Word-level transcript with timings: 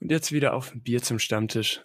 Und 0.00 0.12
jetzt 0.12 0.30
wieder 0.30 0.54
auf 0.54 0.72
ein 0.72 0.80
Bier 0.80 1.02
zum 1.02 1.18
Stammtisch. 1.18 1.82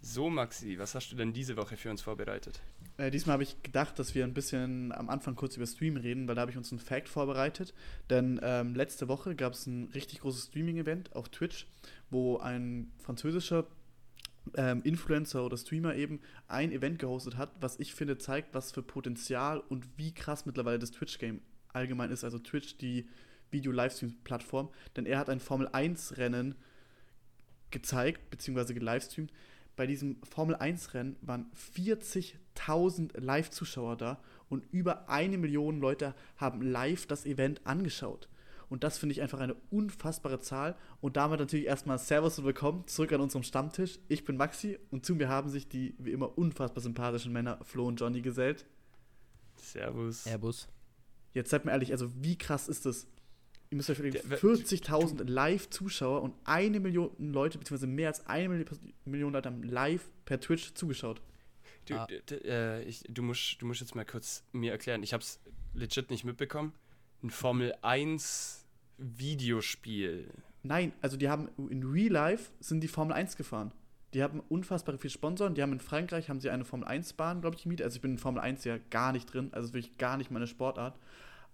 So, 0.00 0.30
Maxi, 0.30 0.78
was 0.78 0.94
hast 0.94 1.12
du 1.12 1.16
denn 1.16 1.34
diese 1.34 1.58
Woche 1.58 1.76
für 1.76 1.90
uns 1.90 2.00
vorbereitet? 2.00 2.62
Äh, 2.96 3.10
diesmal 3.10 3.34
habe 3.34 3.42
ich 3.42 3.62
gedacht, 3.62 3.98
dass 3.98 4.14
wir 4.14 4.24
ein 4.24 4.32
bisschen 4.32 4.92
am 4.92 5.10
Anfang 5.10 5.34
kurz 5.34 5.58
über 5.58 5.66
Stream 5.66 5.98
reden, 5.98 6.26
weil 6.26 6.34
da 6.34 6.40
habe 6.40 6.50
ich 6.50 6.56
uns 6.56 6.72
einen 6.72 6.78
Fact 6.78 7.10
vorbereitet. 7.10 7.74
Denn 8.08 8.40
ähm, 8.42 8.74
letzte 8.74 9.08
Woche 9.08 9.36
gab 9.36 9.52
es 9.52 9.66
ein 9.66 9.90
richtig 9.92 10.20
großes 10.20 10.46
Streaming-Event 10.46 11.14
auf 11.14 11.28
Twitch, 11.28 11.66
wo 12.08 12.38
ein 12.38 12.92
französischer 12.98 13.66
ähm, 14.54 14.82
Influencer 14.82 15.44
oder 15.44 15.56
Streamer 15.56 15.94
eben 15.94 16.20
ein 16.48 16.72
Event 16.72 16.98
gehostet 16.98 17.36
hat, 17.36 17.50
was 17.60 17.78
ich 17.80 17.94
finde 17.94 18.18
zeigt, 18.18 18.54
was 18.54 18.72
für 18.72 18.82
Potenzial 18.82 19.60
und 19.60 19.86
wie 19.96 20.12
krass 20.12 20.46
mittlerweile 20.46 20.78
das 20.78 20.90
Twitch-Game 20.90 21.40
allgemein 21.72 22.10
ist. 22.10 22.24
Also 22.24 22.38
Twitch, 22.38 22.76
die 22.78 23.08
Video-Livestream-Plattform. 23.50 24.70
Denn 24.96 25.06
er 25.06 25.18
hat 25.18 25.28
ein 25.28 25.40
Formel-1-Rennen 25.40 26.54
gezeigt, 27.70 28.30
beziehungsweise 28.30 28.74
gelivestreamt, 28.74 29.32
bei 29.76 29.86
diesem 29.86 30.16
Formel 30.22 30.56
1-Rennen 30.56 31.16
waren 31.20 31.50
40.000 31.74 33.20
Live-Zuschauer 33.20 33.96
da 33.96 34.22
und 34.48 34.64
über 34.72 35.10
eine 35.10 35.36
Million 35.36 35.80
Leute 35.80 36.14
haben 36.38 36.62
live 36.62 37.06
das 37.06 37.26
Event 37.26 37.60
angeschaut. 37.66 38.28
Und 38.68 38.82
das 38.82 38.98
finde 38.98 39.12
ich 39.12 39.22
einfach 39.22 39.38
eine 39.38 39.54
unfassbare 39.70 40.40
Zahl. 40.40 40.76
Und 41.00 41.16
damit 41.16 41.38
natürlich 41.38 41.66
erstmal 41.66 41.98
Servus 41.98 42.38
und 42.38 42.44
Willkommen 42.46 42.86
zurück 42.88 43.12
an 43.12 43.20
unserem 43.20 43.44
Stammtisch. 43.44 43.98
Ich 44.08 44.24
bin 44.24 44.36
Maxi 44.36 44.78
und 44.90 45.06
zu 45.06 45.14
mir 45.14 45.28
haben 45.28 45.48
sich 45.48 45.68
die 45.68 45.94
wie 45.98 46.10
immer 46.10 46.36
unfassbar 46.36 46.82
sympathischen 46.82 47.32
Männer 47.32 47.58
Flo 47.64 47.86
und 47.86 48.00
Johnny 48.00 48.22
gesellt. 48.22 48.66
Servus. 49.56 50.24
Servus. 50.24 50.68
Jetzt 51.32 51.50
seid 51.50 51.64
mir 51.64 51.70
ehrlich, 51.72 51.92
also 51.92 52.10
wie 52.22 52.36
krass 52.36 52.68
ist 52.68 52.86
das? 52.86 53.06
Ihr 53.70 53.76
müsst 53.76 53.90
euch 53.90 53.98
überlegen, 53.98 54.18
40.000 54.32 55.24
Live-Zuschauer 55.28 56.22
und 56.22 56.34
eine 56.44 56.78
Million 56.80 57.10
Leute, 57.18 57.58
beziehungsweise 57.58 57.88
mehr 57.88 58.08
als 58.08 58.26
eine 58.26 58.48
Million, 58.48 58.94
Million 59.04 59.32
Leute 59.32 59.48
haben 59.48 59.62
live 59.64 60.08
per 60.24 60.40
Twitch 60.40 60.74
zugeschaut. 60.74 61.20
Du, 61.86 61.94
Ah. 61.94 62.06
äh, 62.30 62.82
ich, 62.84 63.04
du, 63.08 63.22
musst, 63.22 63.60
du 63.60 63.66
musst 63.66 63.80
jetzt 63.80 63.94
mal 63.94 64.04
kurz 64.04 64.44
mir 64.52 64.72
erklären. 64.72 65.02
Ich 65.02 65.12
habe 65.12 65.22
es 65.22 65.40
legit 65.74 66.10
nicht 66.10 66.24
mitbekommen. 66.24 66.72
Ein 67.22 67.30
Formel 67.30 67.74
1 67.82 68.65
Videospiel. 68.98 70.30
Nein, 70.62 70.92
also 71.00 71.16
die 71.16 71.28
haben 71.28 71.48
in 71.70 71.84
Real 71.84 72.12
Life 72.12 72.50
sind 72.60 72.80
die 72.80 72.88
Formel 72.88 73.14
1 73.14 73.36
gefahren. 73.36 73.72
Die 74.14 74.22
haben 74.22 74.40
unfassbar 74.48 74.96
viel 74.98 75.10
Sponsoren. 75.10 75.54
Die 75.54 75.62
haben 75.62 75.72
in 75.72 75.80
Frankreich 75.80 76.28
haben 76.28 76.40
sie 76.40 76.50
eine 76.50 76.64
Formel 76.64 76.88
1 76.88 77.12
Bahn, 77.14 77.40
glaube 77.40 77.56
ich, 77.56 77.64
gemietet. 77.64 77.84
Also 77.84 77.96
ich 77.96 78.02
bin 78.02 78.12
in 78.12 78.18
Formel 78.18 78.40
1 78.40 78.64
ja 78.64 78.78
gar 78.90 79.12
nicht 79.12 79.32
drin, 79.32 79.50
also 79.52 79.68
wirklich 79.72 79.98
gar 79.98 80.16
nicht 80.16 80.30
meine 80.30 80.46
Sportart. 80.46 80.98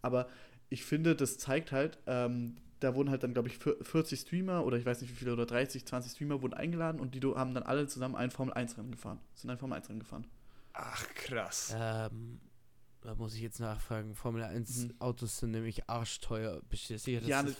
Aber 0.00 0.28
ich 0.68 0.84
finde, 0.84 1.14
das 1.16 1.38
zeigt 1.38 1.72
halt, 1.72 1.98
ähm, 2.06 2.56
da 2.80 2.94
wurden 2.94 3.10
halt 3.10 3.22
dann, 3.22 3.32
glaube 3.32 3.48
ich, 3.48 3.58
vier- 3.58 3.76
40 3.82 4.20
Streamer 4.20 4.64
oder 4.64 4.76
ich 4.76 4.86
weiß 4.86 5.00
nicht 5.02 5.10
wie 5.10 5.16
viele 5.16 5.32
oder 5.32 5.46
30, 5.46 5.84
20 5.86 6.12
Streamer 6.12 6.42
wurden 6.42 6.54
eingeladen 6.54 7.00
und 7.00 7.14
die 7.14 7.20
haben 7.20 7.54
dann 7.54 7.62
alle 7.62 7.86
zusammen 7.86 8.14
ein 8.16 8.30
Formel 8.30 8.54
1 8.54 8.76
Rennen 8.78 8.90
gefahren. 8.90 9.18
Sind 9.34 9.50
ein 9.50 9.58
Formel 9.58 9.76
1 9.76 9.88
Rennen 9.88 10.00
gefahren. 10.00 10.26
Ach, 10.72 11.06
krass. 11.14 11.74
Ähm, 11.78 12.40
da 13.02 13.14
muss 13.14 13.34
ich 13.34 13.40
jetzt 13.42 13.60
nachfragen. 13.60 14.14
Formel 14.14 14.42
1 14.42 14.84
Mhm. 14.84 14.94
Autos 15.00 15.38
sind 15.38 15.50
nämlich 15.52 15.88
arschteuer. 15.88 16.60
Bist 16.70 16.88
du 16.90 16.98
sicher, 16.98 17.20
dass 17.20 17.28
Ja, 17.28 17.42
das 17.42 17.56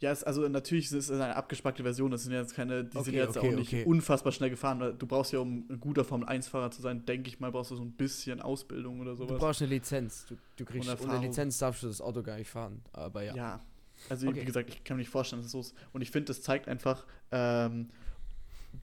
Ja, 0.00 0.10
es, 0.12 0.24
also 0.24 0.48
natürlich 0.48 0.86
ist 0.86 0.92
es 0.92 1.10
eine 1.10 1.36
abgespackte 1.36 1.82
Version. 1.82 2.10
Das 2.10 2.22
sind 2.22 2.32
jetzt 2.32 2.54
keine, 2.54 2.84
die 2.84 2.92
sind 2.92 3.00
Okay, 3.00 3.16
jetzt 3.18 3.36
okay, 3.36 3.52
auch 3.52 3.56
nicht 3.58 3.68
okay. 3.74 3.84
unfassbar 3.84 4.32
schnell 4.32 4.48
gefahren. 4.48 4.96
Du 4.98 5.06
brauchst 5.06 5.32
ja, 5.32 5.40
um 5.40 5.66
ein 5.68 5.78
guter 5.78 6.04
Formel-1-Fahrer 6.06 6.70
zu 6.70 6.80
sein, 6.80 7.04
denke 7.04 7.28
ich 7.28 7.38
mal, 7.38 7.52
brauchst 7.52 7.70
du 7.70 7.76
so 7.76 7.82
ein 7.82 7.92
bisschen 7.92 8.40
Ausbildung 8.40 9.00
oder 9.00 9.10
Du 9.10 9.16
sowas. 9.26 9.38
brauchst 9.38 9.60
eine 9.60 9.70
Lizenz. 9.70 10.24
Du, 10.26 10.36
du 10.56 10.64
kriegst 10.64 10.88
ohne 10.88 10.98
Erfahrung. 10.98 11.22
Lizenz 11.22 11.58
darfst 11.58 11.82
du 11.82 11.88
das 11.88 12.00
Auto 12.00 12.22
gar 12.22 12.36
nicht 12.38 12.48
fahren. 12.48 12.80
Aber 12.92 13.22
ja. 13.22 13.34
ja. 13.34 13.60
Also 14.08 14.34
wie 14.34 14.42
gesagt, 14.44 14.70
ich 14.70 14.82
kann 14.84 14.96
mir 14.96 15.02
nicht 15.02 15.10
vorstellen, 15.10 15.40
dass 15.42 15.46
es 15.48 15.52
so 15.52 15.60
ist. 15.60 15.74
Und 15.92 16.00
ich 16.00 16.10
finde, 16.10 16.28
das 16.28 16.40
zeigt 16.40 16.66
einfach, 16.66 17.04
ähm, 17.30 17.90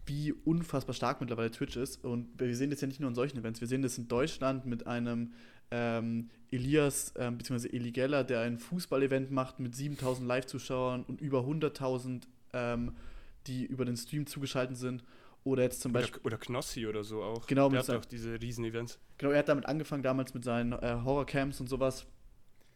wie 0.06 0.34
unfassbar 0.34 0.94
stark 0.94 1.20
mittlerweile 1.20 1.50
Twitch 1.50 1.78
ist. 1.78 2.04
Und 2.06 2.28
wir 2.40 2.56
sehen 2.56 2.70
das 2.70 2.82
ja 2.82 2.88
nicht 2.88 3.00
nur 3.00 3.10
in 3.10 3.16
solchen 3.16 3.40
Events. 3.40 3.60
Wir 3.60 3.68
sehen 3.68 3.82
das 3.82 3.98
in 3.98 4.08
Deutschland 4.08 4.68
mit 4.68 4.86
einem 4.86 5.34
ähm, 5.72 6.30
Elias 6.52 7.14
ähm, 7.18 7.38
bzw. 7.38 7.68
Eli 7.70 7.92
Geller, 7.92 8.24
der 8.24 8.42
ein 8.42 8.58
Fußball-Event 8.60 9.32
macht 9.32 9.60
mit 9.60 9.76
7000 9.76 10.28
Live-Zuschauern 10.28 11.04
und 11.04 11.20
über 11.22 11.40
100.000, 11.42 12.24
ähm, 12.54 12.94
die 13.48 13.66
über 13.66 13.86
den 13.86 13.98
Stream 13.98 14.26
zugeschaltet 14.26 14.78
sind. 14.78 15.04
Oder 15.44 15.64
jetzt 15.64 15.82
zum 15.82 15.94
Beispiel 15.94 16.18
Oder, 16.20 16.26
oder 16.28 16.38
Knossi 16.38 16.88
oder 16.88 17.04
so 17.04 17.24
auch. 17.24 17.48
Genau, 17.48 17.70
Der 17.70 17.80
hat 17.80 17.90
auch 17.90 18.06
diese 18.06 18.42
Riesen-Events. 18.42 19.00
Genau, 19.18 19.32
er 19.32 19.40
hat 19.40 19.50
damit 19.50 19.66
angefangen 19.66 20.04
damals 20.04 20.34
mit 20.34 20.44
seinen 20.44 20.74
äh, 20.74 20.98
Horrorcamps 21.04 21.60
und 21.62 21.68
sowas. 21.68 22.06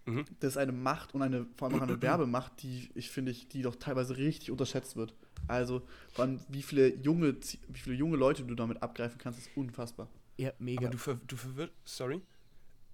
Mhm. 0.06 0.26
Das 0.40 0.54
ist 0.54 0.58
eine 0.58 0.72
Macht 0.72 1.14
und 1.14 1.22
eine, 1.22 1.46
vor 1.58 1.68
allem 1.70 1.78
auch 1.80 1.84
eine 1.88 2.02
Werbemacht, 2.02 2.64
die 2.64 2.90
ich 2.96 3.10
finde, 3.10 3.32
ich, 3.32 3.48
die 3.50 3.62
doch 3.62 3.76
teilweise 3.76 4.16
richtig 4.18 4.52
unterschätzt 4.52 4.96
wird. 4.96 5.14
Also, 5.48 5.82
vor 6.14 6.24
allem, 6.26 6.40
wie 6.48 6.62
viele 6.62 6.96
junge, 6.96 7.32
Zie- 7.42 7.60
wie 7.68 7.80
viele 7.80 7.96
junge 7.96 8.16
Leute 8.16 8.44
du 8.44 8.56
damit 8.56 8.82
abgreifen 8.82 9.18
kannst, 9.18 9.40
ist 9.40 9.50
unfassbar. 9.56 10.08
Ja, 10.38 10.52
mega. 10.60 10.82
Aber 10.84 10.90
du, 10.92 10.98
ver 10.98 11.20
du 11.28 11.36
verwirrt. 11.36 11.72
Sorry? 11.84 12.22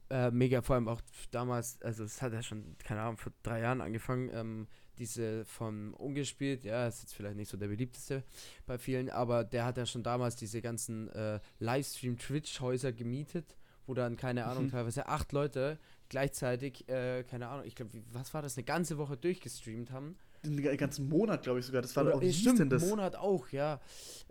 Äh, 0.09 0.31
mega, 0.31 0.61
vor 0.61 0.75
allem 0.75 0.87
auch 0.87 1.01
damals, 1.31 1.81
also 1.81 2.03
es 2.05 2.21
hat 2.21 2.31
ja 2.31 2.41
schon, 2.41 2.77
keine 2.79 3.01
Ahnung, 3.01 3.17
vor 3.17 3.33
drei 3.43 3.59
Jahren 3.59 3.81
angefangen, 3.81 4.29
ähm, 4.33 4.67
diese 4.97 5.43
von 5.45 5.93
Ungespielt, 5.93 6.63
ja, 6.63 6.87
ist 6.87 7.01
jetzt 7.01 7.13
vielleicht 7.13 7.35
nicht 7.35 7.49
so 7.49 7.57
der 7.57 7.67
beliebteste 7.67 8.23
bei 8.65 8.77
vielen, 8.77 9.09
aber 9.09 9.43
der 9.43 9.65
hat 9.65 9.77
ja 9.77 9.85
schon 9.85 10.03
damals 10.03 10.35
diese 10.37 10.61
ganzen 10.61 11.09
äh, 11.09 11.39
Livestream-Twitch-Häuser 11.59 12.93
gemietet, 12.93 13.57
wo 13.85 13.93
dann, 13.93 14.17
keine 14.17 14.45
Ahnung, 14.45 14.65
Mhm. 14.65 14.71
teilweise 14.71 15.07
acht 15.07 15.31
Leute 15.33 15.77
gleichzeitig, 16.09 16.87
äh, 16.89 17.23
keine 17.23 17.47
Ahnung, 17.49 17.65
ich 17.65 17.75
glaube, 17.75 17.91
was 18.11 18.33
war 18.33 18.41
das, 18.41 18.57
eine 18.57 18.63
ganze 18.63 18.97
Woche 18.97 19.17
durchgestreamt 19.17 19.91
haben. 19.91 20.17
Den 20.45 20.61
ga- 20.61 20.75
ganzen 20.75 21.09
Monat, 21.09 21.43
glaube 21.43 21.59
ich 21.59 21.65
sogar. 21.65 21.81
Das 21.81 21.95
war 21.95 22.05
Oder- 22.05 22.15
auch, 22.15 22.21
wie 22.21 22.27
äh, 22.27 22.31
hieß 22.31 22.41
stimmt, 22.41 22.59
denn 22.59 22.69
das? 22.69 22.87
Monat 22.87 23.15
auch, 23.17 23.49
ja. 23.49 23.81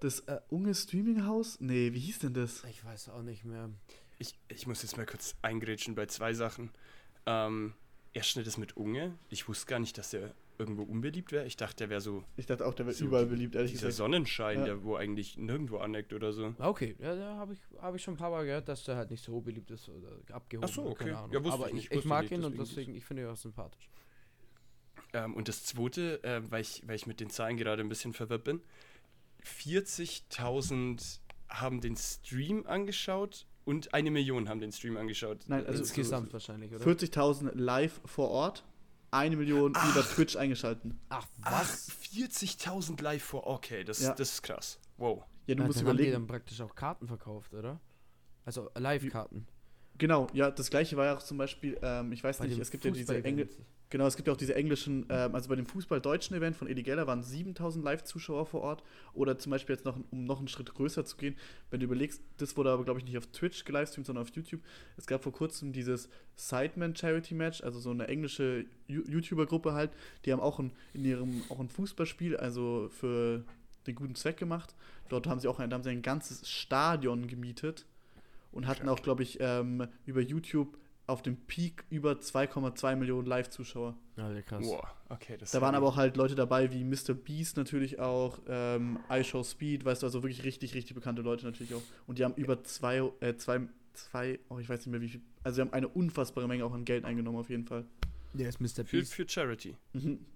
Das 0.00 0.20
äh, 0.20 0.40
Unge 0.48 0.74
Streaming 0.74 1.26
Haus? 1.26 1.58
Nee, 1.60 1.92
wie 1.92 1.98
hieß 1.98 2.20
denn 2.20 2.32
das? 2.34 2.64
Ich 2.64 2.84
weiß 2.84 3.10
auch 3.10 3.22
nicht 3.22 3.44
mehr. 3.44 3.68
Ich, 4.18 4.38
ich 4.48 4.66
muss 4.66 4.82
jetzt 4.82 4.96
mal 4.96 5.06
kurz 5.06 5.36
eingrätschen 5.42 5.94
bei 5.94 6.06
zwei 6.06 6.32
Sachen. 6.32 6.70
Ähm, 7.26 7.74
erst 8.12 8.36
das 8.36 8.56
mit 8.56 8.76
Unge. 8.76 9.18
Ich 9.28 9.48
wusste 9.48 9.66
gar 9.66 9.78
nicht, 9.78 9.98
dass 9.98 10.10
der 10.10 10.34
irgendwo 10.58 10.82
unbeliebt 10.84 11.32
wäre. 11.32 11.46
Ich 11.46 11.56
dachte, 11.56 11.76
der 11.76 11.90
wäre 11.90 12.00
so 12.00 12.24
Ich 12.36 12.46
dachte 12.46 12.64
auch, 12.66 12.72
der 12.72 12.86
wird 12.86 12.96
So, 12.96 13.04
überall 13.04 13.26
beliebt, 13.26 13.54
ehrlich 13.54 13.72
dieser 13.72 13.88
gesagt. 13.88 13.98
Sonnenschein, 13.98 14.60
Ja. 14.60 14.64
der 14.64 14.84
wo 14.84 14.96
eigentlich 14.96 15.36
nirgendwo 15.36 15.78
aneckt 15.78 16.14
oder 16.14 16.32
so. 16.32 16.54
Okay, 16.58 16.96
ja, 16.98 17.14
da 17.14 17.36
habe 17.36 17.52
ich, 17.52 17.60
hab 17.78 17.94
ich 17.94 18.02
schon 18.02 18.14
ein 18.14 18.16
paar 18.16 18.30
Mal 18.30 18.44
gehört, 18.46 18.68
dass 18.68 18.84
der 18.84 18.96
halt 18.96 19.10
nicht 19.10 19.22
so 19.22 19.40
beliebt 19.40 19.70
ist 19.70 19.88
oder 19.90 20.18
abgehoben. 20.32 20.66
Ach 20.68 20.72
so, 20.74 20.86
okay. 20.86 21.04
Keine 21.04 21.18
Ahnung. 21.18 21.32
Ja, 21.32 21.44
wusste 21.44 21.52
Aber 21.58 21.68
ich 21.68 21.74
nicht, 21.74 21.84
ich, 21.84 21.90
ich 21.90 21.96
wusste 21.98 22.08
mag 22.08 22.22
nicht, 22.22 22.32
ihn 22.32 22.44
und 22.44 22.52
deswegen 22.52 22.68
deswegen, 22.68 22.94
ich 22.94 23.04
finde 23.04 23.24
ihn 23.24 23.28
auch 23.28 23.36
sympathisch. 23.36 23.90
Ähm, 25.12 25.34
und 25.34 25.48
das 25.48 25.64
zweite, 25.64 26.24
äh, 26.24 26.40
weil, 26.50 26.62
ich, 26.62 26.82
weil 26.86 26.96
ich 26.96 27.06
mit 27.06 27.20
den 27.20 27.28
Zahlen 27.28 27.58
gerade 27.58 27.82
ein 27.82 27.88
bisschen 27.90 28.14
verwirrt 28.14 28.44
bin: 28.44 28.62
40.000 29.44 31.20
haben 31.48 31.80
den 31.80 31.96
Stream 31.96 32.66
angeschaut 32.66 33.46
und 33.66 33.92
eine 33.92 34.10
Million 34.10 34.48
haben 34.48 34.60
den 34.60 34.72
Stream 34.72 34.96
angeschaut. 34.96 35.40
Nein, 35.48 35.66
also 35.66 35.80
Insgesamt 35.80 36.32
wahrscheinlich, 36.32 36.72
oder? 36.74 36.84
40.000 36.84 37.50
live 37.54 38.00
vor 38.06 38.30
Ort, 38.30 38.64
eine 39.10 39.36
Million 39.36 39.72
über 39.72 40.02
Twitch 40.02 40.36
eingeschalten. 40.36 40.98
Ach, 41.10 41.26
Ach, 41.42 41.60
was? 41.60 41.90
40.000 42.14 43.02
live 43.02 43.22
vor. 43.22 43.46
Okay, 43.46 43.84
das, 43.84 44.00
Ja. 44.00 44.14
das 44.14 44.32
ist 44.34 44.42
krass. 44.42 44.78
Wow. 44.96 45.24
Ja, 45.46 45.54
du 45.54 45.62
Ja, 45.62 45.66
musst 45.66 45.80
dann 45.80 45.86
haben 45.88 45.96
die 45.96 46.02
überlegen. 46.04 46.12
dann 46.12 46.26
praktisch 46.26 46.60
auch 46.60 46.74
Karten 46.74 47.06
verkauft, 47.06 47.52
oder? 47.54 47.80
Also 48.44 48.70
Live-Karten. 48.76 49.46
Genau, 49.98 50.26
ja, 50.32 50.50
das 50.50 50.70
gleiche 50.70 50.96
war 50.96 51.06
ja 51.06 51.16
auch 51.16 51.22
zum 51.22 51.38
Beispiel, 51.38 51.78
ähm, 51.82 52.12
ich 52.12 52.22
weiß 52.22 52.38
Bei 52.38 52.46
nicht, 52.46 52.58
es 52.58 52.70
gibt 52.70 52.84
ja 52.84 52.90
diese. 52.90 53.22
Engl 53.24 53.48
Genau, 53.88 54.06
es 54.06 54.16
gibt 54.16 54.26
ja 54.26 54.34
auch 54.34 54.38
diese 54.38 54.56
englischen, 54.56 55.06
ähm, 55.10 55.34
also 55.34 55.48
bei 55.48 55.54
dem 55.54 55.66
Fußball-deutschen 55.66 56.34
Event 56.36 56.56
von 56.56 56.66
Edi 56.66 56.82
Geller 56.82 57.06
waren 57.06 57.22
7000 57.22 57.84
Live-Zuschauer 57.84 58.46
vor 58.46 58.62
Ort. 58.62 58.82
Oder 59.14 59.38
zum 59.38 59.50
Beispiel 59.50 59.76
jetzt 59.76 59.84
noch, 59.84 59.96
um 60.10 60.24
noch 60.24 60.40
einen 60.40 60.48
Schritt 60.48 60.74
größer 60.74 61.04
zu 61.04 61.16
gehen, 61.16 61.36
wenn 61.70 61.78
du 61.78 61.86
überlegst, 61.86 62.20
das 62.38 62.56
wurde 62.56 62.72
aber, 62.72 62.82
glaube 62.82 62.98
ich, 62.98 63.06
nicht 63.06 63.16
auf 63.16 63.28
Twitch 63.28 63.64
gelivestreamt, 63.64 64.06
sondern 64.06 64.22
auf 64.22 64.34
YouTube. 64.34 64.60
Es 64.96 65.06
gab 65.06 65.22
vor 65.22 65.32
kurzem 65.32 65.72
dieses 65.72 66.08
Sideman 66.34 66.96
Charity 66.96 67.34
Match, 67.34 67.62
also 67.62 67.78
so 67.78 67.90
eine 67.90 68.08
englische 68.08 68.66
YouTuber-Gruppe 68.88 69.72
halt, 69.72 69.92
die 70.24 70.32
haben 70.32 70.40
auch 70.40 70.58
ein, 70.58 70.72
in 70.92 71.04
ihrem, 71.04 71.42
auch 71.48 71.60
ein 71.60 71.68
Fußballspiel, 71.68 72.36
also 72.36 72.88
für 72.90 73.44
den 73.86 73.94
guten 73.94 74.16
Zweck 74.16 74.36
gemacht. 74.36 74.74
Dort 75.08 75.28
haben 75.28 75.38
sie 75.38 75.46
auch 75.46 75.60
ein, 75.60 75.72
haben 75.72 75.84
sie 75.84 75.90
ein 75.90 76.02
ganzes 76.02 76.50
Stadion 76.50 77.28
gemietet 77.28 77.86
und 78.52 78.66
hatten 78.66 78.88
auch, 78.88 79.00
glaube 79.02 79.22
ich, 79.22 79.38
ähm, 79.40 79.86
über 80.04 80.20
YouTube 80.20 80.78
auf 81.06 81.22
dem 81.22 81.36
Peak 81.36 81.84
über 81.88 82.12
2,2 82.14 82.96
Millionen 82.96 83.26
Live-Zuschauer. 83.26 83.96
Alter, 84.16 84.42
krass. 84.42 84.64
Wow. 84.66 84.84
Okay, 85.08 85.36
das 85.38 85.52
Da 85.52 85.60
waren 85.60 85.74
aber 85.76 85.86
auch 85.86 85.96
halt 85.96 86.16
Leute 86.16 86.34
dabei 86.34 86.72
wie 86.72 86.82
Mr. 86.82 87.14
Beast 87.14 87.56
natürlich 87.56 88.00
auch, 88.00 88.40
ähm, 88.48 88.98
iShow 89.08 89.44
Speed, 89.44 89.84
weißt 89.84 90.02
du, 90.02 90.06
also 90.06 90.22
wirklich 90.24 90.42
richtig, 90.42 90.74
richtig 90.74 90.94
bekannte 90.96 91.22
Leute 91.22 91.44
natürlich 91.46 91.74
auch. 91.74 91.82
Und 92.08 92.18
die 92.18 92.24
haben 92.24 92.34
über 92.34 92.64
zwei, 92.64 93.08
äh, 93.20 93.36
zwei, 93.36 93.60
zwei, 93.92 94.40
oh, 94.48 94.58
ich 94.58 94.68
weiß 94.68 94.80
nicht 94.80 94.88
mehr 94.88 95.00
wie 95.00 95.08
viel, 95.10 95.20
also 95.44 95.56
sie 95.56 95.60
haben 95.60 95.72
eine 95.72 95.86
unfassbare 95.88 96.48
Menge 96.48 96.64
auch 96.64 96.72
an 96.72 96.84
Geld 96.84 97.04
eingenommen 97.04 97.38
auf 97.38 97.50
jeden 97.50 97.66
Fall. 97.66 97.84
Der 98.32 98.48
ist 98.48 98.60
Mr. 98.60 98.84
für, 98.84 98.96
Beast. 98.98 99.14
für 99.14 99.28
Charity. 99.28 99.76
Mhm. 99.92 100.26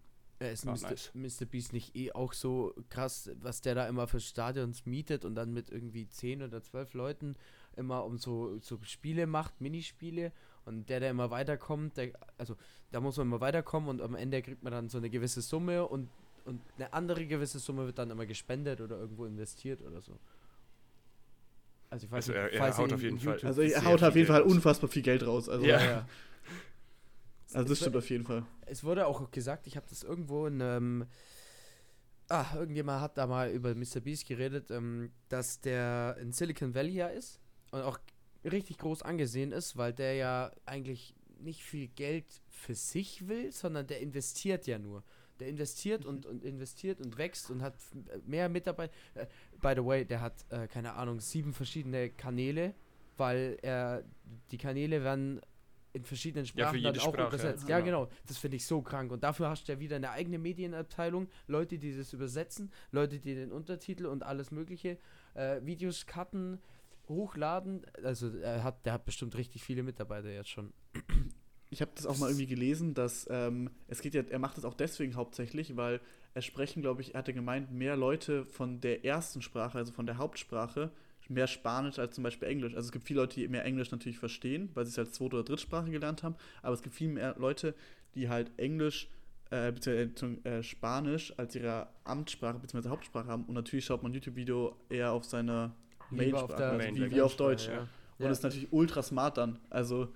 Ja, 0.40 0.48
ist 0.48 0.66
Ah, 0.66 0.72
Mr. 0.72 0.88
nice. 0.90 1.10
Mr. 1.14 1.44
Beast 1.46 1.72
nicht 1.72 1.96
eh 1.96 2.12
auch 2.12 2.32
so 2.32 2.74
krass, 2.88 3.30
was 3.42 3.60
der 3.60 3.74
da 3.74 3.88
immer 3.88 4.06
für 4.06 4.20
Stadions 4.20 4.86
mietet 4.86 5.24
und 5.24 5.34
dann 5.34 5.52
mit 5.52 5.68
irgendwie 5.68 6.08
10 6.08 6.42
oder 6.42 6.62
12 6.62 6.94
Leuten 6.94 7.34
immer 7.76 8.04
um 8.04 8.18
so, 8.18 8.58
so 8.60 8.78
Spiele 8.82 9.26
macht, 9.26 9.60
Minispiele 9.60 10.32
und 10.64 10.88
der, 10.88 11.00
der 11.00 11.10
immer 11.10 11.30
weiterkommt, 11.30 11.96
der, 11.96 12.10
also 12.38 12.56
da 12.92 13.00
muss 13.00 13.16
man 13.16 13.26
immer 13.28 13.40
weiterkommen 13.40 13.88
und 13.88 14.00
am 14.02 14.14
Ende 14.14 14.42
kriegt 14.42 14.62
man 14.62 14.72
dann 14.72 14.88
so 14.88 14.98
eine 14.98 15.10
gewisse 15.10 15.40
Summe 15.42 15.86
und, 15.86 16.08
und 16.44 16.60
eine 16.76 16.92
andere 16.92 17.26
gewisse 17.26 17.58
Summe 17.58 17.86
wird 17.86 17.98
dann 17.98 18.10
immer 18.10 18.26
gespendet 18.26 18.80
oder 18.80 18.98
irgendwo 18.98 19.24
investiert 19.26 19.80
oder 19.82 20.00
so. 20.00 20.18
Also 21.90 22.06
ich 22.06 22.12
weiß 22.12 22.28
Also 22.28 22.32
nicht, 22.32 22.40
er- 22.40 22.52
er 22.52 22.58
falls 22.58 22.78
ihr 22.78 22.82
haut 22.84 22.92
auf 22.92 23.02
jeden 23.02 23.16
in 23.16 23.20
Fall- 23.22 23.32
YouTube- 23.34 23.46
Also 23.48 23.62
er 23.62 23.84
haut 23.84 24.02
auf 24.02 24.14
jeden 24.16 24.28
Fall 24.28 24.42
unfassbar 24.42 24.88
viel 24.90 25.02
Geld 25.02 25.26
raus. 25.26 25.48
Also, 25.48 25.66
Ja. 25.66 25.82
ja. 25.82 26.08
also 27.52 27.62
das 27.62 27.70
Es 27.72 27.78
stimmt 27.78 27.94
wird- 27.94 28.04
auf 28.04 28.10
jeden 28.10 28.24
Fall. 28.24 28.44
Es 28.66 28.84
wurde 28.84 29.06
auch 29.06 29.30
gesagt, 29.30 29.66
ich 29.66 29.76
habe 29.76 29.86
das 29.88 30.02
irgendwo 30.04 30.46
in 30.46 30.60
einem. 30.62 31.06
Ah, 32.28 32.46
irgendjemand 32.54 33.00
hat 33.00 33.18
da 33.18 33.26
mal 33.26 33.50
über 33.50 33.74
Mr. 33.74 33.98
Beast 34.00 34.28
geredet, 34.28 34.70
ähm, 34.70 35.10
dass 35.28 35.60
der 35.60 36.16
in 36.20 36.30
Silicon 36.32 36.72
Valley 36.76 36.92
ja 36.92 37.08
ist 37.08 37.39
und 37.70 37.82
auch 37.82 37.98
richtig 38.44 38.78
groß 38.78 39.02
angesehen 39.02 39.52
ist, 39.52 39.76
weil 39.76 39.92
der 39.92 40.14
ja 40.14 40.50
eigentlich 40.64 41.14
nicht 41.38 41.62
viel 41.62 41.88
Geld 41.88 42.26
für 42.48 42.74
sich 42.74 43.28
will, 43.28 43.52
sondern 43.52 43.86
der 43.86 44.00
investiert 44.00 44.66
ja 44.66 44.78
nur. 44.78 45.02
Der 45.38 45.48
investiert 45.48 46.04
und, 46.04 46.26
und 46.26 46.44
investiert 46.44 47.00
und 47.00 47.16
wächst 47.16 47.50
und 47.50 47.62
hat 47.62 47.74
mehr 48.26 48.48
Mitarbeiter. 48.50 48.92
Äh, 49.14 49.26
by 49.60 49.72
the 49.74 49.84
way, 49.84 50.04
der 50.04 50.20
hat, 50.20 50.44
äh, 50.50 50.66
keine 50.68 50.94
Ahnung, 50.94 51.20
sieben 51.20 51.54
verschiedene 51.54 52.10
Kanäle, 52.10 52.74
weil 53.16 53.58
er 53.62 54.04
die 54.50 54.58
Kanäle 54.58 55.02
werden 55.02 55.40
in 55.92 56.04
verschiedenen 56.04 56.44
Ja, 56.44 56.48
Sprachen 56.68 56.82
dann 56.82 56.94
jede 56.94 57.00
auch 57.06 57.12
Sprache, 57.12 57.28
übersetzt. 57.28 57.68
ja, 57.68 57.78
Ja, 57.78 57.84
genau. 57.84 58.04
genau. 58.06 58.16
Das 58.26 58.36
finde 58.38 58.56
ich 58.58 58.66
so 58.66 58.82
krank. 58.82 59.10
Und 59.12 59.24
dafür 59.24 59.48
hast 59.48 59.66
du 59.66 59.72
ja 59.72 59.80
wieder 59.80 59.96
eine 59.96 60.10
eigene 60.10 60.38
Medienabteilung, 60.38 61.28
Leute, 61.46 61.78
die 61.78 61.96
das 61.96 62.12
übersetzen, 62.12 62.70
Leute, 62.92 63.18
die 63.18 63.34
den 63.34 63.50
Untertitel 63.50 64.06
und 64.06 64.22
alles 64.22 64.50
mögliche, 64.50 64.98
äh, 65.34 65.60
Videos 65.64 66.06
cutten, 66.06 66.60
hochladen. 67.10 67.82
Also 68.02 68.28
er 68.38 68.64
hat, 68.64 68.86
der 68.86 68.94
hat 68.94 69.04
bestimmt 69.04 69.36
richtig 69.36 69.62
viele 69.62 69.82
Mitarbeiter 69.82 70.30
jetzt 70.30 70.48
schon. 70.48 70.72
Ich 71.68 71.80
habe 71.80 71.92
das 71.94 72.06
auch 72.06 72.18
mal 72.18 72.28
irgendwie 72.28 72.46
gelesen, 72.46 72.94
dass 72.94 73.28
ähm, 73.30 73.70
es 73.86 74.00
geht 74.00 74.14
ja, 74.14 74.22
er 74.22 74.38
macht 74.38 74.56
das 74.56 74.64
auch 74.64 74.74
deswegen 74.74 75.14
hauptsächlich, 75.14 75.76
weil 75.76 76.00
es 76.34 76.44
sprechen, 76.44 76.82
glaube 76.82 77.02
ich, 77.02 77.14
er 77.14 77.18
hatte 77.18 77.32
gemeint, 77.32 77.70
mehr 77.70 77.96
Leute 77.96 78.44
von 78.46 78.80
der 78.80 79.04
ersten 79.04 79.42
Sprache, 79.42 79.78
also 79.78 79.92
von 79.92 80.06
der 80.06 80.18
Hauptsprache, 80.18 80.90
mehr 81.28 81.46
Spanisch 81.46 81.98
als 81.98 82.14
zum 82.14 82.24
Beispiel 82.24 82.48
Englisch. 82.48 82.74
Also 82.74 82.86
es 82.86 82.92
gibt 82.92 83.06
viele 83.06 83.20
Leute, 83.20 83.36
die 83.36 83.46
mehr 83.48 83.64
Englisch 83.64 83.90
natürlich 83.90 84.18
verstehen, 84.18 84.70
weil 84.74 84.84
sie 84.84 84.90
es 84.90 84.98
als 84.98 85.12
zweite 85.12 85.36
oder 85.36 85.44
Drittsprache 85.44 85.90
gelernt 85.90 86.22
haben, 86.22 86.34
aber 86.62 86.74
es 86.74 86.82
gibt 86.82 86.94
viel 86.94 87.08
mehr 87.08 87.36
Leute, 87.38 87.74
die 88.14 88.28
halt 88.28 88.50
Englisch 88.56 89.08
äh, 89.50 89.72
beziehungsweise 89.72 90.44
äh, 90.44 90.62
Spanisch 90.62 91.32
als 91.36 91.54
ihre 91.54 91.88
Amtssprache 92.04 92.58
bzw. 92.58 92.88
Hauptsprache 92.88 93.28
haben 93.28 93.44
und 93.44 93.54
natürlich 93.54 93.84
schaut 93.84 94.02
man 94.02 94.12
YouTube-Video 94.12 94.76
eher 94.88 95.12
auf 95.12 95.24
seiner 95.24 95.74
Lieber 96.10 96.42
auf 96.44 96.54
der 96.56 96.72
Main 96.74 96.94
wie, 96.96 97.10
wie 97.10 97.20
auf 97.22 97.36
Deutsch. 97.36 97.68
ja. 97.68 97.80
Und 97.80 97.88
Ja. 98.24 98.28
das 98.28 98.38
ist 98.38 98.44
natürlich 98.44 98.72
ultra 98.72 99.02
smart 99.02 99.36
dann. 99.38 99.58
Also 99.70 100.08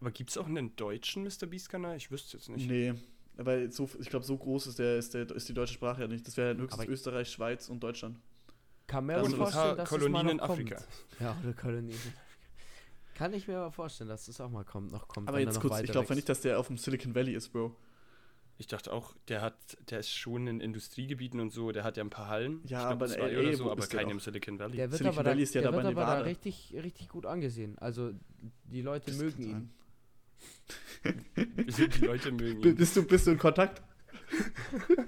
Aber 0.00 0.10
gibt 0.10 0.30
es 0.30 0.38
auch 0.38 0.46
einen 0.46 0.74
deutschen 0.76 1.22
Mr. 1.24 1.46
Beast-Kanal? 1.46 1.96
Ich 1.96 2.10
wüsste 2.10 2.36
jetzt 2.36 2.48
nicht. 2.48 2.68
Nee, 2.68 2.94
weil 3.36 3.70
so, 3.72 3.88
ich 3.98 4.08
glaube, 4.10 4.24
so 4.24 4.36
groß 4.36 4.66
ist, 4.66 4.78
der, 4.78 4.96
ist, 4.98 5.14
der, 5.14 5.30
ist 5.30 5.48
die 5.48 5.54
deutsche 5.54 5.74
Sprache 5.74 6.02
ja 6.02 6.08
nicht. 6.08 6.26
Das 6.26 6.36
wäre 6.36 6.56
höchstens 6.56 6.80
Aber- 6.82 6.88
Österreich, 6.90 7.30
Schweiz 7.30 7.68
und 7.68 7.80
Deutschland. 7.82 8.18
Kann 8.86 9.06
mir 9.06 9.14
Das 9.14 9.32
vorstellen, 9.32 9.76
dass 9.76 9.88
Kolonien 9.88 10.16
es 10.16 10.22
mal 10.24 10.30
in 10.32 10.40
Afrika. 10.40 10.74
Kommt. 10.76 10.88
Ja, 11.20 11.36
oder 11.42 11.52
Kolonien. 11.54 11.98
Kann 13.14 13.32
ich 13.34 13.46
mir 13.46 13.58
aber 13.58 13.70
vorstellen, 13.70 14.08
dass 14.08 14.26
das 14.26 14.40
auch 14.40 14.50
mal 14.50 14.64
kommt, 14.64 14.90
noch 14.92 15.06
kommt. 15.06 15.28
Aber 15.28 15.36
wenn 15.36 15.44
er 15.44 15.52
jetzt 15.52 15.62
noch 15.62 15.70
kurz, 15.70 15.80
ich 15.82 15.90
glaube 15.92 16.14
nicht, 16.14 16.28
dass 16.28 16.40
der 16.40 16.58
auf 16.58 16.66
dem 16.68 16.76
Silicon 16.78 17.14
Valley 17.14 17.34
ist, 17.34 17.50
Bro. 17.50 17.74
Ich 18.60 18.66
dachte 18.66 18.92
auch, 18.92 19.14
der 19.28 19.40
hat, 19.40 19.54
der 19.88 20.00
ist 20.00 20.10
schon 20.12 20.46
in 20.46 20.60
Industriegebieten 20.60 21.40
und 21.40 21.50
so, 21.50 21.72
der 21.72 21.82
hat 21.82 21.96
ja 21.96 22.04
ein 22.04 22.10
paar 22.10 22.28
Hallen. 22.28 22.60
Ja, 22.64 22.80
ich 22.80 22.86
glaub, 22.88 22.92
aber 22.92 23.06
zwei 23.06 23.30
LA, 23.32 23.40
oder 23.40 23.56
so, 23.56 23.70
aber 23.70 23.86
doch? 23.86 24.10
im 24.10 24.20
Silicon 24.20 24.58
Valley. 24.58 24.76
Der 24.76 24.90
wird 24.90 24.98
Silicon 24.98 25.16
aber, 25.16 25.24
da, 25.24 25.30
Valley 25.30 25.42
ist 25.44 25.54
ja 25.54 25.62
der 25.62 25.72
wird 25.72 25.84
aber 25.86 26.04
da 26.04 26.18
richtig, 26.18 26.74
richtig 26.82 27.08
gut 27.08 27.24
angesehen. 27.24 27.78
Also 27.78 28.12
die 28.64 28.82
Leute 28.82 29.06
Das 29.12 29.16
mögen 29.18 29.42
ihn. 29.42 29.70
die 31.56 32.04
Leute 32.04 32.32
mögen 32.32 32.62
ihn. 32.62 32.74
Bist 32.76 32.94
du, 32.96 33.02
bist 33.02 33.26
du 33.26 33.30
in 33.30 33.38
Kontakt? 33.38 33.80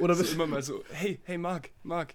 Oder 0.00 0.14
So 0.14 0.22
bist 0.22 0.32
immer 0.34 0.46
mal 0.46 0.62
so, 0.62 0.82
hey, 0.92 1.20
hey 1.24 1.36
Marc, 1.36 1.68
Marc, 1.82 2.14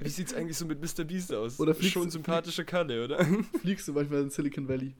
wie 0.00 0.08
sieht's 0.08 0.34
eigentlich 0.34 0.56
so 0.56 0.66
mit 0.66 0.80
Mr. 0.80 1.04
Beast 1.04 1.32
aus? 1.32 1.60
Oder 1.60 1.72
fliegst 1.76 1.92
Schon 1.92 2.06
du- 2.06 2.10
sympathische 2.10 2.64
Kalle, 2.64 3.04
oder? 3.04 3.24
fliegst 3.60 3.86
du 3.86 3.92
manchmal 3.92 4.22
in 4.22 4.30
Silicon 4.30 4.68
Valley? 4.68 4.96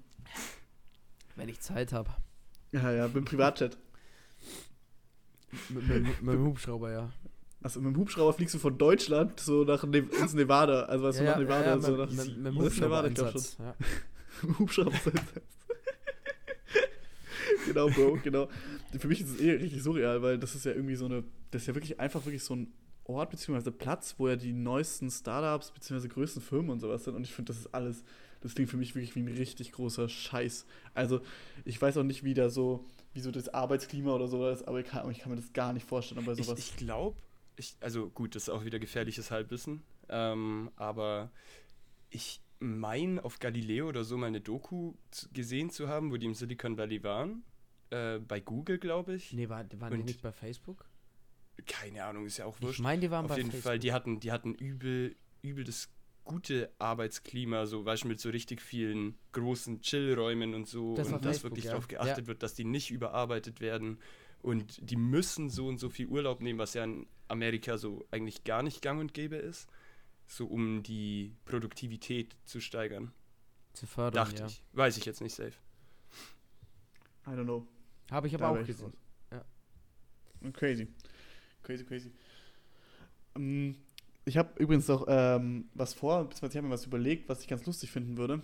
Wenn 1.35 1.49
ich 1.49 1.59
Zeit 1.59 1.93
habe. 1.93 2.11
Ja, 2.71 2.93
ja, 2.93 3.07
mit 3.09 3.17
dem 3.17 3.25
Privatjet. 3.25 3.77
Mit, 5.71 5.89
mit, 5.89 6.23
mit 6.23 6.35
dem 6.35 6.45
Hubschrauber, 6.47 6.93
ja. 6.93 7.11
Also 7.63 7.81
mit 7.81 7.95
dem 7.95 8.01
Hubschrauber 8.01 8.33
fliegst 8.33 8.55
du 8.55 8.59
von 8.59 8.79
Deutschland 8.79 9.41
so 9.41 9.65
nach 9.65 9.85
ne 9.85 9.99
ins 9.99 10.35
Nevada. 10.35 10.83
Also 10.83 11.05
was 11.05 11.19
ja, 11.19 11.25
du 11.25 11.31
nach 11.31 11.39
Nevada 11.39 11.67
ja, 11.67 11.81
so 11.81 11.97
mit, 11.97 11.99
nach 11.99 12.27
mit, 12.27 12.55
mit 12.55 12.63
ist 12.67 12.81
Nevada, 12.81 13.09
ich 13.09 13.15
glaub 13.15 13.35
Hubschrauber-Einsatz. 13.35 13.57
Ja. 13.59 13.75
Hubschrauber. 14.59 14.93
genau, 17.67 17.89
Bro, 17.89 18.19
genau. 18.23 18.49
Für 18.99 19.09
mich 19.09 19.21
ist 19.21 19.31
es 19.31 19.41
eh 19.41 19.53
richtig 19.53 19.83
surreal, 19.83 20.23
weil 20.23 20.39
das 20.39 20.55
ist 20.55 20.65
ja 20.65 20.73
irgendwie 20.73 20.95
so 20.95 21.07
eine, 21.07 21.25
das 21.51 21.63
ist 21.63 21.69
ja 21.69 21.75
wirklich 21.75 21.99
einfach 21.99 22.25
wirklich 22.25 22.45
so 22.45 22.55
ein 22.55 22.73
Ort 23.05 23.31
bzw. 23.31 23.71
Platz, 23.71 24.15
wo 24.19 24.29
ja 24.29 24.37
die 24.37 24.53
neuesten 24.53 25.11
Startups 25.11 25.73
bzw. 25.73 26.09
größten 26.09 26.43
Firmen 26.43 26.71
und 26.71 26.81
sowas 26.81 27.05
sind. 27.05 27.15
Und 27.15 27.25
ich 27.25 27.35
finde, 27.35 27.53
das 27.53 27.61
ist 27.61 27.75
alles, 27.75 28.05
das 28.41 28.55
klingt 28.55 28.71
für 28.71 28.77
mich 28.77 28.95
wirklich 28.95 29.17
wie 29.17 29.21
ein 29.21 29.29
richtig 29.29 29.73
großer 29.73 30.09
Scheiß. 30.09 30.67
Also 30.95 31.21
ich 31.65 31.81
weiß 31.81 31.97
auch 31.97 32.05
nicht, 32.05 32.23
wie 32.23 32.35
da 32.35 32.51
so, 32.51 32.85
wie 33.15 33.21
so 33.21 33.31
das 33.31 33.49
Arbeitsklima 33.49 34.13
oder 34.15 34.29
so 34.29 34.49
ist, 34.49 34.67
aber 34.69 34.81
ich 34.81 34.87
kann, 34.87 35.11
ich 35.11 35.19
kann 35.21 35.31
mir 35.31 35.37
das 35.37 35.53
gar 35.53 35.73
nicht 35.73 35.87
vorstellen 35.87 36.25
bei 36.25 36.33
Ich, 36.33 36.47
sowas. 36.47 36.59
ich 36.59 36.77
glaube, 36.77 37.17
ich, 37.57 37.77
also 37.81 38.09
gut, 38.11 38.35
das 38.35 38.45
ist 38.45 38.49
auch 38.51 38.65
wieder 38.65 38.79
gefährliches 38.79 39.31
Halbwissen, 39.31 39.83
ähm, 40.09 40.71
aber 40.77 41.31
ich 42.11 42.41
meine, 42.61 43.25
auf 43.25 43.39
Galileo 43.39 43.89
oder 43.89 44.05
so 44.05 44.17
mal 44.17 44.27
eine 44.27 44.41
Doku 44.41 44.95
gesehen 45.33 45.71
zu 45.71 45.89
haben, 45.89 46.11
wo 46.11 46.17
die 46.17 46.27
im 46.27 46.35
Silicon 46.35 46.77
Valley 46.77 47.03
waren. 47.03 47.43
Äh, 47.91 48.19
bei 48.19 48.41
Google, 48.41 48.79
glaube 48.79 49.15
ich. 49.15 49.33
Nee, 49.33 49.49
war, 49.49 49.65
waren 49.81 49.93
die 49.95 50.01
Und- 50.01 50.05
nicht 50.05 50.21
bei 50.23 50.33
Facebook? 50.33 50.85
Keine 51.67 52.05
Ahnung, 52.05 52.27
ist 52.27 52.37
ja 52.39 52.45
auch 52.45 52.57
Ich 52.57 52.63
wurscht. 52.63 52.81
meine, 52.81 53.01
die 53.01 53.11
waren 53.11 53.25
Auf 53.25 53.31
bei 53.31 53.37
jeden 53.39 53.51
Facebook. 53.51 53.65
Fall, 53.65 53.79
die 53.79 53.93
hatten, 53.93 54.21
die 54.21 54.31
hatten 54.31 54.55
übel, 54.55 55.17
übel 55.43 55.65
das 55.65 55.89
gute 56.29 56.71
Arbeitsklima, 56.79 57.67
so 57.67 57.85
weißt 57.85 58.05
du, 58.05 58.09
mit 58.09 58.21
so 58.21 58.29
richtig 58.29 58.61
vielen 58.63 59.17
großen 59.33 59.81
Chillräumen 59.81 60.55
und 60.55 60.69
so. 60.69 60.95
Das 60.95 61.09
und 61.09 61.25
dass 61.25 61.39
Facebook, 61.39 61.53
wirklich 61.53 61.65
ja. 61.65 61.71
darauf 61.73 61.89
geachtet 61.89 62.19
Ja. 62.19 62.27
wird, 62.29 62.43
dass 62.45 62.55
die 62.55 62.65
nicht 62.65 62.91
überarbeitet 62.91 63.61
werden. 63.61 63.99
Und 64.41 64.79
die 64.89 64.97
müssen 64.97 65.51
so 65.51 65.67
und 65.67 65.79
so 65.79 65.89
viel 65.91 66.07
Urlaub 66.07 66.41
nehmen, 66.41 66.61
was 66.61 66.75
ja 66.75 66.85
in 66.85 67.09
Amerika 67.27 67.77
so 67.77 68.07
eigentlich 68.13 68.45
gar 68.45 68.63
nicht 68.63 68.83
gang 68.83 69.01
und 69.01 69.15
gäbe 69.15 69.37
ist. 69.37 69.69
So 70.27 70.47
um 70.47 70.83
die 70.83 71.35
Produktivität 71.47 72.37
zu 72.45 72.61
steigern. 72.61 73.11
Zu 73.73 73.87
fördern, 73.87 74.25
Dachte 74.27 74.43
ja. 74.43 74.47
ich. 74.47 74.63
Weiß 74.75 74.97
ich 74.99 75.07
jetzt 75.07 75.23
nicht 75.23 75.35
safe. 75.35 75.55
I 77.27 77.31
don't 77.31 77.45
know. 77.45 77.67
Habe 78.11 78.27
ich 78.29 78.35
Da 78.35 78.45
aber 78.45 78.57
wär 78.57 78.63
auch 78.63 78.67
gesehen. 78.67 78.93
Ja. 79.33 79.45
Crazy. 80.53 80.89
Crazy, 81.63 81.85
crazy. 81.85 82.13
Ähm, 83.35 83.77
ich 84.29 84.37
habe 84.37 84.51
übrigens 84.63 84.87
noch 84.89 85.07
ähm, 85.09 85.69
was 85.75 85.95
vor, 85.95 86.25
beziehungsweise 86.25 86.53
ich 86.53 86.57
habe 86.59 86.67
mir 86.69 86.75
was 86.75 86.87
überlegt, 86.87 87.29
was 87.29 87.41
ich 87.43 87.49
ganz 87.49 87.65
lustig 87.67 87.91
finden 87.91 88.17
würde. 88.17 88.43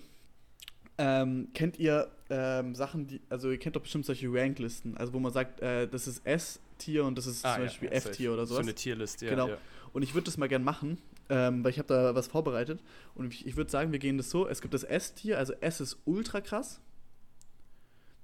Ähm, 0.96 1.48
kennt 1.54 1.78
ihr 1.78 2.10
ähm, 2.30 2.74
Sachen, 2.74 3.06
die, 3.08 3.20
also 3.28 3.50
ihr 3.50 3.58
kennt 3.58 3.74
doch 3.76 3.80
bestimmt 3.82 4.06
solche 4.06 4.32
Ranklisten, 4.32 4.96
also 4.96 5.12
wo 5.12 5.18
man 5.18 5.32
sagt, 5.32 5.60
äh, 5.60 5.88
das 5.88 6.06
ist 6.06 6.24
S-Tier 6.24 7.04
und 7.04 7.18
das 7.18 7.26
ist 7.26 7.42
zum 7.42 7.50
Beispiel 7.56 7.88
Ah, 7.88 7.94
ja, 7.94 8.00
safe. 8.00 8.10
F-Tier 8.10 8.32
oder 8.32 8.46
So 8.46 8.54
sowas. 8.54 8.66
eine 8.66 8.74
Tierliste, 8.74 9.24
ja. 9.26 9.30
Genau. 9.32 9.48
ja. 9.48 9.58
Und 9.92 10.02
ich 10.02 10.14
würde 10.14 10.26
das 10.26 10.36
mal 10.38 10.48
gern 10.48 10.62
machen, 10.62 10.98
ähm, 11.28 11.64
weil 11.64 11.70
ich 11.70 11.78
habe 11.78 11.88
da 11.88 12.14
was 12.14 12.28
vorbereitet. 12.28 12.80
Und 13.16 13.32
ich, 13.32 13.44
ich 13.46 13.56
würde 13.56 13.70
sagen, 13.70 13.90
wir 13.92 13.98
gehen 13.98 14.16
das 14.18 14.30
so: 14.30 14.46
Es 14.46 14.60
gibt 14.60 14.72
das 14.74 14.84
S-Tier, 14.84 15.38
also 15.38 15.52
S 15.54 15.80
ist 15.80 15.98
ultra 16.04 16.40
krass. 16.40 16.80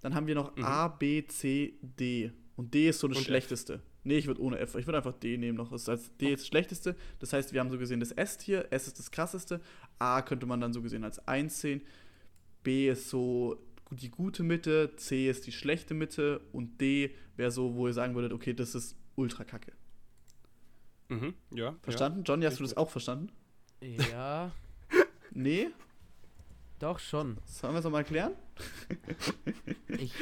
Dann 0.00 0.14
haben 0.14 0.26
wir 0.26 0.34
noch 0.34 0.54
Mhm. 0.56 0.64
A, 0.64 0.88
B, 0.88 1.26
C, 1.26 1.74
D. 1.82 2.32
Und 2.56 2.72
D 2.72 2.88
ist 2.88 3.00
so 3.00 3.08
das 3.08 3.18
Und 3.18 3.28
F. 3.28 3.80
Nee, 4.02 4.18
ich 4.18 4.26
würde 4.26 4.40
ohne 4.40 4.58
F. 4.58 4.74
Ich 4.76 4.86
würde 4.86 4.98
einfach 4.98 5.12
D 5.12 5.36
nehmen 5.36 5.58
noch. 5.58 5.70
Das 5.70 5.88
heißt, 5.88 6.20
D 6.20 6.32
ist 6.32 6.40
das 6.40 6.48
schlechteste. 6.48 6.96
Das 7.18 7.32
heißt, 7.32 7.52
wir 7.52 7.60
haben 7.60 7.70
so 7.70 7.78
gesehen 7.78 8.00
das 8.00 8.12
S-Tier. 8.12 8.66
S 8.70 8.86
ist 8.86 8.98
das 8.98 9.10
krasseste. 9.10 9.60
A 9.98 10.22
könnte 10.22 10.46
man 10.46 10.60
dann 10.60 10.72
so 10.72 10.82
gesehen 10.82 11.04
als 11.04 11.26
1 11.28 11.60
sehen. 11.60 11.82
B 12.62 12.88
ist 12.88 13.10
so 13.10 13.62
die 13.90 14.10
gute 14.10 14.42
Mitte. 14.42 14.96
C 14.96 15.28
ist 15.28 15.46
die 15.46 15.52
schlechte 15.52 15.94
Mitte. 15.94 16.40
Und 16.52 16.80
D 16.80 17.14
wäre 17.36 17.50
so, 17.50 17.74
wo 17.74 17.86
ihr 17.86 17.92
sagen 17.92 18.14
würdet, 18.14 18.32
okay, 18.32 18.54
das 18.54 18.74
ist 18.74 18.96
ultra 19.16 19.44
kacke. 19.44 19.72
Mhm, 21.08 21.34
ja. 21.54 21.76
Verstanden? 21.82 22.22
Johnny, 22.24 22.46
hast 22.46 22.58
du 22.58 22.62
das 22.62 22.76
auch 22.76 22.88
verstanden? 22.88 23.32
Ja, 23.80 24.52
Nee? 25.32 25.68
Doch 26.82 26.98
schon. 26.98 27.38
Sollen 27.46 27.74
wir 27.74 27.78
es 27.78 27.84
nochmal 27.84 28.02
erklären? 28.02 28.32
Ich 29.88 30.12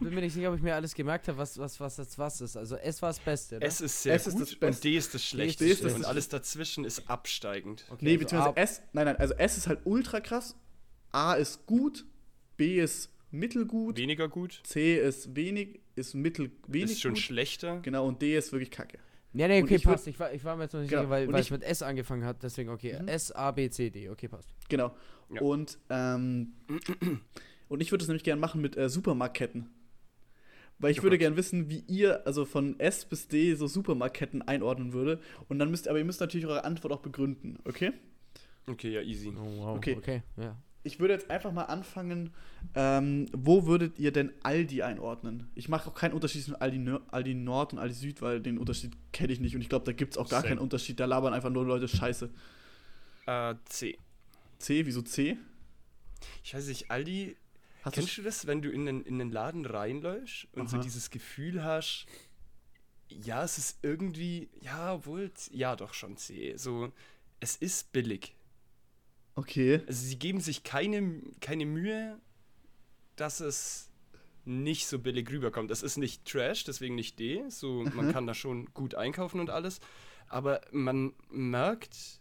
bin 0.00 0.14
mir 0.14 0.20
nicht 0.20 0.32
sicher, 0.34 0.50
ob 0.50 0.56
ich 0.56 0.62
mir 0.62 0.74
alles 0.74 0.94
gemerkt 0.94 1.28
habe, 1.28 1.38
was, 1.38 1.58
was, 1.58 1.78
was 1.80 1.96
jetzt 1.96 2.18
was 2.18 2.40
ist. 2.40 2.56
Also 2.56 2.76
S 2.76 3.00
war 3.02 3.10
das 3.10 3.20
Beste, 3.20 3.56
oder? 3.56 3.66
S 3.66 3.80
ist 3.80 4.02
sehr 4.02 4.14
S 4.14 4.26
ist 4.26 4.32
gut 4.34 4.42
das 4.42 4.52
und 4.54 4.60
Beste. 4.60 4.82
D 4.82 4.96
ist 4.96 5.14
das 5.14 5.22
D 5.22 5.28
Schlechteste. 5.28 5.64
ist 5.72 5.84
das 5.84 5.94
und 5.94 6.04
alles 6.04 6.28
dazwischen 6.28 6.84
ist 6.84 7.08
absteigend. 7.08 7.84
Okay, 7.90 8.04
nee, 8.04 8.10
also 8.12 8.20
beziehungsweise 8.24 8.56
A- 8.56 8.60
S. 8.60 8.82
Nein, 8.92 9.04
nein, 9.06 9.16
also 9.16 9.34
S 9.34 9.56
ist 9.58 9.66
halt 9.68 9.80
ultra 9.84 10.20
krass. 10.20 10.56
A 11.12 11.34
ist 11.34 11.66
gut. 11.66 12.04
B 12.56 12.80
ist 12.80 13.10
mittelgut. 13.30 13.96
Weniger 13.98 14.28
gut. 14.28 14.60
C 14.64 14.96
ist 14.98 15.36
wenig, 15.36 15.80
ist 15.94 16.14
mittel 16.14 16.50
wenig 16.66 16.92
Ist 16.92 17.00
schon 17.00 17.14
gut. 17.14 17.22
schlechter. 17.22 17.80
Genau, 17.80 18.06
und 18.06 18.20
D 18.22 18.36
ist 18.36 18.52
wirklich 18.52 18.70
kacke. 18.70 18.98
Ja, 19.34 19.46
nee, 19.46 19.62
okay, 19.62 19.76
ich 19.76 19.82
würd- 19.86 19.92
passt. 19.92 20.06
Ich 20.06 20.18
war, 20.18 20.32
ich 20.32 20.42
war 20.44 20.56
mir 20.56 20.64
jetzt 20.64 20.72
noch 20.72 20.80
nicht 20.80 20.90
Genau, 20.90 21.02
sicher, 21.02 21.10
weil, 21.10 21.28
weil 21.32 21.40
ich- 21.40 21.46
es 21.46 21.50
mit 21.50 21.62
S 21.62 21.82
angefangen 21.82 22.24
hat, 22.24 22.42
deswegen 22.42 22.70
okay. 22.70 22.98
Mhm. 23.00 23.08
S, 23.08 23.30
A, 23.32 23.50
B, 23.50 23.68
C, 23.70 23.90
D. 23.90 24.08
Okay, 24.08 24.28
passt. 24.28 24.48
Genau. 24.68 24.94
Ja. 25.30 25.40
Und, 25.42 25.78
ähm, 25.90 26.54
und 27.68 27.80
ich 27.82 27.90
würde 27.92 28.02
es 28.02 28.08
nämlich 28.08 28.24
gerne 28.24 28.40
machen 28.40 28.60
mit 28.62 28.76
äh, 28.76 28.88
Supermarktketten. 28.88 29.68
Weil 30.80 30.92
ich 30.92 31.00
Oh 31.00 31.02
würde 31.02 31.16
Gott. 31.16 31.20
gerne 31.22 31.36
wissen, 31.36 31.68
wie 31.68 31.80
ihr 31.88 32.24
also 32.26 32.44
von 32.44 32.78
S 32.78 33.04
bis 33.04 33.26
D 33.28 33.54
so 33.54 33.66
Supermarktketten 33.66 34.42
einordnen 34.42 34.92
würde. 34.92 35.20
Und 35.48 35.58
dann 35.58 35.70
müsst 35.70 35.88
aber 35.88 35.98
ihr 35.98 36.04
müsst 36.04 36.20
natürlich 36.20 36.46
eure 36.46 36.64
Antwort 36.64 36.92
auch 36.92 37.00
begründen, 37.00 37.58
okay? 37.64 37.92
Okay, 38.68 38.90
ja, 38.92 39.00
easy. 39.02 39.32
Oh, 39.36 39.42
wow. 39.58 39.76
Okay. 39.76 39.96
Okay, 39.96 40.22
ja. 40.36 40.56
Ich 40.84 41.00
würde 41.00 41.14
jetzt 41.14 41.30
einfach 41.30 41.52
mal 41.52 41.64
anfangen, 41.64 42.32
ähm, 42.74 43.26
wo 43.32 43.66
würdet 43.66 43.98
ihr 43.98 44.12
denn 44.12 44.32
Aldi 44.42 44.82
einordnen? 44.82 45.50
Ich 45.54 45.68
mache 45.68 45.90
auch 45.90 45.94
keinen 45.94 46.12
Unterschied 46.12 46.44
zwischen 46.44 46.60
Aldi, 46.60 46.78
Nor 46.78 47.02
Aldi 47.08 47.34
Nord 47.34 47.72
und 47.72 47.78
Aldi 47.78 47.94
Süd, 47.94 48.22
weil 48.22 48.40
den 48.40 48.58
Unterschied 48.58 48.96
kenne 49.12 49.32
ich 49.32 49.40
nicht 49.40 49.54
und 49.54 49.60
ich 49.60 49.68
glaube, 49.68 49.84
da 49.84 49.92
gibt 49.92 50.14
es 50.14 50.18
auch 50.18 50.28
gar 50.28 50.40
Same. 50.40 50.50
keinen 50.50 50.60
Unterschied. 50.60 51.00
Da 51.00 51.04
labern 51.04 51.34
einfach 51.34 51.50
nur 51.50 51.64
Leute 51.64 51.88
Scheiße. 51.88 52.30
Äh, 53.26 53.54
C. 53.66 53.98
C, 54.58 54.86
wieso 54.86 55.02
C? 55.02 55.36
Ich 56.42 56.54
weiß 56.54 56.66
nicht, 56.68 56.90
Aldi, 56.90 57.36
Hast 57.82 57.94
kennst 57.94 58.18
du 58.18 58.22
das, 58.22 58.46
wenn 58.46 58.62
du 58.62 58.70
in 58.70 58.86
den, 58.86 59.02
in 59.02 59.18
den 59.18 59.30
Laden 59.30 59.66
reinläufst 59.66 60.48
und 60.52 60.68
so 60.68 60.76
Aha. 60.76 60.82
dieses 60.82 61.10
Gefühl 61.10 61.62
hast, 61.62 62.06
ja, 63.08 63.42
es 63.44 63.58
ist 63.58 63.78
irgendwie, 63.82 64.48
ja, 64.60 64.94
obwohl, 64.94 65.30
ja, 65.50 65.76
doch 65.76 65.94
schon 65.94 66.16
C. 66.16 66.56
So, 66.56 66.92
es 67.40 67.56
ist 67.56 67.92
billig. 67.92 68.34
Okay. 69.38 69.82
Also 69.86 70.04
sie 70.06 70.18
geben 70.18 70.40
sich 70.40 70.64
keine, 70.64 71.22
keine 71.40 71.64
Mühe, 71.64 72.18
dass 73.14 73.38
es 73.38 73.88
nicht 74.44 74.88
so 74.88 74.98
billig 74.98 75.30
rüberkommt. 75.30 75.70
Es 75.70 75.82
ist 75.84 75.96
nicht 75.96 76.24
Trash, 76.24 76.64
deswegen 76.64 76.96
nicht 76.96 77.18
D. 77.20 77.44
So, 77.48 77.84
man 77.94 78.12
kann 78.12 78.26
da 78.26 78.34
schon 78.34 78.66
gut 78.74 78.96
einkaufen 78.96 79.38
und 79.38 79.50
alles. 79.50 79.78
Aber 80.26 80.60
man 80.72 81.12
merkt, 81.30 82.20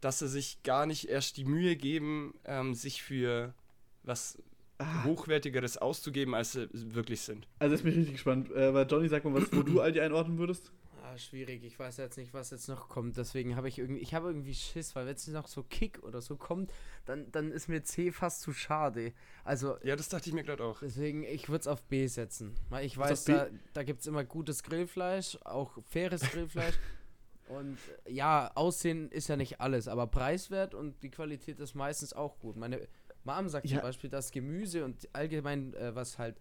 dass 0.00 0.18
sie 0.18 0.28
sich 0.28 0.62
gar 0.64 0.86
nicht 0.86 1.08
erst 1.08 1.36
die 1.36 1.44
Mühe 1.44 1.76
geben, 1.76 2.34
ähm, 2.44 2.74
sich 2.74 3.02
für 3.02 3.54
was 4.02 4.36
Ah. 4.78 5.04
Hochwertigeres 5.04 5.76
auszugeben, 5.76 6.34
als 6.34 6.52
sie 6.52 6.66
wirklich 6.72 7.20
sind. 7.20 7.46
Also 7.58 7.74
ist 7.74 7.84
mich 7.84 7.94
richtig 7.96 8.14
gespannt. 8.14 8.50
Äh, 8.50 8.72
weil 8.72 8.86
Johnny, 8.90 9.08
sag 9.08 9.22
mal, 9.26 9.34
was, 9.34 9.52
wo 9.52 9.62
du 9.62 9.78
Aldi 9.82 10.00
einordnen 10.00 10.38
würdest? 10.38 10.72
Ah, 11.12 11.18
schwierig. 11.18 11.64
Ich 11.64 11.76
weiß 11.78 11.96
jetzt 11.96 12.18
nicht, 12.18 12.32
was 12.34 12.50
jetzt 12.50 12.68
noch 12.68 12.88
kommt. 12.88 13.16
Deswegen 13.16 13.56
habe 13.56 13.68
ich 13.68 13.78
irgendwie, 13.78 14.00
ich 14.00 14.14
habe 14.14 14.28
irgendwie 14.28 14.54
Schiss, 14.54 14.94
weil 14.94 15.06
wenn 15.06 15.14
es 15.16 15.26
noch 15.28 15.48
so 15.48 15.64
Kick 15.64 16.02
oder 16.04 16.20
so 16.20 16.36
kommt, 16.36 16.70
dann, 17.04 17.30
dann 17.32 17.50
ist 17.50 17.68
mir 17.68 17.82
C 17.82 18.12
fast 18.12 18.42
zu 18.42 18.52
schade. 18.52 19.12
Also 19.44 19.76
Ja, 19.82 19.96
das 19.96 20.08
dachte 20.08 20.28
ich 20.28 20.34
mir 20.34 20.44
gerade 20.44 20.62
auch. 20.62 20.78
deswegen, 20.80 21.24
ich 21.24 21.48
würde 21.48 21.60
es 21.62 21.66
auf 21.66 21.82
B 21.82 22.06
setzen. 22.06 22.54
Weil 22.68 22.86
ich 22.86 22.96
weiß, 22.96 23.24
B? 23.24 23.32
da, 23.32 23.48
da 23.72 23.82
gibt 23.82 24.02
es 24.02 24.06
immer 24.06 24.24
gutes 24.24 24.62
Grillfleisch, 24.62 25.36
auch 25.44 25.78
faires 25.84 26.22
Grillfleisch. 26.22 26.74
Und 27.48 27.78
äh, 28.04 28.12
ja, 28.12 28.52
Aussehen 28.54 29.10
ist 29.10 29.28
ja 29.28 29.36
nicht 29.36 29.60
alles, 29.60 29.88
aber 29.88 30.06
preiswert 30.06 30.72
und 30.72 31.02
die 31.02 31.10
Qualität 31.10 31.58
ist 31.58 31.74
meistens 31.74 32.12
auch 32.12 32.38
gut. 32.38 32.56
Meine 32.56 32.86
Mom 33.24 33.48
sagt 33.48 33.66
Ja. 33.66 33.78
zum 33.78 33.82
Beispiel, 33.82 34.08
dass 34.08 34.30
Gemüse 34.30 34.84
und 34.84 35.08
allgemein, 35.12 35.74
äh, 35.74 35.92
was 35.92 36.16
halt 36.20 36.36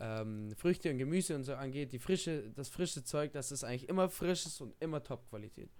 ähm, 0.00 0.52
Früchte 0.56 0.90
und 0.90 0.98
Gemüse 0.98 1.34
und 1.34 1.44
so 1.44 1.54
angeht, 1.54 1.92
die 1.92 1.98
frische, 1.98 2.50
das 2.54 2.68
frische 2.68 3.04
Zeug, 3.04 3.32
das 3.32 3.52
ist 3.52 3.64
eigentlich 3.64 3.88
immer 3.88 4.08
frisches 4.08 4.60
und 4.60 4.74
immer 4.80 5.02
Top-Qualität. 5.02 5.70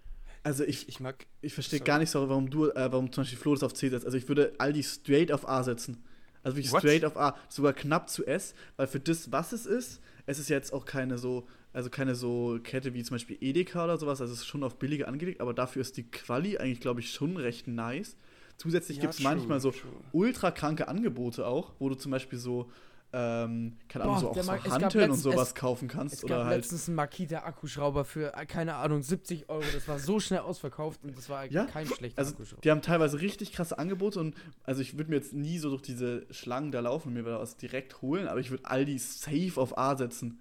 Also 0.43 0.63
ich, 0.63 0.87
Ich 0.87 0.99
mag. 0.99 1.25
ich 1.41 1.53
verstehe 1.53 1.79
gar 1.79 1.97
nicht, 1.99 2.09
sorry, 2.11 2.29
warum 2.29 2.49
du, 2.49 2.69
äh, 2.69 2.91
warum 2.91 3.11
zum 3.11 3.23
Beispiel 3.23 3.39
Flo 3.39 3.53
das 3.53 3.63
auf 3.63 3.73
C 3.73 3.89
setzt. 3.89 4.05
Also 4.05 4.17
ich 4.17 4.27
würde 4.27 4.53
Aldi 4.59 4.83
straight 4.83 5.31
auf 5.31 5.47
A 5.47 5.63
setzen. 5.63 6.03
Also 6.43 6.57
wirklich 6.57 6.71
What? 6.71 6.81
straight 6.81 7.03
auf 7.05 7.17
A. 7.17 7.35
Sogar 7.49 7.73
knapp 7.73 8.09
zu 8.09 8.25
S, 8.27 8.53
weil 8.77 8.85
für 8.87 8.99
das, 8.99 9.31
was 9.31 9.51
es 9.53 9.65
ist, 9.65 10.01
es 10.27 10.37
ist 10.37 10.49
jetzt 10.49 10.71
auch 10.73 10.85
keine 10.85 11.17
so, 11.17 11.47
also 11.73 11.89
keine 11.89 12.13
so 12.13 12.59
Kette 12.63 12.93
wie 12.93 13.01
zum 13.03 13.15
Beispiel 13.15 13.37
Edeka 13.41 13.83
oder 13.85 13.97
sowas, 13.97 14.21
also 14.21 14.33
es 14.33 14.39
ist 14.41 14.45
schon 14.45 14.63
auf 14.63 14.77
billige 14.77 15.07
angelegt, 15.07 15.41
aber 15.41 15.53
dafür 15.55 15.81
ist 15.81 15.97
die 15.97 16.03
Quali 16.03 16.57
eigentlich, 16.57 16.79
glaube 16.79 16.99
ich, 16.99 17.11
schon 17.11 17.37
recht 17.37 17.67
nice. 17.67 18.15
Zusätzlich 18.57 18.97
Ja, 18.97 19.01
gibt 19.01 19.15
es 19.15 19.19
manchmal 19.21 19.59
so 19.59 19.71
true. 19.71 19.91
ultra 20.11 20.51
kranke 20.51 20.87
Angebote 20.87 21.45
auch, 21.47 21.73
wo 21.79 21.89
du 21.89 21.95
zum 21.95 22.11
Beispiel 22.11 22.37
so, 22.39 22.69
ähm, 23.17 23.77
keine 23.87 24.03
Ahnung, 24.03 24.15
Boah, 24.15 24.19
so 24.19 24.41
auch 24.41 24.65
so 24.65 24.71
Hanteln 24.71 25.09
und 25.11 25.17
sowas 25.17 25.49
es- 25.49 25.55
kaufen 25.55 25.87
kannst. 25.87 26.15
Es 26.15 26.23
oder 26.25 26.39
gab 26.39 26.47
halt. 26.47 26.57
letztens 26.57 26.89
einen 26.89 26.95
Makita-Akkuschrauber 26.97 28.03
für, 28.03 28.35
äh, 28.35 28.45
keine 28.45 28.75
Ahnung, 28.75 29.01
70 29.01 29.47
Euro. 29.49 29.63
Das 29.73 29.87
war 29.87 29.99
so 29.99 30.19
schnell 30.19 30.39
ausverkauft 30.41 30.99
und 31.03 31.17
das 31.17 31.29
war 31.29 31.45
Ja, 31.45 31.63
kein 31.65 31.87
schlechter 31.87 32.19
Also, 32.19 32.33
Akkuschrauber. 32.33 32.61
die 32.61 32.71
haben 32.71 32.81
teilweise 32.81 33.21
richtig 33.21 33.53
krasse 33.53 33.79
Angebote 33.79 34.19
und 34.19 34.35
also 34.65 34.81
ich 34.81 34.97
würde 34.97 35.09
mir 35.11 35.15
jetzt 35.15 35.33
nie 35.33 35.57
so 35.59 35.69
durch 35.69 35.81
diese 35.81 36.25
Schlangen 36.31 36.71
da 36.71 36.81
laufen 36.81 37.07
und 37.09 37.13
mir 37.13 37.25
was 37.25 37.55
direkt 37.55 38.01
holen, 38.01 38.27
aber 38.27 38.41
ich 38.41 38.51
würde 38.51 38.65
Aldi 38.65 38.99
safe 38.99 39.53
auf 39.55 39.77
A 39.77 39.95
setzen. 39.95 40.39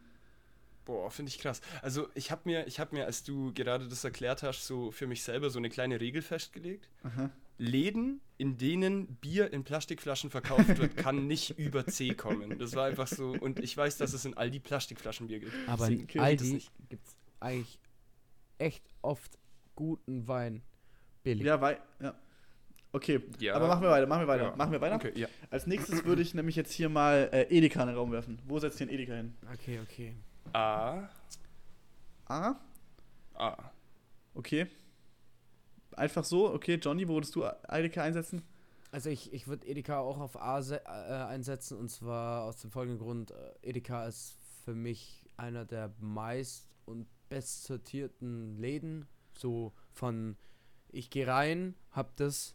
Boah, 0.85 1.11
finde 1.11 1.31
ich 1.31 1.39
krass. 1.39 1.61
Also 1.81 2.09
ich 2.15 2.31
habe 2.31 2.43
mir, 2.45 2.67
ich 2.67 2.79
habe 2.81 2.95
mir, 2.95 3.07
als 3.07 3.23
du 3.23 3.53
gerade 3.55 3.89
das 3.89 4.05
erklärt 4.05 4.43
hast, 4.43 4.67
so 4.67 4.91
für 4.91 5.07
mich 5.07 5.23
selber 5.23 5.49
so 5.49 5.59
eine 5.59 5.71
kleine 5.71 6.01
Regel 6.01 6.21
festgelegt. 6.21 6.89
Aha. 7.05 7.31
Läden, 7.59 8.21
in 8.37 8.57
denen 8.59 9.07
Bier 9.17 9.53
in 9.53 9.63
Plastikflaschen 9.65 10.31
verkauft 10.31 10.77
wird, 10.79 10.97
kann 10.97 11.27
nicht 11.27 11.59
über 11.59 11.87
C 11.87 12.15
kommen. 12.15 12.59
Das 12.59 12.75
war 12.75 12.87
einfach 12.87 13.07
so. 13.07 13.31
Und 13.33 13.61
ich 13.61 13.77
weiß, 13.77 13.97
dass 13.99 14.13
es 14.13 14.25
in 14.25 14.37
Aldi 14.37 14.61
Plastikflaschenbier 14.61 15.41
gibt. 15.41 15.53
Aber 15.69 15.89
in 15.89 16.07
Aldi 16.19 16.63
gibt 16.89 17.07
es 17.07 17.17
eigentlich 17.41 17.79
echt 18.59 18.83
oft 19.03 19.39
guten 19.77 20.27
Wein 20.27 20.63
billig. 21.23 21.45
Ja, 21.45 21.61
weil, 21.61 21.79
ja. 22.01 22.15
Okay, 22.93 23.21
Ja. 23.41 23.55
aber 23.55 23.67
machen 23.67 23.83
wir 23.83 23.91
weiter, 23.91 24.07
machen 24.07 24.23
wir 24.23 24.29
weiter, 24.29 24.45
Ja. 24.51 24.57
machen 24.57 24.71
wir 24.73 24.81
weiter. 24.81 24.95
Okay, 24.97 25.13
ja. 25.17 25.27
Als 25.51 25.67
nächstes 25.67 26.05
würde 26.05 26.23
ich 26.23 26.33
nämlich 26.35 26.55
jetzt 26.55 26.73
hier 26.73 26.89
mal 26.89 27.29
äh, 27.33 27.43
Edeka 27.57 27.81
in 27.83 27.89
den 27.89 27.97
Raum 27.97 28.13
werfen. 28.13 28.41
Wo 28.47 28.59
setzt 28.61 28.81
ihr 28.81 28.87
den 28.87 28.95
Edeka 28.95 29.15
hin? 29.15 29.35
Okay, 29.53 29.81
okay. 29.81 30.15
A. 30.53 31.09
A? 32.27 32.55
A. 33.35 33.57
Okay. 34.35 34.67
Einfach 35.97 36.25
so, 36.25 36.53
okay, 36.53 36.75
Johnny, 36.77 37.09
wo 37.09 37.15
würdest 37.15 37.35
du 37.35 37.45
Edeka 37.69 38.03
einsetzen? 38.03 38.43
Also 38.91 39.11
ich, 39.11 39.33
ich 39.33 39.49
würde 39.49 39.67
Edeka 39.67 39.99
auch 39.99 40.19
auf 40.19 40.41
A 40.41 40.63
se- 40.63 40.81
äh, 40.85 40.89
einsetzen 40.89 41.79
und 41.79 41.89
zwar 41.91 42.45
aus 42.45 42.59
dem 42.59 42.71
folgenden 42.71 43.01
Grund. 43.01 43.33
Äh, 43.33 43.71
Edeka 43.71 44.07
ist 44.07 44.37
für 44.65 44.75
mich 44.75 45.27
einer 45.37 45.65
der 45.65 45.93
meist 46.01 46.69
und 46.85 47.07
best 47.29 47.65
sortierten 47.65 48.57
Läden. 48.59 49.07
So 49.37 49.73
von 49.93 50.37
ich 50.91 51.11
gehe 51.11 51.27
rein, 51.27 51.75
hab 51.91 52.17
das 52.17 52.55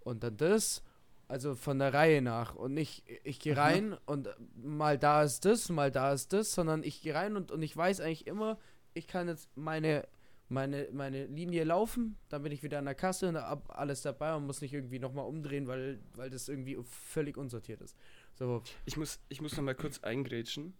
und 0.00 0.22
dann 0.22 0.36
das. 0.38 0.82
Also 1.28 1.56
von 1.56 1.78
der 1.80 1.92
Reihe 1.92 2.22
nach 2.22 2.54
und 2.54 2.72
nicht 2.72 3.02
ich 3.24 3.40
gehe 3.40 3.54
Aha. 3.56 3.62
rein 3.64 3.96
und 4.06 4.28
mal 4.54 4.96
da 4.96 5.24
ist 5.24 5.44
das, 5.44 5.68
mal 5.68 5.90
da 5.90 6.12
ist 6.12 6.32
das, 6.32 6.54
sondern 6.54 6.84
ich 6.84 7.02
gehe 7.02 7.14
rein 7.14 7.36
und, 7.36 7.50
und 7.50 7.62
ich 7.62 7.76
weiß 7.76 8.00
eigentlich 8.00 8.26
immer, 8.28 8.58
ich 8.94 9.08
kann 9.08 9.26
jetzt 9.28 9.48
meine 9.56 10.06
meine, 10.48 10.88
meine 10.92 11.26
Linie 11.26 11.64
laufen, 11.64 12.16
dann 12.28 12.42
bin 12.42 12.52
ich 12.52 12.62
wieder 12.62 12.78
an 12.78 12.84
der 12.84 12.94
Kasse 12.94 13.28
und 13.28 13.36
hab 13.36 13.76
alles 13.78 14.02
dabei 14.02 14.34
und 14.34 14.46
muss 14.46 14.60
nicht 14.60 14.72
irgendwie 14.72 14.98
nochmal 14.98 15.26
umdrehen, 15.26 15.66
weil, 15.66 15.98
weil 16.14 16.30
das 16.30 16.48
irgendwie 16.48 16.78
völlig 16.84 17.36
unsortiert 17.36 17.80
ist. 17.80 17.96
So, 18.34 18.62
Ich 18.84 18.96
muss, 18.96 19.18
ich 19.28 19.40
muss 19.40 19.56
noch 19.56 19.64
mal 19.64 19.74
kurz 19.74 20.00
eingrätschen. 20.00 20.74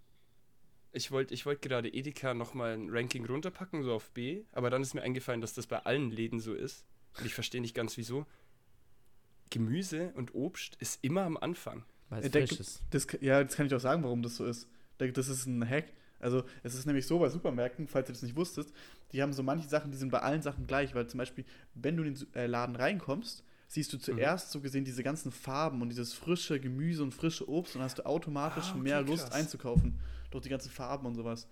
Ich 0.93 1.11
wollte 1.11 1.35
ich 1.35 1.45
wollt 1.45 1.61
gerade 1.63 1.89
Edeka 1.93 2.33
noch 2.33 2.55
mal 2.55 2.73
ein 2.75 2.89
Ranking 2.91 3.27
runterpacken, 3.27 3.83
so 3.83 3.93
auf 3.93 4.11
B, 4.13 4.45
aber 4.53 4.71
dann 4.71 4.83
ist 4.83 4.95
mir 4.95 5.03
eingefallen, 5.03 5.41
dass 5.41 5.53
das 5.53 5.67
bei 5.67 5.79
allen 5.81 6.11
Läden 6.11 6.41
so 6.41 6.55
ist. 6.55 6.87
Und 7.19 7.27
ich 7.27 7.35
verstehe 7.35 7.61
nicht 7.61 7.75
ganz 7.75 7.97
wieso. 7.97 8.25
Gemüse 9.51 10.13
und 10.15 10.35
Obst 10.35 10.77
ist 10.77 11.03
immer 11.05 11.23
am 11.23 11.37
Anfang. 11.37 11.85
weil 12.09 12.23
Äh, 12.23 12.27
es 12.27 12.31
der- 12.33 12.47
frisch 12.47 12.61
ist. 12.61 12.83
Das, 12.91 13.07
ja, 13.21 13.43
das 13.43 13.57
kann 13.57 13.67
ich 13.67 13.75
auch 13.75 13.81
sagen, 13.81 14.05
warum 14.05 14.23
das 14.23 14.37
so 14.37 14.45
ist. 14.47 14.69
Da- 14.99 15.09
Das 15.09 15.29
ist 15.29 15.47
ein 15.47 15.69
Hack. 15.69 15.87
Also, 16.19 16.45
es 16.63 16.75
ist 16.75 16.87
nämlich 16.87 17.07
so 17.07 17.19
bei 17.19 17.29
Supermärkten, 17.29 17.89
falls 17.89 18.09
ihr 18.09 18.13
das 18.15 18.23
nicht 18.23 18.37
wusstet, 18.37 18.73
die 19.13 19.23
haben 19.23 19.33
so 19.33 19.43
manche 19.43 19.69
Sachen, 19.69 19.91
die 19.91 19.97
sind 19.99 20.11
bei 20.11 20.21
allen 20.21 20.43
Sachen 20.43 20.67
gleich, 20.67 20.95
weil 20.95 21.07
zum 21.07 21.19
Beispiel, 21.19 21.45
wenn 21.75 21.97
du 21.97 22.03
in 22.05 22.15
den 22.15 22.35
äh, 22.35 22.47
Laden 22.47 22.77
reinkommst, 22.77 23.45
siehst 23.69 23.93
Mhm. 23.93 23.97
du 23.99 24.03
zuerst 24.03 24.51
so 24.53 24.61
gesehen 24.61 24.85
diese 24.85 25.03
ganzen 25.03 25.33
Farben 25.33 25.83
und 25.83 25.89
dieses 25.89 26.13
frische 26.15 26.61
Gemüse 26.61 27.03
und 27.03 27.13
frische 27.13 27.49
Obst 27.49 27.75
und 27.75 27.81
dann 27.81 27.87
hast 27.87 27.99
du 27.99 28.07
automatisch 28.07 28.69
Ah, 28.69 28.79
okay, 28.79 28.83
mehr 28.83 29.03
Lust 29.03 29.25
krass. 29.25 29.35
einzukaufen 29.35 29.99
durch 30.31 30.43
die 30.43 30.49
ganzen 30.49 30.71
Farben 30.71 31.07
und 31.07 31.15
sowas. 31.17 31.49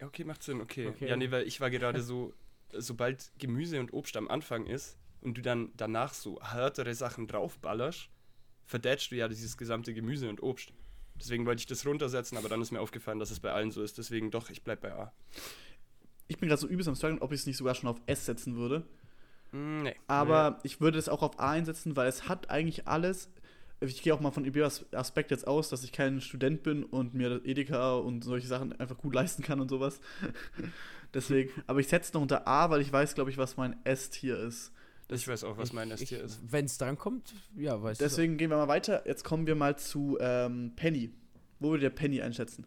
Ja, 0.00 0.06
okay, 0.06 0.24
macht 0.24 0.42
Sinn, 0.42 0.60
okay. 0.60 0.88
Okay. 0.88 1.08
Ja, 1.08 1.16
nee, 1.16 1.30
weil 1.30 1.46
ich 1.46 1.60
war 1.60 1.70
gerade 1.70 2.00
so, 2.02 2.32
sobald 2.72 3.30
Gemüse 3.38 3.78
und 3.80 3.92
Obst 3.92 4.16
am 4.16 4.28
Anfang 4.28 4.66
ist 4.66 4.96
und 5.20 5.36
du 5.36 5.42
dann 5.42 5.70
danach 5.76 6.14
so 6.14 6.40
härtere 6.42 6.94
Sachen 6.94 7.26
draufballerst, 7.26 8.08
verdätschst 8.64 9.10
du 9.10 9.16
ja 9.16 9.28
dieses 9.28 9.56
gesamte 9.56 9.92
Gemüse 9.92 10.28
und 10.28 10.42
Obst. 10.42 10.72
Deswegen 11.20 11.44
wollte 11.44 11.60
ich 11.60 11.66
das 11.66 11.86
runtersetzen, 11.86 12.38
aber 12.38 12.48
dann 12.48 12.62
ist 12.62 12.70
mir 12.70 12.80
aufgefallen, 12.80 13.18
dass 13.18 13.30
es 13.30 13.40
bei 13.40 13.52
allen 13.52 13.70
so 13.70 13.82
ist. 13.82 13.98
Deswegen 13.98 14.30
doch, 14.30 14.50
ich 14.50 14.62
bleib 14.62 14.80
bei 14.80 14.92
A. 14.92 15.12
Ich 16.28 16.38
bin 16.38 16.48
gerade 16.48 16.60
so 16.60 16.66
übelst 16.66 16.88
am 16.88 16.94
struggeln, 16.94 17.20
ob 17.20 17.32
ich 17.32 17.40
es 17.40 17.46
nicht 17.46 17.56
sogar 17.56 17.74
schon 17.74 17.88
auf 17.88 18.00
S 18.06 18.24
setzen 18.24 18.56
würde. 18.56 18.86
Mm, 19.52 19.82
nee. 19.82 19.96
Aber 20.06 20.60
ich 20.62 20.80
würde 20.80 20.98
es 20.98 21.08
auch 21.08 21.22
auf 21.22 21.38
A 21.38 21.50
einsetzen, 21.50 21.96
weil 21.96 22.08
es 22.08 22.28
hat 22.28 22.50
eigentlich 22.50 22.88
alles. 22.88 23.28
Ich 23.80 24.02
gehe 24.02 24.14
auch 24.14 24.20
mal 24.20 24.30
von 24.30 24.44
Ibias 24.44 24.86
Aspekt 24.94 25.30
jetzt 25.30 25.46
aus, 25.46 25.68
dass 25.68 25.84
ich 25.84 25.92
kein 25.92 26.20
Student 26.20 26.62
bin 26.62 26.84
und 26.84 27.14
mir 27.14 27.30
das 27.30 27.44
Edeka 27.44 27.94
und 27.94 28.24
solche 28.24 28.46
Sachen 28.46 28.78
einfach 28.78 28.96
gut 28.96 29.14
leisten 29.14 29.42
kann 29.42 29.60
und 29.60 29.68
sowas. 29.68 30.00
Deswegen, 31.14 31.50
aber 31.66 31.80
ich 31.80 31.88
setze 31.88 32.12
noch 32.14 32.22
unter 32.22 32.46
A, 32.46 32.70
weil 32.70 32.80
ich 32.80 32.92
weiß, 32.92 33.14
glaube 33.14 33.30
ich, 33.30 33.38
was 33.38 33.56
mein 33.56 33.76
S-Tier 33.84 34.38
ist. 34.38 34.72
Ich 35.10 35.26
weiß 35.26 35.44
auch, 35.44 35.58
was 35.58 35.72
mein 35.72 35.90
S-Tier 35.90 36.22
ist. 36.22 36.40
Wenn 36.48 36.66
es 36.66 36.78
dran 36.78 36.96
kommt, 36.96 37.34
ja, 37.56 37.82
weißt 37.82 38.00
Deswegen 38.00 38.36
gehen 38.36 38.50
wir 38.50 38.56
mal 38.56 38.68
weiter. 38.68 39.06
Jetzt 39.06 39.24
kommen 39.24 39.46
wir 39.46 39.54
mal 39.54 39.76
zu 39.76 40.18
ähm, 40.20 40.72
Penny. 40.76 41.10
Wo 41.58 41.70
würdet 41.70 41.82
ihr 41.84 41.90
Penny 41.90 42.22
einschätzen? 42.22 42.64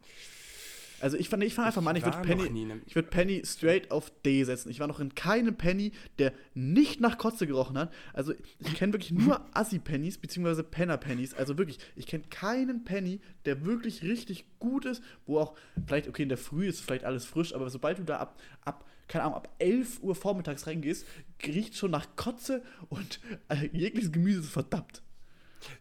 Also 1.04 1.18
ich 1.18 1.28
fand, 1.28 1.44
ich 1.44 1.54
fand 1.54 1.68
einfach 1.68 1.82
mal, 1.82 1.98
ich 1.98 2.06
würde 2.06 2.20
Penny, 2.20 2.80
ich 2.86 2.96
würde 2.96 3.10
Penny 3.10 3.42
straight 3.44 3.92
auf 3.92 4.10
D 4.26 4.42
setzen. 4.46 4.70
Ich 4.70 4.80
war 4.80 4.88
noch 4.88 5.02
in 5.02 5.14
keinem 5.14 5.58
Penny, 5.58 5.92
der 6.18 6.32
nicht 6.54 7.02
nach 7.02 7.18
Kotze 7.18 7.46
gerochen 7.46 7.78
hat. 7.78 7.94
Also 8.14 8.34
ich 8.60 8.74
kenne 8.76 8.94
wirklich 8.94 9.12
nur 9.12 9.42
Assi-Pennys, 9.54 10.18
beziehungsweise 10.18 10.64
Penner-Pennys. 10.64 11.34
Also 11.34 11.58
wirklich, 11.58 11.80
ich 11.98 12.08
kenne 12.08 12.24
keinen 12.30 12.86
Penny, 12.86 13.20
der 13.44 13.66
wirklich 13.66 14.04
richtig 14.04 14.46
gut 14.60 14.86
ist, 14.86 15.04
wo 15.26 15.40
auch, 15.40 15.56
vielleicht, 15.86 16.08
okay, 16.08 16.24
in 16.24 16.30
der 16.30 16.38
Früh 16.38 16.68
ist 16.68 16.80
vielleicht 16.80 17.04
alles 17.04 17.26
frisch, 17.26 17.54
aber 17.54 17.70
sobald 17.70 18.00
du 18.00 18.04
da 18.04 18.20
ab, 18.20 18.40
ab 18.64 18.86
keine 19.08 19.26
Ahnung, 19.26 19.36
ab 19.36 19.50
11 19.60 20.02
Uhr 20.02 20.16
vormittags 20.16 20.66
reingehst, 20.68 21.06
riecht 21.48 21.76
schon 21.76 21.92
nach 21.92 22.16
Kotze 22.16 22.64
und 22.90 23.20
äh, 23.50 23.68
jegliches 23.72 24.12
Gemüse 24.12 24.40
ist 24.42 24.50
verdammt. 24.50 25.02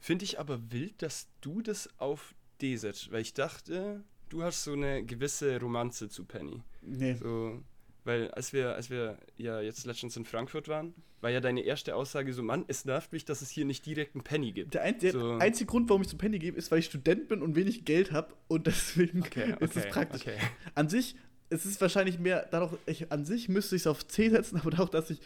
Finde 0.00 0.25
ich 0.25 0.38
aber 0.38 0.71
wild, 0.73 1.02
dass 1.02 1.28
du 1.40 1.61
das 1.62 1.88
auf 1.99 2.35
D 2.61 2.76
setzt, 2.76 3.11
weil 3.11 3.23
ich 3.23 3.35
dachte, 3.35 4.04
du 4.28 4.42
hast 4.42 4.62
so 4.64 4.73
eine 4.73 5.04
gewisse 5.04 5.59
Romanze 5.61 6.09
zu 6.09 6.25
Penny. 6.25 6.62
Nee. 6.83 7.14
So, 7.14 7.62
weil 8.04 8.31
als 8.33 8.52
wir, 8.52 8.75
als 8.75 8.90
wir 8.90 9.19
ja 9.37 9.61
jetzt 9.61 9.85
letztens 9.87 10.16
in 10.16 10.25
Frankfurt 10.25 10.69
waren, 10.69 10.95
war 11.21 11.31
ja 11.31 11.40
deine 11.40 11.61
erste 11.62 11.95
Aussage 11.95 12.33
so, 12.33 12.42
Mann, 12.42 12.64
es 12.66 12.85
nervt 12.85 13.12
mich, 13.12 13.25
dass 13.25 13.42
es 13.42 13.50
hier 13.50 13.64
nicht 13.64 13.87
direkt 13.87 14.14
einen 14.16 14.25
Penny 14.25 14.50
gibt. 14.52 14.75
Der, 14.75 14.83
ein, 14.83 14.99
der 14.99 15.12
So. 15.12 15.33
einzige 15.35 15.66
Grund, 15.71 15.88
warum 15.88 16.02
ich 16.02 16.09
zu 16.09 16.16
Penny 16.16 16.38
gebe, 16.40 16.59
ist, 16.59 16.71
weil 16.73 16.81
ich 16.81 16.87
Student 16.87 17.28
bin 17.28 17.42
und 17.42 17.54
wenig 17.54 17.85
Geld 17.85 18.11
habe 18.11 18.35
und 18.49 18.66
deswegen 18.66 19.23
Okay, 19.23 19.54
ist 19.61 19.76
es 19.76 19.83
okay, 19.85 19.90
praktisch. 19.92 20.23
okay. 20.23 20.38
An 20.75 20.88
sich, 20.88 21.14
es 21.52 21.66
ist 21.66 21.80
wahrscheinlich 21.80 22.18
mehr, 22.18 22.47
dadurch, 22.50 22.73
ich, 22.87 23.12
an 23.12 23.25
sich 23.25 23.49
müsste 23.49 23.76
ich 23.76 23.82
es 23.82 23.87
auf 23.87 24.06
C 24.06 24.28
setzen, 24.30 24.56
aber 24.61 24.71
dadurch, 24.71 24.90
dass 24.90 25.11
ich, 25.11 25.21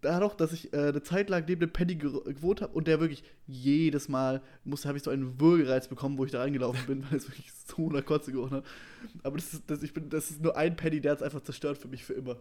dadurch, 0.00 0.34
dass 0.34 0.52
ich 0.52 0.72
äh, 0.72 0.88
eine 0.88 1.02
Zeit 1.02 1.28
lang 1.30 1.44
neben 1.46 1.60
dem 1.60 1.70
Penny 1.70 1.94
ge- 1.96 2.22
gewohnt 2.24 2.60
habe 2.62 2.72
und 2.72 2.86
der 2.88 3.00
wirklich 3.00 3.22
jedes 3.46 4.08
Mal 4.08 4.42
musste, 4.64 4.88
habe 4.88 4.98
ich 4.98 5.04
so 5.04 5.10
einen 5.10 5.38
Würgereiz 5.40 5.88
bekommen, 5.88 6.18
wo 6.18 6.24
ich 6.24 6.30
da 6.32 6.40
reingelaufen 6.40 6.86
bin, 6.86 7.04
weil 7.10 7.18
es 7.18 7.28
wirklich 7.28 7.52
so 7.52 7.90
nach 7.90 8.04
Kotze 8.04 8.32
gerochen 8.32 8.58
hat. 8.58 8.64
Aber 9.22 9.36
das 9.36 9.52
ist, 9.54 9.62
das, 9.68 9.82
ich 9.82 9.92
bin, 9.92 10.08
das 10.08 10.30
ist 10.30 10.40
nur 10.42 10.56
ein 10.56 10.74
Penny, 10.76 11.00
der 11.00 11.12
hat 11.12 11.18
es 11.18 11.22
einfach 11.22 11.42
zerstört 11.42 11.78
für 11.78 11.88
mich 11.88 12.04
für 12.04 12.14
immer. 12.14 12.40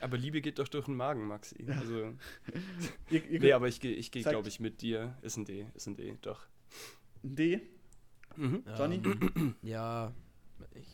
Aber 0.00 0.18
Liebe 0.18 0.40
geht 0.42 0.58
doch 0.58 0.68
durch 0.68 0.84
den 0.84 0.94
Magen, 0.96 1.26
Maxi. 1.26 1.56
Ja. 1.66 1.78
Also, 1.78 2.12
Ihr, 3.10 3.24
ihr 3.30 3.40
nee, 3.40 3.52
aber 3.52 3.66
ich 3.68 3.80
gehe, 3.80 3.94
ich 3.94 4.10
geh, 4.10 4.22
glaube 4.22 4.48
ich, 4.48 4.60
mit 4.60 4.82
dir. 4.82 5.16
Ist 5.22 5.36
ein 5.38 5.44
D, 5.46 5.66
ist 5.74 5.86
ein 5.86 5.96
D, 5.96 6.16
doch. 6.22 6.46
D, 7.22 7.60
Mhm. 8.36 8.62
Johnny? 8.78 9.00
Ähm, 9.34 9.54
ja, 9.62 10.12
ich 10.74 10.86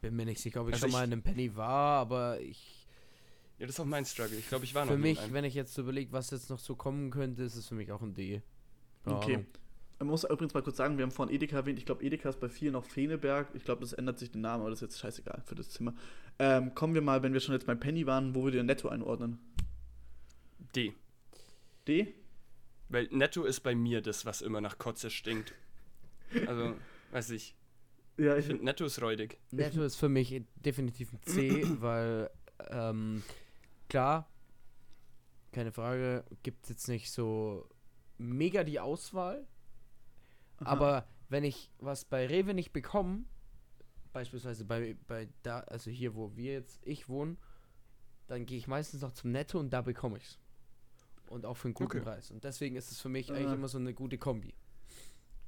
bin 0.00 0.16
mir 0.16 0.24
nicht 0.24 0.40
sicher, 0.40 0.62
ob 0.62 0.68
ich 0.68 0.74
Also 0.74 0.86
schon 0.86 0.92
mal 0.92 1.00
ich- 1.00 1.06
in 1.08 1.12
einem 1.12 1.22
Penny 1.22 1.56
war, 1.56 2.00
aber 2.00 2.40
ich. 2.40 2.86
Ja, 3.58 3.66
das 3.66 3.76
ist 3.76 3.80
auch 3.80 3.84
mein 3.84 4.04
Struggle. 4.06 4.36
Ich 4.38 4.48
glaube, 4.48 4.64
ich 4.64 4.74
war 4.74 4.84
noch 4.86 4.92
Für 4.92 4.98
mich, 4.98 5.20
einem. 5.20 5.34
wenn 5.34 5.44
ich 5.44 5.54
jetzt 5.54 5.74
so 5.74 5.82
überlege, 5.82 6.12
was 6.12 6.30
jetzt 6.30 6.48
noch 6.48 6.58
so 6.58 6.74
kommen 6.74 7.10
könnte, 7.10 7.42
ist 7.42 7.56
es 7.56 7.68
für 7.68 7.74
mich 7.74 7.92
auch 7.92 8.00
ein 8.00 8.14
D. 8.14 8.40
Keine 9.04 9.16
Okay. 9.16 9.44
Man 9.98 10.08
muss 10.08 10.24
übrigens 10.24 10.54
mal 10.54 10.62
kurz 10.62 10.78
sagen, 10.78 10.96
wir 10.96 11.02
haben 11.02 11.10
vorhin 11.10 11.34
Edeka 11.34 11.56
erwähnt. 11.56 11.78
Ich 11.78 11.84
glaube, 11.84 12.02
Edeka 12.02 12.30
ist 12.30 12.40
bei 12.40 12.48
vielen 12.48 12.74
auch 12.74 12.84
Feneberg. 12.86 13.48
Ich 13.52 13.64
glaube, 13.64 13.82
das 13.82 13.92
ändert 13.92 14.18
sich 14.18 14.30
den 14.30 14.40
Namen, 14.40 14.62
aber 14.62 14.70
das 14.70 14.78
ist 14.78 14.88
jetzt 14.92 14.98
scheißegal 14.98 15.42
für 15.44 15.54
das 15.54 15.68
Zimmer. 15.68 15.92
Ähm, 16.38 16.74
kommen 16.74 16.94
wir 16.94 17.02
mal, 17.02 17.22
wenn 17.22 17.34
wir 17.34 17.40
schon 17.40 17.52
jetzt 17.54 17.66
beim 17.66 17.78
Penny 17.78 18.06
waren, 18.06 18.34
wo 18.34 18.44
wir 18.46 18.50
den 18.50 18.64
Netto 18.64 18.88
einordnen? 18.88 19.38
D. 20.74 20.94
D? 21.86 22.14
Weil 22.88 23.08
Netto 23.10 23.44
ist 23.44 23.60
bei 23.60 23.74
mir 23.74 24.00
das, 24.00 24.24
was 24.24 24.40
immer 24.40 24.62
nach 24.62 24.78
Kotze 24.78 25.10
stinkt. 25.10 25.52
Also, 26.46 26.74
weiß 27.12 27.28
ich. 27.30 27.54
Ja, 28.20 28.36
Ich 28.36 28.46
finde 28.46 28.64
Netto 28.64 28.84
ist 28.84 29.00
räudig. 29.00 29.38
Netto 29.50 29.82
ist 29.82 29.96
für 29.96 30.08
mich 30.08 30.42
definitiv 30.56 31.12
ein 31.12 31.22
C, 31.22 31.64
weil, 31.80 32.30
ähm, 32.70 33.22
klar, 33.88 34.28
keine 35.52 35.72
Frage, 35.72 36.24
gibt 36.42 36.64
es 36.64 36.68
jetzt 36.70 36.88
nicht 36.88 37.10
so 37.10 37.66
mega 38.18 38.62
die 38.64 38.78
Auswahl, 38.78 39.46
Aha. 40.58 40.66
aber 40.70 41.06
wenn 41.28 41.44
ich 41.44 41.70
was 41.78 42.04
bei 42.04 42.26
Rewe 42.26 42.52
nicht 42.54 42.72
bekomme, 42.72 43.24
beispielsweise 44.12 44.64
bei, 44.64 44.96
bei 45.06 45.28
da, 45.42 45.60
also 45.60 45.90
hier, 45.90 46.14
wo 46.14 46.36
wir 46.36 46.52
jetzt, 46.52 46.80
ich 46.84 47.08
wohne, 47.08 47.36
dann 48.26 48.44
gehe 48.44 48.58
ich 48.58 48.66
meistens 48.68 49.00
noch 49.02 49.12
zum 49.12 49.32
Netto 49.32 49.58
und 49.58 49.70
da 49.72 49.82
bekomme 49.82 50.18
ich's. 50.18 50.38
Und 51.28 51.46
auch 51.46 51.56
für 51.56 51.68
einen 51.68 51.74
guten 51.74 51.98
Okay. 51.98 52.00
Preis. 52.00 52.30
Und 52.32 52.42
deswegen 52.44 52.74
ist 52.76 52.90
es 52.90 53.00
für 53.00 53.08
mich 53.08 53.30
Ah. 53.30 53.34
eigentlich 53.36 53.52
immer 53.54 53.68
so 53.68 53.78
eine 53.78 53.94
gute 53.94 54.18
Kombi. 54.18 54.52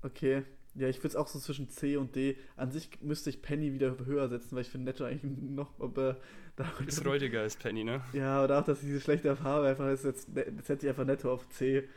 Okay. 0.02 0.44
Ja, 0.74 0.88
ich 0.88 0.98
würde 0.98 1.08
es 1.08 1.16
auch 1.16 1.28
so 1.28 1.38
zwischen 1.38 1.68
C 1.68 1.96
und 1.96 2.16
D. 2.16 2.36
An 2.56 2.70
sich 2.70 2.88
müsste 3.02 3.28
ich 3.28 3.42
Penny 3.42 3.74
wieder 3.74 3.96
höher 4.04 4.28
setzen, 4.28 4.54
weil 4.56 4.62
ich 4.62 4.70
finde 4.70 4.86
Netto 4.86 5.04
eigentlich 5.04 5.22
noch. 5.38 5.78
Aber 5.78 6.18
da, 6.56 6.64
Ist 6.86 7.04
räudiger 7.06 7.42
als 7.42 7.56
Penny, 7.56 7.84
ne? 7.84 8.00
Ja, 8.14 8.42
aber 8.42 8.58
auch, 8.58 8.64
dass 8.64 8.80
diese 8.80 9.00
schlechte 9.00 9.34
Farbe 9.36 9.66
einfach 9.66 9.88
ist, 9.90 10.04
jetzt, 10.04 10.28
jetzt 10.34 10.66
setze 10.66 10.86
ich 10.86 10.90
einfach 10.90 11.04
netto 11.04 11.30
auf 11.30 11.48
C. 11.50 11.88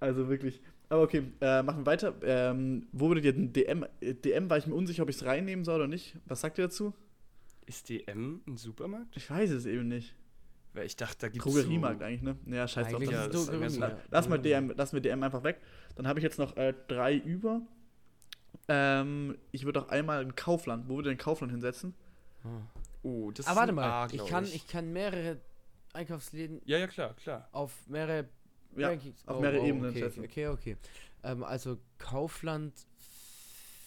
Also 0.00 0.28
wirklich. 0.28 0.60
Aber 0.88 1.02
okay, 1.02 1.24
äh, 1.40 1.62
machen 1.62 1.80
wir 1.80 1.86
weiter. 1.86 2.14
Ähm, 2.22 2.86
wo 2.92 3.08
würdet 3.08 3.24
ihr 3.24 3.32
denn 3.32 3.52
DM? 3.52 3.84
äh, 4.00 4.14
DM 4.14 4.48
war 4.48 4.56
ich 4.56 4.66
mir 4.66 4.74
unsicher, 4.74 5.02
ob 5.02 5.10
ich 5.10 5.16
es 5.16 5.24
reinnehmen 5.24 5.64
soll 5.64 5.76
oder 5.76 5.88
nicht. 5.88 6.16
Was 6.26 6.40
sagt 6.40 6.58
ihr 6.58 6.64
dazu? 6.64 6.94
Ist 7.66 7.88
DM 7.88 8.40
ein 8.46 8.56
Supermarkt? 8.56 9.16
Ich 9.16 9.28
weiß 9.28 9.50
es 9.50 9.66
eben 9.66 9.88
nicht. 9.88 10.14
Weil 10.76 10.84
ich 10.86 10.96
dachte, 10.96 11.16
da 11.20 11.28
gibt 11.28 11.44
es 11.46 11.52
Drogeriemarkt 11.54 12.02
eigentlich, 12.02 12.20
ne? 12.22 12.36
Ja, 12.46 12.68
scheiß 12.68 12.92
drauf. 12.92 13.02
Ja, 13.02 13.26
das 13.28 13.48
ist. 13.48 13.80
Lass 14.10 14.28
mal 14.28 14.38
DM, 14.38 14.68
lassen 14.76 14.92
wir 14.94 15.00
DM 15.00 15.22
einfach 15.22 15.42
weg. 15.42 15.58
Dann 15.94 16.06
habe 16.06 16.18
ich 16.18 16.22
jetzt 16.22 16.38
noch 16.38 16.54
äh, 16.56 16.74
drei 16.86 17.14
über. 17.16 17.62
Ähm, 18.68 19.38
ich 19.52 19.64
würde 19.64 19.80
auch 19.80 19.88
einmal 19.88 20.22
in 20.22 20.34
Kaufland. 20.34 20.88
Wo 20.88 20.96
würde 20.96 21.08
denn 21.08 21.18
Kaufland 21.18 21.50
hinsetzen? 21.52 21.94
Ah. 22.44 22.48
Oh, 23.02 23.30
das 23.30 23.46
Aber 23.46 23.52
ist 23.52 23.56
warte 23.58 23.72
ein 23.72 23.74
mal, 23.76 23.84
A, 23.90 24.08
ich 24.12 24.26
kann, 24.26 24.44
ich 24.44 24.66
kann 24.68 24.92
mehrere 24.92 25.38
Einkaufsläden 25.94 26.60
Ja, 26.66 26.76
ja, 26.76 26.86
klar, 26.88 27.14
klar. 27.14 27.48
auf 27.52 27.72
mehrere 27.86 28.28
Ja, 28.76 28.88
Rankings- 28.90 29.26
auf 29.26 29.40
mehrere 29.40 29.64
Ebenen 29.64 29.90
okay, 29.90 30.00
schätzen. 30.00 30.24
okay, 30.24 30.48
okay. 30.48 30.76
Ähm, 31.22 31.42
also 31.44 31.78
Kaufland, 31.98 32.74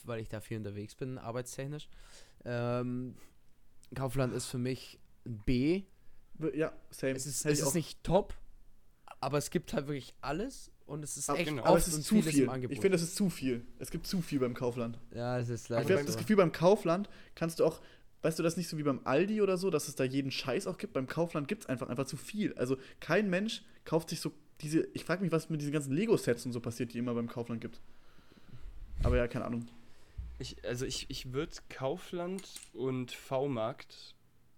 weil 0.05 0.21
ich 0.21 0.29
da 0.29 0.39
viel 0.39 0.57
unterwegs 0.57 0.95
bin, 0.95 1.17
arbeitstechnisch. 1.19 1.87
Ähm, 2.45 3.15
Kaufland 3.93 4.33
ist 4.33 4.47
für 4.47 4.57
mich 4.57 4.97
ein 5.25 5.37
B. 5.45 5.83
Ja, 6.53 6.71
same. 6.91 7.13
Es 7.13 7.25
ist, 7.25 7.45
es 7.45 7.59
ich 7.59 7.65
ist 7.65 7.75
nicht 7.75 8.03
top, 8.03 8.33
aber 9.19 9.37
es 9.37 9.49
gibt 9.49 9.73
halt 9.73 9.87
wirklich 9.87 10.13
alles 10.21 10.71
und 10.85 11.03
es 11.03 11.17
ist 11.17 11.29
Aber- 11.29 11.39
echt 11.39 11.49
genau. 11.49 11.63
Aber 11.63 11.73
oft 11.73 11.81
es 11.81 11.87
ist 11.89 11.95
und 11.95 12.03
zu 12.03 12.15
vieles 12.15 12.33
viel. 12.33 12.43
im 12.43 12.49
Angebot. 12.49 12.73
Ich 12.75 12.81
finde, 12.81 12.95
es 12.95 13.01
ist 13.03 13.15
zu 13.15 13.29
viel. 13.29 13.65
Es 13.79 13.91
gibt 13.91 14.07
zu 14.07 14.21
viel 14.21 14.39
beim 14.39 14.53
Kaufland. 14.53 14.97
ja, 15.13 15.37
es 15.39 15.49
ist 15.49 15.63
Ich 15.65 15.69
leider 15.69 15.83
habe 15.83 15.95
beim- 15.95 16.05
das 16.05 16.13
so. 16.15 16.19
Gefühl, 16.21 16.35
beim 16.37 16.51
Kaufland 16.51 17.09
kannst 17.35 17.59
du 17.59 17.65
auch, 17.65 17.81
weißt 18.21 18.39
du, 18.39 18.43
das 18.43 18.53
ist 18.53 18.57
nicht 18.57 18.69
so 18.69 18.77
wie 18.77 18.83
beim 18.83 19.01
Aldi 19.03 19.41
oder 19.41 19.57
so, 19.57 19.69
dass 19.69 19.87
es 19.87 19.95
da 19.95 20.03
jeden 20.03 20.31
Scheiß 20.31 20.67
auch 20.67 20.77
gibt. 20.77 20.93
Beim 20.93 21.07
Kaufland 21.07 21.47
gibt 21.47 21.63
es 21.63 21.69
einfach, 21.69 21.89
einfach 21.89 22.05
zu 22.05 22.17
viel. 22.17 22.53
Also 22.55 22.77
kein 22.99 23.29
Mensch 23.29 23.63
kauft 23.85 24.09
sich 24.09 24.19
so 24.21 24.31
diese, 24.61 24.87
ich 24.93 25.05
frage 25.05 25.21
mich, 25.21 25.31
was 25.31 25.49
mit 25.49 25.61
diesen 25.61 25.71
ganzen 25.73 25.93
Lego-Sets 25.93 26.45
und 26.45 26.51
so 26.53 26.59
passiert, 26.59 26.93
die 26.93 26.97
immer 26.97 27.13
beim 27.13 27.27
Kaufland 27.29 27.61
gibt. 27.61 27.79
Aber 29.03 29.15
ja, 29.17 29.27
keine 29.27 29.45
Ahnung. 29.45 29.67
Ich, 30.37 30.63
also 30.65 30.85
ich, 30.85 31.05
ich 31.09 31.31
würde 31.33 31.53
Kaufland 31.69 32.43
und 32.73 33.11
V-Markt 33.11 34.15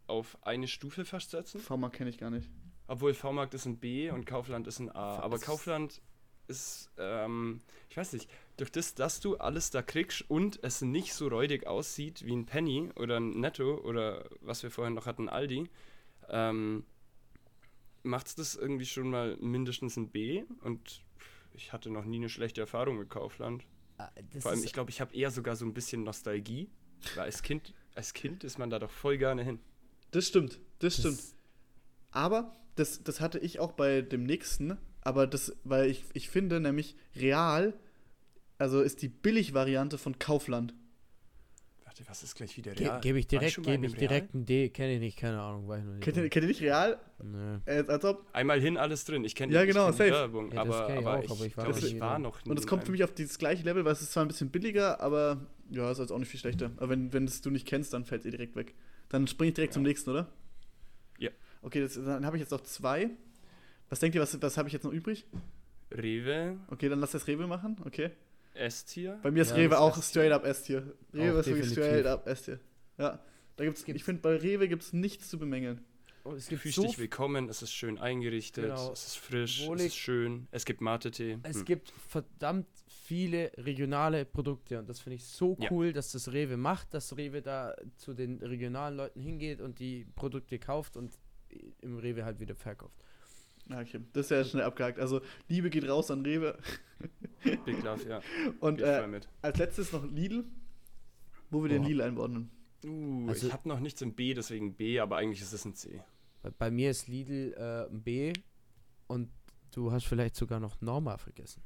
auf 0.07 0.37
eine 0.41 0.67
Stufe 0.67 1.05
fast 1.05 1.31
setzen. 1.31 1.59
V-Markt 1.59 1.95
kenne 1.95 2.09
ich 2.09 2.17
gar 2.17 2.29
nicht. 2.29 2.49
Obwohl 2.87 3.13
V-Markt 3.13 3.53
ist 3.53 3.65
ein 3.65 3.77
B 3.77 4.11
und 4.11 4.25
Kaufland 4.25 4.67
ist 4.67 4.79
ein 4.79 4.89
A. 4.89 5.19
Aber? 5.19 5.39
Kaufland 5.39 6.01
ist, 6.47 6.91
ähm, 6.97 7.61
ich 7.89 7.97
weiß 7.97 8.13
nicht, 8.13 8.29
durch 8.57 8.71
das, 8.71 8.93
dass 8.93 9.19
du 9.21 9.37
alles 9.37 9.69
da 9.69 9.81
kriegst 9.81 10.29
und 10.29 10.59
es 10.63 10.81
nicht 10.81 11.13
so 11.13 11.27
räudig 11.27 11.65
aussieht 11.65 12.25
wie 12.25 12.35
ein 12.35 12.45
Penny 12.45 12.89
oder 12.95 13.19
ein 13.19 13.39
Netto 13.39 13.75
oder 13.75 14.29
was 14.41 14.61
wir 14.63 14.71
vorhin 14.71 14.93
noch 14.93 15.05
hatten, 15.05 15.29
Aldi, 15.29 15.69
ähm, 16.29 16.85
macht 18.03 18.27
es 18.27 18.35
das 18.35 18.55
irgendwie 18.55 18.85
schon 18.85 19.09
mal 19.09 19.37
mindestens 19.37 19.95
ein 19.95 20.09
B 20.09 20.43
und 20.61 21.03
ich 21.53 21.73
hatte 21.73 21.89
noch 21.89 22.05
nie 22.05 22.17
eine 22.17 22.29
schlechte 22.29 22.61
Erfahrung 22.61 22.97
mit 22.97 23.09
Kaufland. 23.09 23.65
Ah, 23.97 24.09
das 24.31 24.43
Vor 24.43 24.51
allem, 24.51 24.63
ich 24.63 24.73
glaube, 24.73 24.89
ich 24.89 25.01
habe 25.01 25.15
eher 25.15 25.31
sogar 25.31 25.55
so 25.55 25.65
ein 25.65 25.73
bisschen 25.73 26.03
Nostalgie, 26.03 26.69
weil 27.15 27.25
als 27.25 27.43
Kind, 27.43 27.73
als 27.95 28.13
Kind 28.13 28.43
ist 28.43 28.57
man 28.57 28.69
da 28.69 28.79
doch 28.79 28.91
voll 28.91 29.17
gerne 29.17 29.43
hin. 29.43 29.59
Das 30.11 30.27
stimmt, 30.27 30.59
das 30.79 30.97
stimmt. 30.97 31.17
das- 31.19 31.35
Aber 32.11 32.55
das, 32.75 33.03
das 33.03 33.21
hatte 33.21 33.39
ich 33.39 33.59
auch 33.59 33.71
bei 33.73 34.01
dem 34.01 34.23
nächsten, 34.23 34.77
aber 35.01 35.27
das, 35.27 35.55
weil 35.63 35.89
ich, 35.89 36.03
ich 36.13 36.29
finde 36.29 36.59
nämlich 36.59 36.95
real, 37.15 37.73
also 38.57 38.81
ist 38.81 39.01
die 39.01 39.07
Billig-Variante 39.09 39.97
von 39.97 40.19
Kaufland. 40.19 40.73
Warte, 41.85 42.03
was 42.07 42.23
ist 42.23 42.35
gleich 42.35 42.55
wieder 42.57 42.73
Ge 42.73 42.87
real? 42.87 43.01
Gebe 43.01 43.19
ich 43.19 43.27
direkt, 43.27 43.61
gebe 43.63 43.85
ich 43.85 43.95
direkt 43.95 44.33
ein 44.33 44.45
D, 44.45 44.69
kenne 44.69 44.93
ich 44.95 44.99
nicht, 44.99 45.17
keine 45.17 45.41
Ahnung, 45.41 45.67
weiß 45.67 45.83
noch 45.83 45.91
nicht. 45.93 46.03
Kennt 46.03 46.17
ihr, 46.17 46.29
kennt 46.29 46.43
ihr 46.43 46.47
nicht 46.49 46.61
real? 46.61 46.99
Nö. 47.23 47.59
Äh, 47.65 47.83
als 47.87 48.05
ob. 48.05 48.27
Einmal 48.33 48.61
hin, 48.61 48.77
alles 48.77 49.03
drin. 49.05 49.23
Ich 49.25 49.35
kenne 49.35 49.53
Ja, 49.53 49.61
ich 49.63 49.67
genau, 49.69 49.85
kenn 49.87 49.91
die 49.93 49.97
safe. 49.97 50.11
Werbung, 50.11 50.51
Ja, 50.53 50.63
das 50.63 50.75
aber, 50.75 50.89
aber, 50.97 51.17
auch, 51.19 51.23
ich, 51.23 51.31
aber 51.31 51.45
ich 51.45 51.57
war 51.57 51.65
glaub, 51.65 51.75
noch 51.81 51.83
ich 51.87 51.99
war 51.99 52.19
noch 52.19 52.45
nie 52.45 52.51
Und 52.51 52.59
es 52.59 52.67
kommt 52.67 52.85
für 52.85 52.91
mich 52.91 53.03
auf 53.03 53.13
dieses 53.13 53.37
gleiche 53.37 53.63
Level, 53.63 53.83
weil 53.83 53.93
es 53.93 54.01
ist 54.01 54.11
zwar 54.13 54.23
ein 54.23 54.27
bisschen 54.29 54.51
billiger, 54.51 55.01
aber 55.01 55.45
ja, 55.69 55.89
ist 55.91 55.97
jetzt 55.99 56.11
auch 56.11 56.19
nicht 56.19 56.29
viel 56.29 56.39
schlechter. 56.39 56.71
Aber 56.77 56.89
wenn, 56.89 57.11
wenn 57.13 57.25
es 57.25 57.41
du 57.41 57.49
nicht 57.49 57.67
kennst, 57.67 57.93
dann 57.93 58.05
fällt 58.05 58.23
ihr 58.25 58.31
direkt 58.31 58.55
weg. 58.55 58.73
Dann 59.11 59.27
spring 59.27 59.49
ich 59.49 59.53
direkt 59.55 59.71
Ja. 59.71 59.75
zum 59.75 59.83
nächsten, 59.83 60.09
oder? 60.09 60.27
Ja. 61.19 61.29
Okay, 61.61 61.81
das, 61.81 61.93
dann 61.95 62.25
habe 62.25 62.37
ich 62.37 62.41
jetzt 62.41 62.51
noch 62.51 62.61
zwei. 62.61 63.09
Was 63.89 63.99
denkt 63.99 64.15
ihr, 64.15 64.21
was, 64.21 64.41
was 64.41 64.57
habe 64.57 64.67
ich 64.69 64.73
jetzt 64.73 64.83
noch 64.83 64.91
übrig? 64.93 65.25
Rewe, 65.91 66.57
Okay, 66.69 66.87
dann 66.89 66.99
lass 66.99 67.11
das 67.11 67.27
Rewe 67.27 67.47
machen, 67.47 67.75
okay. 67.85 68.11
S-Tier. 68.53 69.19
Bei 69.23 69.31
mir 69.31 69.41
ist 69.43 69.49
Ja, 69.51 69.57
Rewe 69.57 69.79
auch 69.79 69.97
S-Tier. 69.97 70.03
straight 70.23 70.31
up 70.31 70.45
S-Tier. 70.45 70.93
Rewe 71.13 71.33
Auch 71.35 71.39
ist 71.39 71.47
wirklich 71.47 71.69
definitiv. 71.69 71.73
straight 71.83 72.05
up 72.05 72.27
S-Tier. 72.27 72.59
Ja. 72.97 73.19
Da 73.57 73.63
gibt's, 73.65 73.83
Gibt's- 73.85 73.97
ich 73.99 74.03
finde, 74.03 74.21
bei 74.21 74.35
Rewe 74.37 74.67
gibt 74.67 74.83
es 74.83 74.93
nichts 74.93 75.29
zu 75.29 75.37
bemängeln. 75.37 75.83
Und 76.23 76.35
es 76.37 76.47
gibt 76.47 76.61
fühlst 76.61 76.75
so 76.75 76.83
dich 76.83 76.97
willkommen, 76.99 77.49
es 77.49 77.61
ist 77.61 77.73
schön 77.73 77.97
eingerichtet, 77.97 78.65
Genau. 78.65 78.91
es 78.91 79.07
ist 79.07 79.15
frisch, 79.17 79.65
Wohlig. 79.65 79.87
es 79.87 79.91
ist 79.93 79.97
schön, 79.97 80.47
es 80.51 80.65
gibt 80.65 80.79
Mate-Tee. 80.81 81.39
Es 81.43 81.57
Hm. 81.57 81.65
gibt 81.65 81.91
verdammt 82.07 82.67
viele 83.11 83.51
regionale 83.57 84.23
Produkte 84.23 84.79
und 84.79 84.87
das 84.87 85.01
finde 85.01 85.15
ich 85.15 85.25
so 85.25 85.57
Ja. 85.59 85.67
cool, 85.69 85.91
dass 85.91 86.13
das 86.13 86.31
Rewe 86.31 86.55
macht, 86.55 86.93
dass 86.93 87.17
Rewe 87.17 87.41
da 87.41 87.75
zu 87.97 88.13
den 88.13 88.37
regionalen 88.41 88.95
Leuten 88.95 89.19
hingeht 89.19 89.59
und 89.59 89.79
die 89.79 90.05
Produkte 90.15 90.57
kauft 90.59 90.95
und 90.95 91.11
im 91.81 91.97
Rewe 91.97 92.23
halt 92.23 92.39
wieder 92.39 92.55
verkauft. 92.55 93.03
Ja, 93.69 93.81
okay. 93.81 93.99
Das 94.13 94.27
ist 94.27 94.29
ja 94.31 94.45
schnell 94.45 94.63
abgehakt. 94.63 94.97
Also, 94.97 95.19
Liebe 95.49 95.69
geht 95.69 95.85
raus 95.89 96.09
an 96.09 96.23
Rewe. 96.25 96.57
Big 97.65 97.83
Love, 97.83 98.07
ja. 98.07 98.21
Und 98.61 98.79
äh, 98.81 99.19
als 99.41 99.57
letztes 99.57 99.91
noch 99.91 100.05
Lidl, 100.09 100.45
wo 101.49 101.61
wir 101.63 101.67
den 101.69 101.81
Boah. 101.81 101.87
Lidl 101.89 102.01
einordnen. 102.03 102.49
Uh, 102.85 103.27
Also- 103.27 103.47
ich 103.47 103.53
habe 103.53 103.67
noch 103.67 103.81
nichts 103.81 104.01
im 104.01 104.13
B, 104.13 104.33
deswegen 104.33 104.73
B, 104.75 105.01
aber 105.01 105.17
eigentlich 105.17 105.41
ist 105.41 105.51
es 105.51 105.65
ein 105.65 105.75
C. 105.75 106.01
Bei, 106.43 106.49
bei 106.51 106.71
mir 106.71 106.89
ist 106.91 107.09
Lidl 107.09 107.53
äh, 107.57 107.91
ein 107.93 108.01
B 108.03 108.31
und 109.07 109.29
du 109.73 109.91
hast 109.91 110.05
vielleicht 110.05 110.37
sogar 110.37 110.61
noch 110.61 110.79
Norma 110.79 111.17
vergessen. 111.17 111.61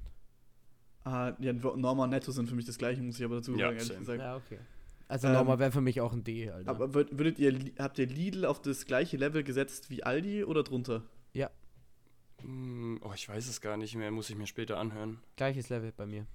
Ah, 1.06 1.34
ja, 1.40 1.54
Norma 1.54 2.04
und 2.04 2.10
Netto 2.10 2.32
sind 2.32 2.50
für 2.50 2.56
mich 2.56 2.66
das 2.66 2.78
gleiche, 2.78 3.02
muss 3.02 3.18
ich 3.20 3.24
aber 3.26 3.36
dazu 3.36 3.52
Ja, 3.56 3.68
sagen, 3.68 3.78
ehrlich 3.78 3.98
gesagt. 4.00 4.20
Ja, 4.20 4.36
okay. 4.36 4.60
Also 5.08 5.28
Ähm, 5.28 5.34
Norma 5.34 5.60
wäre 5.60 5.72
für 5.72 5.82
mich 5.82 6.02
auch 6.02 6.12
ein 6.14 6.24
D, 6.24 6.50
Alter. 6.50 6.70
Aber 6.70 6.86
würd- 6.88 7.10
würdet 7.18 7.38
ihr, 7.40 7.58
habt 7.78 8.00
ihr 8.00 8.08
Lidl 8.08 8.44
auf 8.46 8.60
das 8.62 8.86
gleiche 8.88 9.16
Level 9.18 9.44
gesetzt 9.44 9.90
wie 9.92 10.04
Aldi 10.04 10.44
oder 10.44 10.64
drunter? 10.64 11.04
Hm, 12.42 13.00
oh, 13.02 13.12
ich 13.16 13.30
weiß 13.30 13.48
es 13.48 13.62
gar 13.62 13.78
nicht 13.78 13.96
mehr, 13.96 14.12
muss 14.12 14.30
ich 14.30 14.36
mir 14.36 14.46
später 14.46 14.78
anhören. 14.78 15.20
Gleiches 15.38 15.70
Level 15.70 15.92
bei 15.96 16.06
mir. 16.06 16.28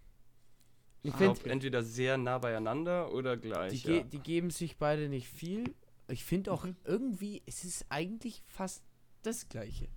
Ich 1.03 1.11
Ich 1.11 1.17
finde, 1.17 1.35
glaube, 1.35 1.51
entweder 1.51 1.83
sehr 1.83 2.17
nah 2.19 2.39
beieinander 2.39 3.13
oder 3.13 3.37
die, 3.37 3.49
gleich. 3.49 3.83
ge 3.85 3.99
ja. 3.99 4.03
die 4.05 4.19
geben 4.19 4.51
sich 4.51 4.77
beide 4.77 5.09
nicht 5.09 5.29
viel. 5.29 5.75
Ich 6.09 6.25
finde 6.25 6.53
auch 6.53 6.65
Mhm. 6.65 6.77
irgendwie, 6.85 7.43
es 7.47 7.65
ist 7.65 7.87
eigentlich 7.91 8.43
fast 8.47 8.83
das 9.23 9.49
Gleiche. 9.49 9.89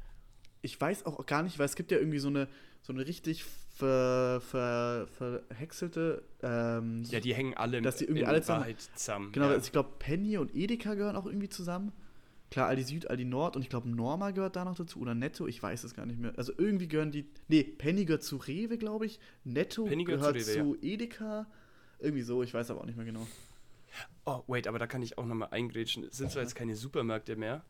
Ich 0.61 0.79
weiß 0.79 1.05
auch 1.05 1.25
gar 1.25 1.41
nicht, 1.43 1.57
weil 1.57 1.65
es 1.65 1.75
gibt 1.75 1.91
ja 1.91 1.97
irgendwie 1.97 2.19
so 2.19 2.27
eine, 2.29 2.47
so 2.81 2.93
eine 2.93 3.05
richtig 3.07 3.43
ver, 3.73 4.39
ver, 4.41 5.07
verhäckselte. 5.07 6.23
Ähm, 6.41 7.03
ja, 7.09 7.19
die 7.19 7.33
hängen 7.33 7.53
alle 7.55 7.81
Dass 7.81 7.97
die 7.97 8.05
irgendwie 8.05 8.25
alle 8.25 8.41
zusammen- 8.41 8.75
zusammen. 8.95 9.31
Genau, 9.31 9.47
ja. 9.47 9.53
also 9.53 9.65
ich 9.65 9.71
glaube, 9.71 9.89
Penny 9.99 10.37
und 10.37 10.55
Edeka 10.55 10.93
gehören 10.93 11.15
auch 11.15 11.25
irgendwie 11.25 11.49
zusammen. 11.49 11.91
Klar, 12.51 12.67
Aldi 12.67 12.83
Süd, 12.83 13.09
Aldi 13.09 13.25
Nord 13.25 13.55
und 13.55 13.63
ich 13.63 13.69
glaube, 13.69 13.89
Norma 13.89 14.29
gehört 14.29 14.55
da 14.55 14.63
noch 14.63 14.75
dazu 14.75 14.99
oder 14.99 15.15
Netto, 15.15 15.47
ich 15.47 15.61
weiß 15.61 15.83
es 15.85 15.95
gar 15.95 16.05
nicht 16.05 16.19
mehr. 16.19 16.33
Also 16.37 16.53
irgendwie 16.55 16.87
gehören 16.87 17.11
die. 17.11 17.25
Nee, 17.47 17.63
Penny 17.63 18.05
gehört 18.05 18.23
zu 18.23 18.37
Rewe, 18.37 18.77
glaube 18.77 19.07
ich. 19.07 19.19
Netto 19.43 19.85
Penny 19.85 20.03
gehört 20.03 20.39
zu 20.39 20.51
Rewe, 20.51 20.75
zu 20.75 20.77
Edeka. 20.81 21.47
Irgendwie 21.99 22.21
so, 22.21 22.43
ich 22.43 22.53
weiß 22.53 22.69
aber 22.69 22.81
auch 22.81 22.85
nicht 22.85 22.95
mehr 22.95 23.05
genau. 23.07 23.25
Oh, 24.25 24.43
wait, 24.47 24.67
aber 24.67 24.77
da 24.77 24.85
kann 24.87 25.01
ich 25.01 25.17
auch 25.17 25.25
nochmal 25.25 25.49
eingrätschen. 25.51 26.03
Es 26.03 26.17
sind 26.17 26.29
zwar 26.31 26.43
jetzt 26.43 26.53
keine 26.55 26.75
Supermärkte 26.75 27.35
mehr, 27.35 27.63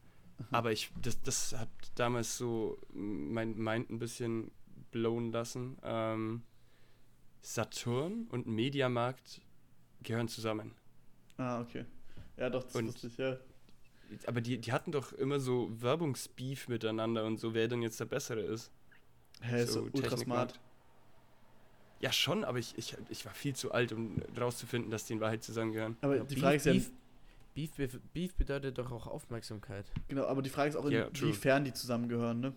aber 0.52 0.72
ich, 0.74 0.92
das, 1.02 1.22
das 1.22 1.54
hat 1.58 1.70
damals 1.96 2.38
so 2.38 2.78
mein 2.94 3.56
Mind 3.58 3.90
ein 3.90 4.00
bisschen 4.00 4.52
blown 4.94 5.32
lassen. 5.34 5.78
Ähm, 5.84 6.44
Saturn 7.42 8.28
und 8.32 8.48
Mediamarkt 8.48 9.42
gehören 10.02 10.30
zusammen. 10.30 10.74
Ah, 11.38 11.60
okay. 11.62 11.86
Ja, 12.38 12.50
doch, 12.50 12.64
das 12.64 12.76
Und- 12.76 12.88
wusste 12.88 13.08
ich, 13.08 13.18
ja. 13.18 13.38
Aber 14.28 14.42
die, 14.42 14.60
die 14.60 14.72
hatten 14.72 14.92
doch 14.92 15.12
immer 15.14 15.40
so 15.40 15.70
Werbungsbeef 15.82 16.68
miteinander 16.68 17.26
und 17.26 17.40
so, 17.40 17.54
wer 17.54 17.68
denn 17.68 17.82
jetzt 17.82 18.00
der 18.00 18.06
Bessere 18.06 18.42
ist. 18.42 18.72
Hä, 19.42 19.66
so 19.66 19.90
ultra 19.92 20.16
smart. 20.18 20.60
Ja, 22.00 22.12
schon, 22.12 22.44
aber 22.44 22.60
ich, 22.60 22.78
ich, 22.78 22.96
ich 23.10 23.26
war 23.26 23.34
viel 23.34 23.56
zu 23.56 23.72
alt, 23.72 23.92
um 23.94 24.22
rauszufinden, 24.40 24.92
dass 24.92 25.06
die 25.06 25.14
in 25.14 25.20
Wahrheit 25.22 25.42
zusammengehören. 25.44 25.98
Aber 26.02 26.18
Ja, 26.18 26.24
die 26.24 26.36
Beef- 26.36 26.40
Frage 26.42 26.56
ist 26.58 26.66
ja, 26.66 26.74
Beef, 26.74 27.72
Beef, 27.76 28.00
Beef, 28.14 28.36
bedeutet 28.36 28.78
doch 28.78 28.92
auch 28.92 29.08
Aufmerksamkeit. 29.08 29.86
genau, 30.08 30.26
aber 30.26 30.42
die 30.42 30.50
Frage 30.50 30.70
ist 30.70 30.76
auch, 30.76 30.86
inwiefern 30.86 31.64
die 31.64 31.74
zusammengehören, 31.74 32.40
ne? 32.42 32.54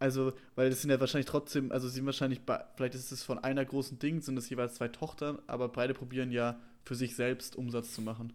Also, 0.00 0.32
weil 0.54 0.70
das 0.70 0.80
sind 0.80 0.90
ja 0.90 0.98
wahrscheinlich 0.98 1.26
trotzdem, 1.26 1.70
also 1.70 1.86
sie 1.86 1.96
sind 1.96 2.06
wahrscheinlich, 2.06 2.40
bei, 2.40 2.64
vielleicht 2.74 2.94
ist 2.94 3.12
es 3.12 3.22
von 3.22 3.38
einer 3.38 3.64
großen 3.64 3.98
Ding, 3.98 4.22
sind 4.22 4.36
es 4.38 4.48
jeweils 4.48 4.74
zwei 4.74 4.88
Tochtern, 4.88 5.38
aber 5.46 5.68
beide 5.68 5.92
probieren 5.94 6.32
ja 6.32 6.58
für 6.84 6.94
sich 6.94 7.14
selbst 7.14 7.54
Umsatz 7.54 7.94
zu 7.94 8.00
machen. 8.00 8.32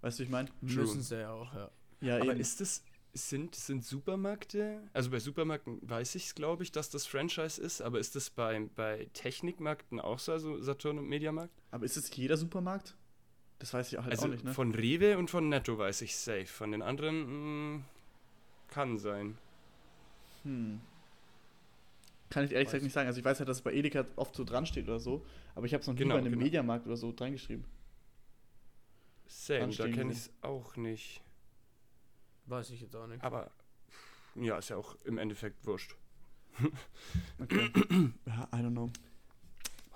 Weißt 0.00 0.18
du, 0.18 0.22
wie 0.22 0.26
ich 0.26 0.30
meine? 0.30 0.48
Müssen 0.60 1.02
sie 1.02 1.20
ja 1.20 1.32
auch, 1.32 1.52
ja. 1.52 1.70
Ja, 2.00 2.16
Aber 2.20 2.32
eben. 2.32 2.40
ist 2.40 2.60
das, 2.60 2.84
sind, 3.14 3.56
sind 3.56 3.84
Supermärkte, 3.84 4.80
also 4.92 5.10
bei 5.10 5.18
Supermärkten 5.18 5.80
weiß 5.82 6.14
ich 6.14 6.26
es, 6.26 6.34
glaube 6.36 6.62
ich, 6.62 6.70
dass 6.70 6.88
das 6.90 7.04
Franchise 7.06 7.60
ist, 7.60 7.80
aber 7.80 7.98
ist 7.98 8.14
das 8.14 8.30
bei, 8.30 8.68
bei 8.76 9.08
Technikmärkten 9.12 10.00
auch 10.00 10.20
so, 10.20 10.32
also 10.32 10.62
Saturn 10.62 10.98
und 10.98 11.08
Mediamarkt? 11.08 11.52
aber 11.72 11.84
ist 11.84 11.96
es 11.96 12.14
jeder 12.14 12.36
Supermarkt? 12.36 12.94
Das 13.58 13.72
weiß 13.72 13.92
ich 13.92 13.98
halt 13.98 14.12
also 14.12 14.26
auch 14.26 14.30
nicht, 14.30 14.44
ne? 14.44 14.52
von 14.52 14.74
Rewe 14.74 15.18
und 15.18 15.30
von 15.30 15.48
Netto 15.48 15.78
weiß 15.78 16.02
ich 16.02 16.14
safe, 16.14 16.46
von 16.46 16.70
den 16.72 16.82
anderen 16.82 17.78
mh, 17.78 17.84
kann 18.68 18.98
sein. 18.98 19.38
Hm. 20.46 20.80
Kann 22.30 22.44
ich 22.44 22.52
ehrlich 22.52 22.66
Weiß 22.66 22.72
gesagt 22.72 22.82
nicht 22.84 22.92
sagen. 22.92 23.06
Also 23.08 23.18
ich 23.20 23.24
weiß 23.24 23.38
halt, 23.38 23.48
dass 23.48 23.58
es 23.58 23.62
bei 23.62 23.72
Edeka 23.72 24.04
oft 24.16 24.34
so 24.34 24.44
dran 24.44 24.66
steht 24.66 24.84
oder 24.88 24.98
so, 25.00 25.24
aber 25.54 25.66
ich 25.66 25.72
habe 25.74 25.80
es 25.80 25.86
noch 25.86 25.94
nie 25.94 25.98
Genau, 26.00 26.14
bei 26.14 26.20
einem 26.20 26.32
genau. 26.32 26.44
Mediamarkt 26.44 26.86
oder 26.86 26.96
so 26.96 27.12
dran 27.12 27.32
geschrieben. 27.32 27.64
Same, 29.28 29.74
da 29.74 29.88
kenne 29.88 30.12
ich 30.12 30.18
es 30.18 30.30
auch 30.42 30.76
nicht. 30.76 31.20
Weiß 32.46 32.70
ich 32.70 32.80
jetzt 32.80 32.94
auch 32.94 33.06
nicht. 33.08 33.22
Aber 33.24 33.50
ja, 34.36 34.56
ist 34.58 34.68
ja 34.68 34.76
auch 34.76 34.96
im 35.04 35.18
Endeffekt 35.18 35.64
wurscht. 35.66 35.94
Okay. 37.38 37.70
ja, 38.26 38.48
I 38.52 38.56
don't 38.62 38.70
know. 38.70 38.90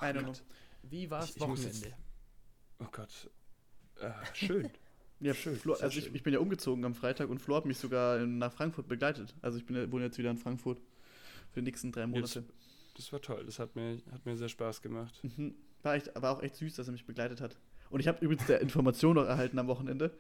I 0.01 0.07
don't 0.07 0.19
know. 0.19 0.27
Gott. 0.27 0.43
Wie 0.83 1.11
war 1.11 1.23
es 1.23 1.31
Ich- 1.31 1.37
ich 1.37 1.43
Wochenende? 1.43 1.69
jetzt- 1.69 1.95
Oh 2.81 2.87
Gott. 2.93 3.31
Äh, 4.01 4.11
schön. 4.35 4.71
Ja, 5.21 5.35
Schön, 5.35 5.57
Flo, 5.57 5.75
also 5.75 5.99
ich, 5.99 6.05
schön. 6.05 6.15
ich 6.15 6.23
bin 6.23 6.33
ja 6.33 6.39
umgezogen 6.41 6.85
am 6.85 6.95
Freitag 6.95 7.29
und 7.29 7.41
Flo 7.41 7.57
hat 7.57 7.67
mich 7.67 7.77
sogar 7.79 8.19
nach 8.27 8.53
Frankfurt 8.53 8.89
begleitet. 8.89 9.35
Also 9.43 9.59
ich 9.59 9.67
bin, 9.67 9.77
ja- 9.77 9.91
wohne 9.93 10.05
jetzt 10.05 10.17
wieder 10.19 10.31
in 10.31 10.39
Frankfurt 10.39 10.79
für 11.53 11.61
die 11.61 11.67
nächsten 11.67 11.93
drei 11.93 12.03
Jetzt- 12.03 12.11
Monate. 12.11 12.45
Das 12.97 13.13
war 13.13 13.21
toll, 13.21 13.45
das 13.47 13.59
hat 13.59 13.77
mir, 13.77 13.99
hat 14.13 14.25
mir 14.27 14.37
sehr 14.37 14.49
Spaß 14.49 14.83
gemacht. 14.83 15.15
Mhm. 15.23 15.55
War, 15.83 15.95
echt, 15.95 16.11
war 16.21 16.37
auch 16.37 16.43
echt 16.43 16.57
süß, 16.57 16.75
dass 16.75 16.89
er 16.89 16.93
mich 16.93 17.07
begleitet 17.07 17.41
hat. 17.41 17.57
Und 17.91 18.01
ich 18.01 18.09
habe 18.09 18.23
übrigens 18.25 18.47
der 18.47 18.61
Information 18.61 19.15
noch 19.17 19.25
erhalten 19.27 19.59
am 19.59 19.67
Wochenende 19.69 20.11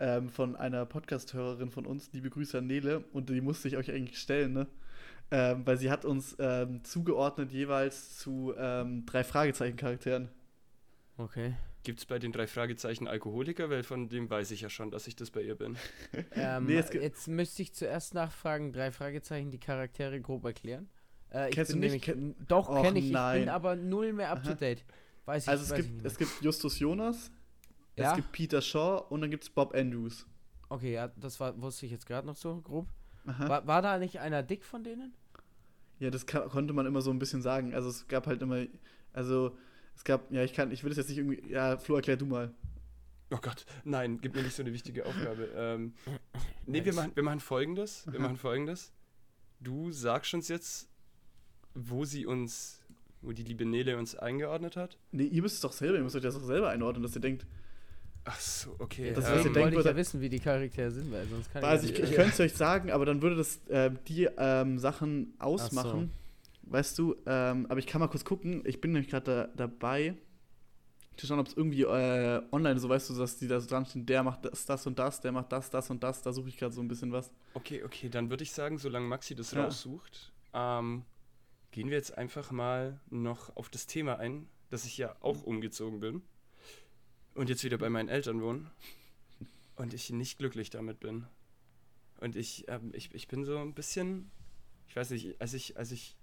ähm, 0.00 0.28
von 0.28 0.56
einer 0.56 0.84
Podcast-Hörerin 0.86 1.70
von 1.70 1.86
uns. 1.86 2.10
Liebe 2.12 2.28
Grüße 2.30 2.58
an 2.58 2.66
Nele. 2.66 3.04
Und 3.12 3.28
die 3.30 3.40
musste 3.40 3.68
ich 3.68 3.76
euch 3.76 3.90
eigentlich 3.90 4.18
stellen, 4.18 4.52
ne? 4.52 4.66
Ähm, 5.30 5.66
weil 5.66 5.76
sie 5.78 5.90
hat 5.90 6.04
uns 6.04 6.36
ähm, 6.38 6.84
zugeordnet 6.84 7.50
jeweils 7.52 8.18
zu 8.18 8.54
ähm, 8.56 9.06
drei 9.06 9.24
Fragezeichen-Charakteren. 9.24 10.28
Okay. 11.16 11.54
Gibt 11.86 12.00
es 12.00 12.06
bei 12.06 12.18
den 12.18 12.32
drei 12.32 12.46
Fragezeichen 12.48 13.06
Alkoholiker? 13.06 13.70
Weil 13.70 13.84
von 13.84 14.08
dem 14.08 14.28
weiß 14.28 14.50
ich 14.50 14.60
ja 14.62 14.68
schon, 14.68 14.90
dass 14.90 15.06
ich 15.06 15.14
das 15.14 15.30
bei 15.30 15.40
ihr 15.42 15.54
bin. 15.54 15.76
Ähm, 16.32 16.66
Nee, 16.66 16.74
jetzt 17.00 17.28
müsste 17.28 17.62
ich 17.62 17.72
zuerst 17.74 18.12
nachfragen, 18.14 18.72
drei 18.72 18.90
Fragezeichen, 18.90 19.50
die 19.52 19.58
Charaktere 19.60 20.20
grob 20.20 20.44
erklären. 20.44 20.88
Äh, 21.32 21.48
ich 21.50 21.54
Kennst 21.54 21.72
bin 21.72 21.80
du 21.82 21.88
nicht? 21.88 22.08
nämlich- 22.08 22.36
doch, 22.48 22.68
Och, 22.68 22.82
kenne 22.82 22.98
ich. 22.98 23.06
Ich 23.06 23.12
nein. 23.12 23.40
bin 23.42 23.48
aber 23.48 23.76
null 23.76 24.12
mehr 24.12 24.30
up 24.30 24.42
to 24.42 24.54
date. 24.54 24.84
Weiß 25.26 25.44
ich, 25.44 25.48
Also 25.48 25.62
es 25.64 25.70
weiß 25.70 25.78
ich 25.78 25.84
gibt, 25.84 25.94
nicht 25.94 26.02
mehr. 26.02 26.12
es 26.12 26.18
gibt 26.18 26.42
Justus 26.42 26.78
Jonas, 26.80 27.30
Ja? 27.96 28.10
es 28.10 28.16
gibt 28.16 28.32
Peter 28.32 28.60
Shaw 28.60 29.04
und 29.08 29.20
dann 29.20 29.30
gibt 29.30 29.44
es 29.44 29.50
Bob 29.50 29.74
Andrews. 29.74 30.26
Okay, 30.68 30.92
ja, 30.94 31.08
das 31.16 31.38
war, 31.38 31.60
wusste 31.62 31.86
ich 31.86 31.92
jetzt 31.92 32.06
gerade 32.06 32.26
noch 32.26 32.36
so 32.36 32.60
grob. 32.60 32.86
War, 33.24 33.66
war 33.66 33.80
da 33.82 33.98
nicht 33.98 34.18
einer 34.20 34.42
dick 34.42 34.64
von 34.64 34.82
denen? 34.84 35.14
Ja, 36.00 36.10
das 36.10 36.26
ka- 36.26 36.48
konnte 36.48 36.72
man 36.74 36.84
immer 36.86 37.00
so 37.00 37.10
ein 37.12 37.18
bisschen 37.20 37.42
sagen. 37.42 37.74
Also 37.74 37.88
es 37.88 38.06
gab 38.08 38.26
halt 38.26 38.42
immer, 38.42 38.66
also 39.12 39.56
es 39.96 40.04
gab, 40.04 40.30
ja, 40.30 40.44
ich 40.44 40.52
kann, 40.52 40.70
ich 40.70 40.82
will 40.84 40.90
das 40.90 40.98
jetzt 40.98 41.08
nicht 41.08 41.18
irgendwie, 41.18 41.50
ja, 41.50 41.76
Flo, 41.78 41.96
erklär 41.96 42.16
du 42.16 42.26
mal. 42.26 42.52
Oh 43.30 43.38
Gott, 43.40 43.66
nein, 43.84 44.18
gib 44.20 44.36
mir 44.36 44.42
nicht 44.42 44.54
so 44.54 44.62
eine 44.62 44.72
wichtige 44.72 45.04
Aufgabe. 45.04 45.48
Ähm, 45.56 45.94
nee, 46.66 46.84
wir 46.84 46.94
machen, 46.94 47.10
wir 47.14 47.22
machen 47.24 47.40
folgendes. 47.40 48.06
Wir 48.08 48.20
machen 48.20 48.36
folgendes. 48.36 48.92
Du 49.58 49.90
sagst 49.90 50.32
uns 50.34 50.48
jetzt, 50.48 50.88
wo 51.74 52.04
sie 52.04 52.24
uns, 52.24 52.80
wo 53.22 53.32
die 53.32 53.42
liebe 53.42 53.64
Nele 53.64 53.98
uns 53.98 54.14
eingeordnet 54.14 54.76
hat. 54.76 54.96
Nee, 55.10 55.24
ihr 55.24 55.42
müsst 55.42 55.56
es 55.56 55.60
doch 55.62 55.72
selber, 55.72 55.96
ihr 55.96 56.04
müsst 56.04 56.14
euch 56.14 56.22
das 56.22 56.34
doch 56.34 56.44
selber 56.44 56.68
einordnen, 56.68 57.02
dass 57.02 57.16
ihr 57.16 57.20
denkt, 57.20 57.46
Ach 58.28 58.40
so, 58.40 58.74
okay. 58.80 59.12
Das, 59.14 59.24
was 59.24 59.30
ihr 59.30 59.36
Deswegen 59.36 59.54
denkt, 59.54 59.74
wollte 59.76 59.88
ich 59.88 59.92
ja 59.92 59.96
wissen, 59.96 60.20
wie 60.20 60.28
die 60.28 60.40
Charaktere 60.40 60.90
sind, 60.90 61.12
weil 61.12 61.26
sonst 61.28 61.52
kann 61.52 61.62
also 61.62 61.86
ich, 61.86 61.92
ich, 61.92 61.98
ja 61.98 62.04
ich 62.04 62.10
nicht- 62.10 62.16
könnte 62.16 62.32
es 62.32 62.40
euch 62.40 62.54
sagen, 62.54 62.90
aber 62.90 63.06
dann 63.06 63.22
würde 63.22 63.36
das 63.36 63.60
ähm, 63.70 63.98
die 64.08 64.28
ähm, 64.36 64.80
Sachen 64.80 65.34
ausmachen. 65.38 66.10
Weißt 66.66 66.98
du, 66.98 67.16
ähm, 67.26 67.66
aber 67.68 67.78
ich 67.78 67.86
kann 67.86 68.00
mal 68.00 68.08
kurz 68.08 68.24
gucken. 68.24 68.62
Ich 68.66 68.80
bin 68.80 68.92
nämlich 68.92 69.08
gerade 69.10 69.52
da, 69.56 69.66
dabei, 69.68 70.16
zu 71.16 71.26
schauen, 71.26 71.38
ob 71.38 71.46
es 71.46 71.56
irgendwie 71.56 71.82
äh, 71.82 72.42
online 72.52 72.78
so, 72.78 72.88
weißt 72.88 73.10
du, 73.10 73.14
dass 73.14 73.38
die 73.38 73.48
da 73.48 73.60
so 73.60 73.68
dran 73.68 73.86
stehen, 73.86 74.04
der 74.04 74.22
macht 74.22 74.44
das, 74.44 74.66
das 74.66 74.86
und 74.86 74.98
das, 74.98 75.20
der 75.20 75.32
macht 75.32 75.50
das, 75.52 75.70
das 75.70 75.88
und 75.90 76.02
das. 76.02 76.22
Da 76.22 76.32
suche 76.32 76.48
ich 76.48 76.56
gerade 76.58 76.74
so 76.74 76.82
ein 76.82 76.88
bisschen 76.88 77.12
was. 77.12 77.30
Okay, 77.54 77.82
okay, 77.84 78.08
dann 78.08 78.30
würde 78.30 78.42
ich 78.42 78.52
sagen, 78.52 78.78
solange 78.78 79.06
Maxi 79.06 79.34
das 79.34 79.52
Ja. 79.52 79.64
raussucht, 79.64 80.32
ähm, 80.52 81.04
gehen 81.70 81.88
wir 81.88 81.96
jetzt 81.96 82.16
einfach 82.18 82.50
mal 82.50 83.00
noch 83.08 83.56
auf 83.56 83.68
das 83.70 83.86
Thema 83.86 84.18
ein, 84.18 84.48
dass 84.68 84.84
ich 84.84 84.98
ja 84.98 85.16
auch 85.20 85.42
umgezogen 85.42 86.00
bin 86.00 86.22
und 87.34 87.48
jetzt 87.48 87.64
wieder 87.64 87.78
bei 87.78 87.88
meinen 87.88 88.08
Eltern 88.08 88.42
wohne 88.42 88.70
und 89.76 89.94
ich 89.94 90.10
nicht 90.10 90.38
glücklich 90.38 90.70
damit 90.70 91.00
bin. 91.00 91.26
Und 92.20 92.34
ich, 92.34 92.64
ähm, 92.68 92.92
ich, 92.94 93.14
ich 93.14 93.28
bin 93.28 93.44
so 93.44 93.58
ein 93.58 93.74
bisschen, 93.74 94.30
ich 94.88 94.96
weiß 94.96 95.10
nicht, 95.10 95.40
als 95.40 95.54
ich, 95.54 95.76
als 95.76 95.92
ich 95.92 96.16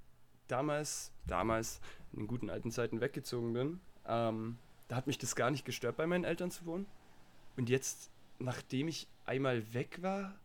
damals, 0.47 1.12
damals 1.25 1.79
in 2.12 2.19
den 2.19 2.27
guten 2.27 2.49
alten 2.49 2.71
Zeiten 2.71 3.01
weggezogen 3.01 3.53
bin, 3.53 3.79
ähm, 4.06 4.58
da 4.88 4.95
hat 4.95 5.08
mich 5.08 5.17
das 5.17 5.36
gar 5.36 5.51
nicht 5.51 5.65
gestört, 5.65 5.97
bei 5.97 6.08
meinen 6.08 6.23
Eltern 6.23 6.51
zu 6.51 6.65
wohnen. 6.65 6.86
Und 7.56 7.69
jetzt, 7.69 8.12
nachdem 8.39 8.88
ich 8.88 9.08
einmal 9.25 9.73
weg 9.73 10.01
war, 10.01 10.36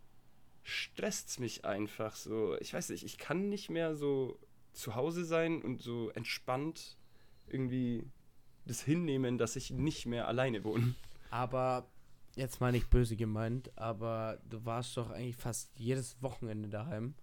stresst 0.63 1.29
es 1.31 1.39
mich 1.39 1.65
einfach 1.65 2.15
so. 2.15 2.57
Ich 2.61 2.73
weiß 2.73 2.91
nicht, 2.91 3.05
ich 3.05 3.19
kann 3.19 3.49
nicht 3.49 3.71
mehr 3.71 3.95
so 3.95 4.39
zu 4.73 4.95
Hause 4.95 5.25
sein 5.25 5.63
und 5.63 5.83
so 5.83 6.11
entspannt 6.11 6.97
irgendwie 7.49 8.05
das 8.67 8.83
hinnehmen, 8.83 9.39
dass 9.39 9.57
ich 9.57 9.71
nicht 9.71 10.07
mehr 10.07 10.29
alleine 10.29 10.63
wohne. 10.65 10.95
Aber 11.31 11.89
jetzt 12.37 12.61
mal 12.61 12.73
nicht 12.73 12.91
böse 12.91 13.17
gemeint, 13.17 13.71
aber 13.77 14.39
du 14.49 14.65
warst 14.65 14.97
doch 14.97 15.11
eigentlich 15.11 15.37
fast 15.37 15.71
jedes 15.79 16.23
Wochenende 16.23 16.69
daheim. 16.69 17.15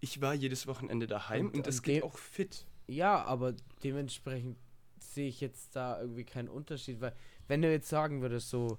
Ich 0.00 0.20
war 0.20 0.34
jedes 0.34 0.66
Wochenende 0.66 1.06
daheim 1.06 1.46
und, 1.46 1.56
Und- 1.56 1.66
das 1.66 1.82
geht 1.82 2.02
auch 2.02 2.18
fit. 2.18 2.66
Ja, 2.86 3.24
aber 3.24 3.54
dementsprechend 3.84 4.58
sehe 4.98 5.28
ich 5.28 5.40
jetzt 5.40 5.76
da 5.76 6.00
irgendwie 6.00 6.24
keinen 6.24 6.48
Unterschied, 6.48 7.00
weil 7.00 7.14
wenn 7.46 7.62
du 7.62 7.70
jetzt 7.70 7.88
sagen 7.88 8.20
würdest, 8.20 8.50
so 8.50 8.78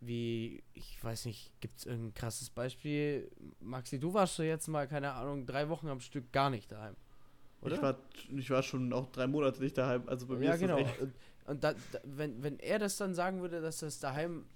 wie, 0.00 0.62
ich 0.72 1.02
weiß 1.02 1.26
nicht, 1.26 1.52
gibt 1.60 1.78
es 1.78 1.86
irgendein 1.86 2.14
krasses 2.14 2.50
Beispiel? 2.50 3.30
Maxi, 3.60 3.98
du 3.98 4.14
warst 4.14 4.38
doch 4.38 4.44
jetzt 4.44 4.68
mal, 4.68 4.88
keine 4.88 5.12
Ahnung, 5.12 5.46
drei 5.46 5.68
Wochen 5.68 5.88
am 5.88 6.00
Stück 6.00 6.32
gar 6.32 6.50
nicht 6.50 6.72
daheim. 6.72 6.96
Oder? 7.60 7.74
Ich 7.76 7.82
war, 7.82 7.98
ich 8.34 8.50
war 8.50 8.62
schon 8.62 8.92
auch 8.92 9.06
drei 9.12 9.26
Monate 9.26 9.62
nicht 9.62 9.76
daheim. 9.76 10.08
Also 10.08 10.26
bei 10.26 10.36
mir 10.36 10.46
ja, 10.46 10.54
ist 10.54 10.60
genau. 10.60 10.78
das 10.78 10.88
echt. 10.88 11.00
Und, 11.00 11.14
und 11.46 11.64
da, 11.64 11.74
da, 11.92 12.00
wenn, 12.04 12.42
wenn 12.42 12.58
er 12.58 12.78
das 12.78 12.96
dann 12.96 13.14
sagen 13.14 13.42
würde, 13.42 13.60
dass 13.60 13.82
es 13.82 14.00
daheim 14.00 14.46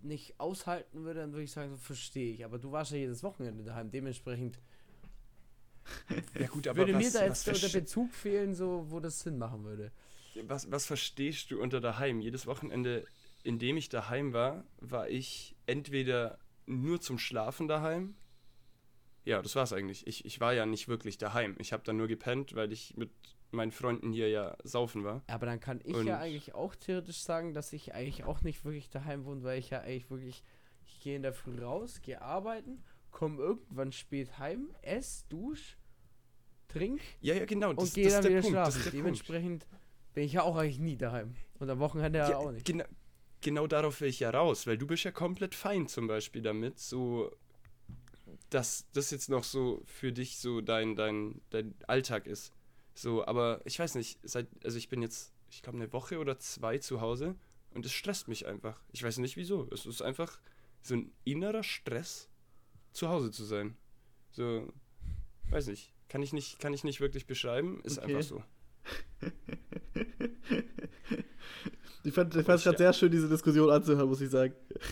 nicht 0.00 0.38
aushalten 0.38 1.04
würde, 1.04 1.20
dann 1.20 1.32
würde 1.32 1.44
ich 1.44 1.52
sagen, 1.52 1.70
so 1.70 1.76
verstehe 1.76 2.32
ich. 2.32 2.44
Aber 2.44 2.58
du 2.58 2.70
warst 2.70 2.92
ja 2.92 2.98
jedes 2.98 3.22
Wochenende 3.24 3.64
daheim. 3.64 3.90
Dementsprechend 3.90 4.60
Ja 6.38 6.46
gut, 6.48 6.64
würde 6.66 6.92
mir 6.94 7.10
da 7.10 7.24
jetzt 7.24 7.46
was, 7.46 7.60
so 7.60 7.66
der 7.68 7.80
Bezug 7.80 8.12
fehlen, 8.14 8.54
so 8.54 8.86
wo 8.88 9.00
das 9.00 9.20
Sinn 9.20 9.38
machen 9.38 9.64
würde. 9.64 9.92
was, 10.44 10.70
was 10.70 10.86
verstehst 10.86 11.50
du 11.50 11.60
unter 11.60 11.80
daheim? 11.80 12.20
Jedes 12.20 12.46
Wochenende, 12.46 13.04
in 13.42 13.58
dem 13.58 13.76
ich 13.76 13.88
daheim 13.88 14.32
war, 14.32 14.64
war 14.80 15.08
ich 15.08 15.56
entweder 15.66 16.38
nur 16.66 17.00
zum 17.00 17.18
Schlafen 17.18 17.68
daheim. 17.68 18.14
Ja, 19.24 19.40
das 19.40 19.54
war's 19.54 19.72
eigentlich. 19.72 20.06
Ich, 20.06 20.24
ich 20.24 20.40
war 20.40 20.52
ja 20.52 20.66
nicht 20.66 20.88
wirklich 20.88 21.18
daheim. 21.18 21.56
Ich 21.58 21.72
habe 21.72 21.82
dann 21.84 21.96
nur 21.96 22.08
gepennt, 22.08 22.54
weil 22.54 22.72
ich 22.72 22.96
mit 22.96 23.10
meinen 23.52 23.70
Freunden 23.70 24.12
hier 24.12 24.28
ja 24.28 24.56
saufen 24.64 25.04
war. 25.04 25.22
Aber 25.28 25.46
dann 25.46 25.60
kann 25.60 25.80
ich 25.84 25.94
Und- 25.94 26.06
ja 26.06 26.18
eigentlich 26.18 26.54
auch 26.54 26.74
theoretisch 26.74 27.20
sagen, 27.20 27.54
dass 27.54 27.72
ich 27.72 27.94
eigentlich 27.94 28.24
auch 28.24 28.40
nicht 28.42 28.64
wirklich 28.64 28.90
daheim 28.90 29.24
wohne, 29.24 29.42
weil 29.44 29.58
ich 29.58 29.70
ja 29.70 29.80
eigentlich 29.80 30.10
wirklich, 30.10 30.42
ich 30.86 31.00
gehe 31.00 31.16
in 31.16 31.22
der 31.22 31.34
Früh 31.34 31.62
raus, 31.62 32.00
gehe 32.02 32.20
arbeiten, 32.22 32.82
komme 33.12 33.38
irgendwann 33.40 33.92
spät 33.92 34.38
heim, 34.38 34.74
ess, 34.82 35.24
dusch, 35.28 35.78
trink 36.68 37.00
Ja, 37.20 37.34
ja, 37.34 37.44
genau. 37.44 37.70
und 37.70 37.80
Das, 37.80 37.94
gehe 37.94 38.04
das 38.04 38.14
dann 38.14 38.20
ist 38.20 38.24
der 38.24 38.30
wieder 38.32 38.40
Punkt. 38.42 38.54
Schlafen. 38.56 38.76
der 38.78 38.82
Punkt. 38.90 38.94
Dementsprechend 38.98 39.66
bin 40.14 40.24
ich 40.24 40.32
ja 40.32 40.42
auch 40.42 40.56
eigentlich 40.56 40.78
nie 40.80 40.96
daheim. 40.96 41.34
Und 41.60 41.70
am 41.70 41.78
Wochenende 41.78 42.18
ja, 42.18 42.30
Ja, 42.30 42.36
auch 42.38 42.50
nicht. 42.50 42.64
Genau, 42.66 42.84
genau 43.40 43.66
darauf 43.66 44.00
will 44.00 44.08
ich 44.08 44.20
ja 44.20 44.30
raus, 44.30 44.66
weil 44.66 44.76
du 44.78 44.86
bist 44.86 45.04
ja 45.04 45.10
komplett 45.12 45.54
fein 45.54 45.86
zum 45.86 46.06
Beispiel 46.08 46.42
damit, 46.42 46.78
so 46.80 47.30
dass 48.50 48.86
das 48.92 49.10
jetzt 49.10 49.28
noch 49.30 49.44
so 49.44 49.82
für 49.86 50.12
dich 50.12 50.38
so 50.38 50.60
dein, 50.60 50.96
dein, 50.96 51.40
dein 51.50 51.74
Alltag 51.86 52.26
ist. 52.26 52.52
So, 52.94 53.26
aber 53.26 53.60
ich 53.64 53.78
weiß 53.78 53.94
nicht, 53.94 54.18
seit, 54.22 54.46
also 54.64 54.76
ich 54.76 54.88
bin 54.88 55.00
jetzt, 55.02 55.32
ich 55.50 55.62
glaube, 55.62 55.78
eine 55.78 55.92
Woche 55.92 56.18
oder 56.18 56.38
zwei 56.38 56.78
zu 56.78 57.00
Hause 57.00 57.34
und 57.70 57.86
es 57.86 57.92
stresst 57.92 58.28
mich 58.28 58.46
einfach. 58.46 58.80
Ich 58.92 59.02
weiß 59.02 59.18
nicht 59.18 59.36
wieso. 59.36 59.68
Es 59.70 59.86
ist 59.86 60.02
einfach 60.02 60.38
so 60.82 60.94
ein 60.94 61.12
innerer 61.24 61.62
Stress, 61.62 62.28
zu 62.92 63.08
Hause 63.08 63.30
zu 63.30 63.44
sein. 63.44 63.76
So, 64.32 64.72
weiß 65.50 65.68
nicht. 65.68 65.92
Kann 66.08 66.22
ich 66.22 66.32
nicht, 66.32 66.58
kann 66.58 66.74
ich 66.74 66.84
nicht 66.84 67.00
wirklich 67.00 67.26
beschreiben, 67.26 67.80
ist 67.84 67.98
Okay. 67.98 68.16
einfach 68.16 68.28
so. 68.28 68.42
Ich 72.04 72.12
fand 72.14 72.34
es 72.34 72.44
gerade 72.44 72.76
sehr 72.78 72.92
schön, 72.92 73.12
diese 73.12 73.28
Diskussion 73.28 73.70
anzuhören, 73.70 74.08
muss 74.08 74.20
ich 74.20 74.28
sagen. 74.30 74.54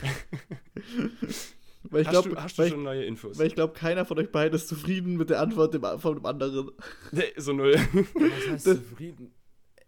weil 1.82 2.02
ich 2.02 2.06
hast 2.06 2.12
glaube, 2.12 2.28
du, 2.30 2.36
hast 2.36 2.56
du 2.56 2.62
weil, 2.62 2.66
ich- 2.68 2.72
schon 2.72 2.82
neue 2.84 3.04
Infos? 3.04 3.36
weil 3.36 3.48
ich 3.48 3.54
glaube, 3.56 3.74
keiner 3.74 4.04
von 4.04 4.16
euch 4.18 4.30
beiden 4.30 4.54
ist 4.54 4.68
zufrieden 4.68 5.16
mit 5.16 5.28
der 5.28 5.40
Antwort 5.40 5.74
dem, 5.74 5.82
von 5.98 6.14
dem 6.14 6.24
anderen. 6.26 6.70
Nee, 7.10 7.24
so 7.36 7.52
null. 7.52 7.74
Was 7.74 8.48
heißt 8.48 8.66
Das- 8.68 8.76
zufrieden? 8.76 9.32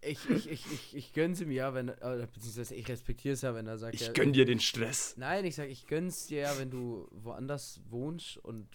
Ich, 0.05 0.29
ich, 0.29 0.51
ich, 0.51 0.73
ich, 0.73 0.97
ich 0.97 1.12
gönn's 1.12 1.41
ihm 1.41 1.53
ja, 1.53 1.75
wenn 1.75 1.88
äh, 1.88 2.27
beziehungsweise 2.35 2.75
ich 2.75 2.88
respektiere 2.88 3.35
es 3.35 3.43
ja, 3.43 3.55
wenn 3.55 3.69
er 3.69 3.79
sagt, 3.79 3.95
Ich 3.95 4.01
ja, 4.01 4.12
gönn 4.12 4.33
dir 4.33 4.45
den 4.45 4.59
Stress. 4.59 5.17
Nein, 5.17 5.45
ich 5.45 5.55
sag, 5.55 5.69
ich 5.69 5.87
gönn's 5.87 6.27
dir 6.27 6.41
ja, 6.43 6.59
wenn 6.59 6.71
du 6.71 7.07
woanders 7.12 7.81
wohnst 7.88 8.37
und 8.38 8.67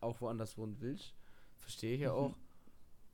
auch 0.00 0.20
woanders 0.20 0.56
wohnen 0.56 0.76
willst. 0.80 1.14
Verstehe 1.58 1.94
ich 1.96 2.00
ja 2.02 2.12
Mhm. 2.12 2.16
auch. 2.18 2.36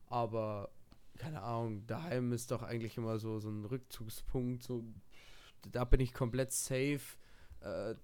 Aber, 0.06 0.70
keine 1.16 1.40
Ahnung, 1.42 1.86
daheim 1.86 2.32
ist 2.32 2.50
doch 2.50 2.62
eigentlich 2.62 2.98
immer 2.98 3.18
so, 3.18 3.38
so 3.40 3.48
ein 3.48 3.64
Rückzugspunkt. 3.64 4.62
So, 4.62 4.84
da 5.70 5.86
bin 5.86 6.00
ich 6.00 6.12
komplett 6.12 6.52
safe. 6.52 7.00
Äh, 7.60 7.94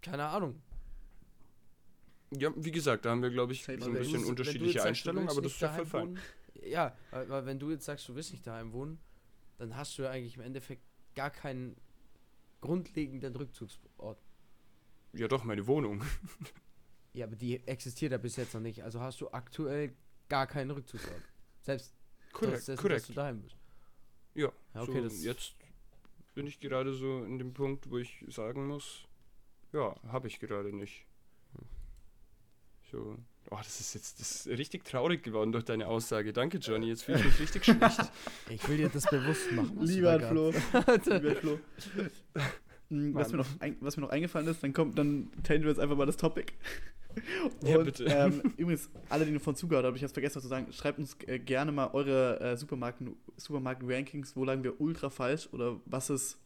keine 0.00 0.24
Ahnung. 0.24 0.62
Ja, 2.30 2.50
wie 2.56 2.70
gesagt, 2.70 3.04
da 3.04 3.10
haben 3.10 3.22
wir, 3.22 3.30
glaube 3.30 3.52
ich, 3.52 3.64
Safe 3.64 3.80
so 3.80 3.90
ein 3.90 3.92
bisschen 3.98 4.24
unterschiedliche 4.24 4.82
Einstellungen, 4.82 5.28
aber 5.28 5.42
das 5.42 5.52
ist 5.52 5.60
ja 5.60 5.68
voll 5.72 5.86
fein. 5.86 6.18
Ja, 6.66 6.96
weil, 7.10 7.46
wenn 7.46 7.58
du 7.58 7.70
jetzt 7.70 7.84
sagst, 7.84 8.08
du 8.08 8.14
willst 8.14 8.32
nicht 8.32 8.46
daheim 8.46 8.72
wohnen, 8.72 8.98
dann 9.58 9.76
hast 9.76 9.98
du 9.98 10.02
ja 10.02 10.10
eigentlich 10.10 10.36
im 10.36 10.42
Endeffekt 10.42 10.82
gar 11.14 11.30
keinen 11.30 11.76
grundlegenden 12.60 13.34
Rückzugsort. 13.36 14.18
Ja, 15.12 15.28
doch, 15.28 15.44
meine 15.44 15.66
Wohnung. 15.66 16.02
Ja, 17.12 17.26
aber 17.26 17.36
die 17.36 17.64
existiert 17.68 18.10
ja 18.12 18.18
bis 18.18 18.36
jetzt 18.36 18.54
noch 18.54 18.60
nicht. 18.60 18.82
Also 18.82 19.00
hast 19.00 19.20
du 19.20 19.30
aktuell 19.30 19.94
gar 20.28 20.46
keinen 20.46 20.70
Rückzugsort. 20.72 21.22
Selbst 21.62 21.94
Korrekt, 22.32 22.56
dessen, 22.56 22.72
dass 22.74 22.82
korrekt. 22.82 23.08
du 23.08 23.12
daheim 23.12 23.40
bist. 23.42 23.56
Ja, 24.34 24.50
Ja, 24.74 24.82
okay, 24.82 24.92
so, 24.94 25.02
das- 25.04 25.22
jetzt 25.22 25.54
bin 26.34 26.46
ich 26.48 26.58
gerade 26.58 26.92
so 26.94 27.22
in 27.24 27.38
dem 27.38 27.54
Punkt, 27.54 27.88
wo 27.90 27.98
ich 27.98 28.24
sagen 28.28 28.66
muss, 28.66 29.06
ja, 29.72 29.94
habe 30.08 30.26
ich 30.26 30.40
gerade 30.40 30.74
nicht. 30.74 31.06
So, 32.90 33.16
oh, 33.50 33.58
das 33.58 33.80
ist 33.80 33.94
jetzt 33.94 34.20
das 34.20 34.46
ist 34.46 34.58
richtig 34.58 34.84
traurig 34.84 35.22
geworden 35.22 35.52
durch 35.52 35.64
deine 35.64 35.86
Aussage. 35.86 36.32
Danke, 36.32 36.58
Johnny, 36.58 36.88
jetzt 36.88 37.04
fühle 37.04 37.18
ich 37.18 37.24
mich 37.24 37.40
richtig 37.40 37.64
schlecht. 37.64 38.12
Ich 38.50 38.68
will 38.68 38.76
dir 38.76 38.88
das 38.88 39.06
bewusst 39.06 39.52
machen. 39.52 39.78
Lieber 39.80 40.20
Flo. 40.20 40.50
Lieber 41.06 41.34
Flo. 41.40 41.58
Mm, 42.90 43.14
was, 43.14 43.32
mir 43.32 43.38
noch 43.38 43.46
was 43.80 43.96
mir 43.96 44.02
noch 44.02 44.10
eingefallen 44.10 44.46
ist, 44.48 44.62
dann 44.62 44.72
kommt, 44.72 44.98
dann 44.98 45.30
teilen 45.42 45.62
wir 45.62 45.70
jetzt 45.70 45.80
einfach 45.80 45.96
mal 45.96 46.06
das 46.06 46.16
Topic. 46.16 46.52
Ja, 47.62 47.78
Und, 47.78 47.84
bitte. 47.84 48.04
Ähm, 48.04 48.42
übrigens, 48.56 48.90
alle, 49.08 49.24
die 49.24 49.38
von 49.38 49.54
zugehört 49.54 49.84
haben, 49.84 49.90
habe 49.90 49.96
ich 49.96 50.02
jetzt 50.02 50.14
vergessen 50.14 50.36
was 50.36 50.42
zu 50.42 50.48
sagen, 50.48 50.72
schreibt 50.72 50.98
uns 50.98 51.16
äh, 51.26 51.38
gerne 51.38 51.72
mal 51.72 51.90
eure 51.92 52.40
äh, 52.40 52.56
Supermarken, 52.56 53.16
Supermarken-Rankings, 53.36 54.36
wo 54.36 54.44
lagen 54.44 54.64
wir 54.64 54.80
ultra 54.80 55.10
falsch 55.10 55.48
oder 55.52 55.80
was 55.86 56.10
ist, 56.10 56.38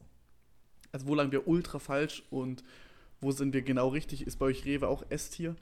also 0.93 1.07
wo 1.07 1.15
lagen 1.15 1.33
wir 1.33 1.49
ultra 1.49 1.79
falsch 1.79 2.23
und 2.31 2.63
wo 3.21 3.33
sind 3.33 3.53
wir 3.53 3.63
genau 3.63 3.89
richtig? 3.89 4.27
Ist 4.27 4.39
bei 4.39 4.47
euch 4.47 4.65
Rewe 4.65 4.89
auch 4.89 5.05
S-Tier? 5.09 5.57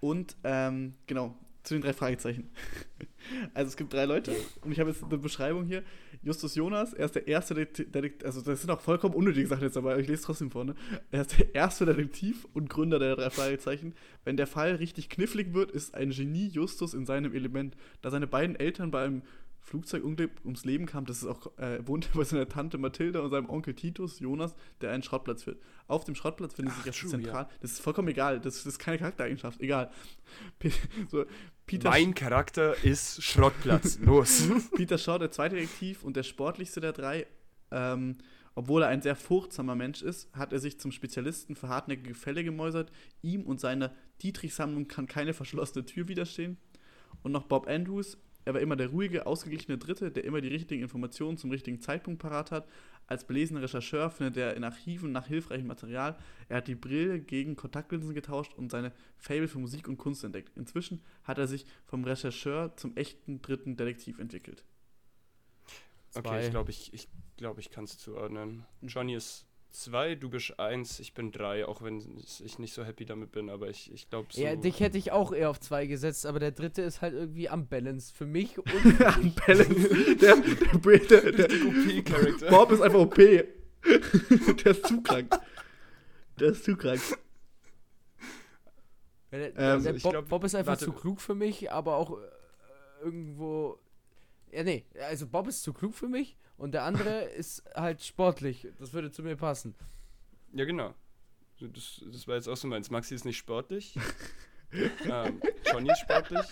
Und 0.00 0.36
ähm, 0.44 0.94
genau, 1.06 1.36
zu 1.68 1.74
den 1.74 1.82
drei 1.82 1.92
Fragezeichen. 1.92 2.50
Also 3.52 3.68
es 3.68 3.76
gibt 3.76 3.92
drei 3.92 4.06
Leute 4.06 4.34
und 4.62 4.72
ich 4.72 4.80
habe 4.80 4.88
jetzt 4.88 5.04
eine 5.04 5.18
Beschreibung 5.18 5.66
hier. 5.66 5.82
Justus 6.22 6.54
Jonas, 6.54 6.94
er 6.94 7.04
ist 7.04 7.14
der 7.14 7.28
erste 7.28 7.54
Detektiv, 7.54 8.24
also 8.24 8.40
das 8.40 8.62
sind 8.62 8.70
auch 8.70 8.80
vollkommen 8.80 9.14
unnötige 9.14 9.46
Sachen 9.46 9.64
jetzt, 9.64 9.76
aber 9.76 9.98
ich 9.98 10.08
lese 10.08 10.22
trotzdem 10.22 10.50
vor, 10.50 10.64
ne? 10.64 10.74
Er 11.10 11.22
ist 11.22 11.38
der 11.38 11.54
erste 11.54 11.84
Detektiv 11.84 12.46
und 12.54 12.70
Gründer 12.70 12.98
der 12.98 13.16
drei 13.16 13.28
Fragezeichen. 13.28 13.94
Wenn 14.24 14.38
der 14.38 14.46
Fall 14.46 14.76
richtig 14.76 15.10
knifflig 15.10 15.52
wird, 15.52 15.70
ist 15.70 15.94
ein 15.94 16.10
Genie 16.10 16.48
Justus 16.48 16.94
in 16.94 17.04
seinem 17.04 17.34
Element. 17.34 17.76
Da 18.00 18.10
seine 18.10 18.26
beiden 18.26 18.56
Eltern 18.56 18.90
bei 18.90 19.04
einem 19.04 19.22
Flugzeugunglück 19.68 20.30
ums 20.44 20.64
Leben 20.64 20.86
kamen, 20.86 21.06
das 21.06 21.18
ist 21.18 21.26
auch, 21.26 21.56
äh, 21.58 21.86
wohnt 21.86 22.08
er 22.10 22.12
bei 22.16 22.24
seiner 22.24 22.48
Tante 22.48 22.78
Mathilda 22.78 23.20
und 23.20 23.30
seinem 23.30 23.50
Onkel 23.50 23.74
Titus, 23.74 24.18
Jonas, 24.18 24.54
der 24.80 24.92
einen 24.92 25.02
Schrottplatz 25.02 25.42
führt. 25.42 25.60
Auf 25.86 26.04
dem 26.04 26.14
Schrottplatz 26.14 26.54
finden 26.54 26.72
Ach, 26.74 26.84
sich 26.84 26.98
true, 26.98 27.10
zentral, 27.10 27.48
das 27.60 27.72
ist 27.72 27.80
vollkommen 27.80 28.08
egal, 28.08 28.40
das, 28.40 28.56
das 28.56 28.66
ist 28.66 28.78
keine 28.78 28.98
Charaktereigenschaft, 28.98 29.60
egal. 29.60 29.90
So, 31.10 31.24
Peter, 31.66 31.90
mein 31.90 32.14
Charakter 32.14 32.82
ist 32.84 33.22
Schrottplatz. 33.22 33.98
Los. 34.02 34.48
Peter 34.74 34.98
Shaw, 34.98 35.18
der 35.18 35.30
zweite 35.30 35.56
Detektiv 35.56 36.02
und 36.02 36.16
der 36.16 36.22
sportlichste 36.22 36.80
der 36.80 36.92
drei, 36.92 37.26
ähm, 37.70 38.16
obwohl 38.54 38.82
er 38.82 38.88
ein 38.88 39.02
sehr 39.02 39.16
furchtsamer 39.16 39.74
Mensch 39.74 40.02
ist, 40.02 40.34
hat 40.34 40.52
er 40.52 40.58
sich 40.58 40.80
zum 40.80 40.92
Spezialisten 40.92 41.54
für 41.54 41.68
hartnäckige 41.68 42.14
Fälle 42.14 42.42
gemäusert. 42.42 42.90
Ihm 43.22 43.42
und 43.42 43.60
seiner 43.60 43.92
Dietrich-Sammlung 44.22 44.88
kann 44.88 45.06
keine 45.06 45.32
verschlossene 45.32 45.84
Tür 45.84 46.08
widerstehen. 46.08 46.56
Und 47.22 47.32
noch 47.32 47.44
Bob 47.44 47.68
Andrews, 47.68 48.18
er 48.48 48.54
war 48.54 48.62
immer 48.62 48.76
der 48.76 48.88
ruhige, 48.88 49.26
ausgeglichene 49.26 49.76
Dritte, 49.76 50.10
der 50.10 50.24
immer 50.24 50.40
die 50.40 50.48
richtigen 50.48 50.80
Informationen 50.80 51.36
zum 51.36 51.50
richtigen 51.50 51.82
Zeitpunkt 51.82 52.18
parat 52.18 52.50
hat. 52.50 52.66
Als 53.06 53.26
belesener 53.26 53.60
Rechercheur 53.60 54.08
findet 54.10 54.38
er 54.38 54.56
in 54.56 54.64
Archiven 54.64 55.12
nach 55.12 55.26
hilfreichem 55.26 55.66
Material. 55.66 56.16
Er 56.48 56.56
hat 56.56 56.66
die 56.66 56.74
Brille 56.74 57.20
gegen 57.20 57.56
Kontaktlinsen 57.56 58.14
getauscht 58.14 58.54
und 58.54 58.70
seine 58.70 58.92
Fable 59.18 59.48
für 59.48 59.58
Musik 59.58 59.86
und 59.86 59.98
Kunst 59.98 60.24
entdeckt. 60.24 60.56
Inzwischen 60.56 61.02
hat 61.24 61.36
er 61.36 61.46
sich 61.46 61.66
vom 61.84 62.04
Rechercheur 62.04 62.74
zum 62.76 62.96
echten 62.96 63.42
dritten 63.42 63.76
Detektiv 63.76 64.18
entwickelt. 64.18 64.64
Okay, 66.14 66.46
ich 66.46 66.50
glaube, 66.50 66.70
ich, 66.70 66.94
ich, 66.94 67.06
glaub, 67.36 67.58
ich 67.58 67.70
kann 67.70 67.84
es 67.84 67.98
zuordnen. 67.98 68.64
Mhm. 68.80 68.88
Johnny 68.88 69.14
ist 69.14 69.44
zwei, 69.70 70.14
du 70.14 70.28
bist 70.30 70.58
eins, 70.58 71.00
ich 71.00 71.14
bin 71.14 71.30
drei, 71.32 71.66
auch 71.66 71.82
wenn 71.82 72.18
ich 72.18 72.58
nicht 72.58 72.72
so 72.72 72.84
happy 72.84 73.04
damit 73.04 73.32
bin, 73.32 73.50
aber 73.50 73.68
ich, 73.68 73.92
ich 73.92 74.08
glaube 74.08 74.28
so. 74.30 74.40
Ja, 74.40 74.56
dich 74.56 74.80
hätte 74.80 74.98
ich 74.98 75.12
auch 75.12 75.32
eher 75.32 75.50
auf 75.50 75.60
zwei 75.60 75.86
gesetzt, 75.86 76.26
aber 76.26 76.40
der 76.40 76.52
dritte 76.52 76.82
ist 76.82 77.00
halt 77.00 77.14
irgendwie 77.14 77.48
am 77.48 77.66
Balance 77.68 78.12
für 78.14 78.26
mich 78.26 78.58
und 78.58 78.68
An 79.04 79.32
Balance. 79.46 80.16
Der, 80.16 80.36
der, 80.36 80.98
der, 80.98 81.32
der, 81.32 81.46
OP-Charakter. 81.66 82.50
Bob 82.50 82.72
ist 82.72 82.80
einfach 82.80 82.98
OP. 83.00 83.16
der 84.64 84.66
ist 84.66 84.86
zu 84.86 85.02
krank. 85.02 85.38
Der 86.40 86.48
ist 86.48 86.64
zu 86.64 86.76
krank. 86.76 87.00
Ähm, 89.30 89.84
Bob, 89.84 90.12
glaub- 90.12 90.28
Bob 90.28 90.44
ist 90.44 90.54
einfach 90.54 90.72
warte. 90.72 90.86
zu 90.86 90.92
klug 90.92 91.20
für 91.20 91.34
mich, 91.34 91.70
aber 91.70 91.96
auch 91.96 92.18
äh, 92.18 92.24
irgendwo. 93.04 93.78
Ja, 94.50 94.62
nee, 94.64 94.86
also 95.06 95.26
Bob 95.26 95.46
ist 95.48 95.62
zu 95.62 95.74
klug 95.74 95.94
für 95.94 96.08
mich 96.08 96.38
und 96.58 96.72
der 96.72 96.82
andere 96.84 97.22
ist 97.24 97.62
halt 97.74 98.02
sportlich. 98.02 98.68
Das 98.78 98.92
würde 98.92 99.10
zu 99.10 99.22
mir 99.22 99.36
passen. 99.36 99.74
Ja, 100.52 100.64
genau. 100.66 100.94
Das, 101.60 102.04
das 102.12 102.28
war 102.28 102.36
jetzt 102.36 102.48
auch 102.48 102.56
so 102.56 102.68
meins. 102.68 102.90
Maxi 102.90 103.14
ist 103.14 103.24
nicht 103.24 103.38
sportlich. 103.38 103.96
ähm, 105.10 105.40
Johnny 105.72 105.90
ist 105.90 106.00
sportlich. 106.00 106.46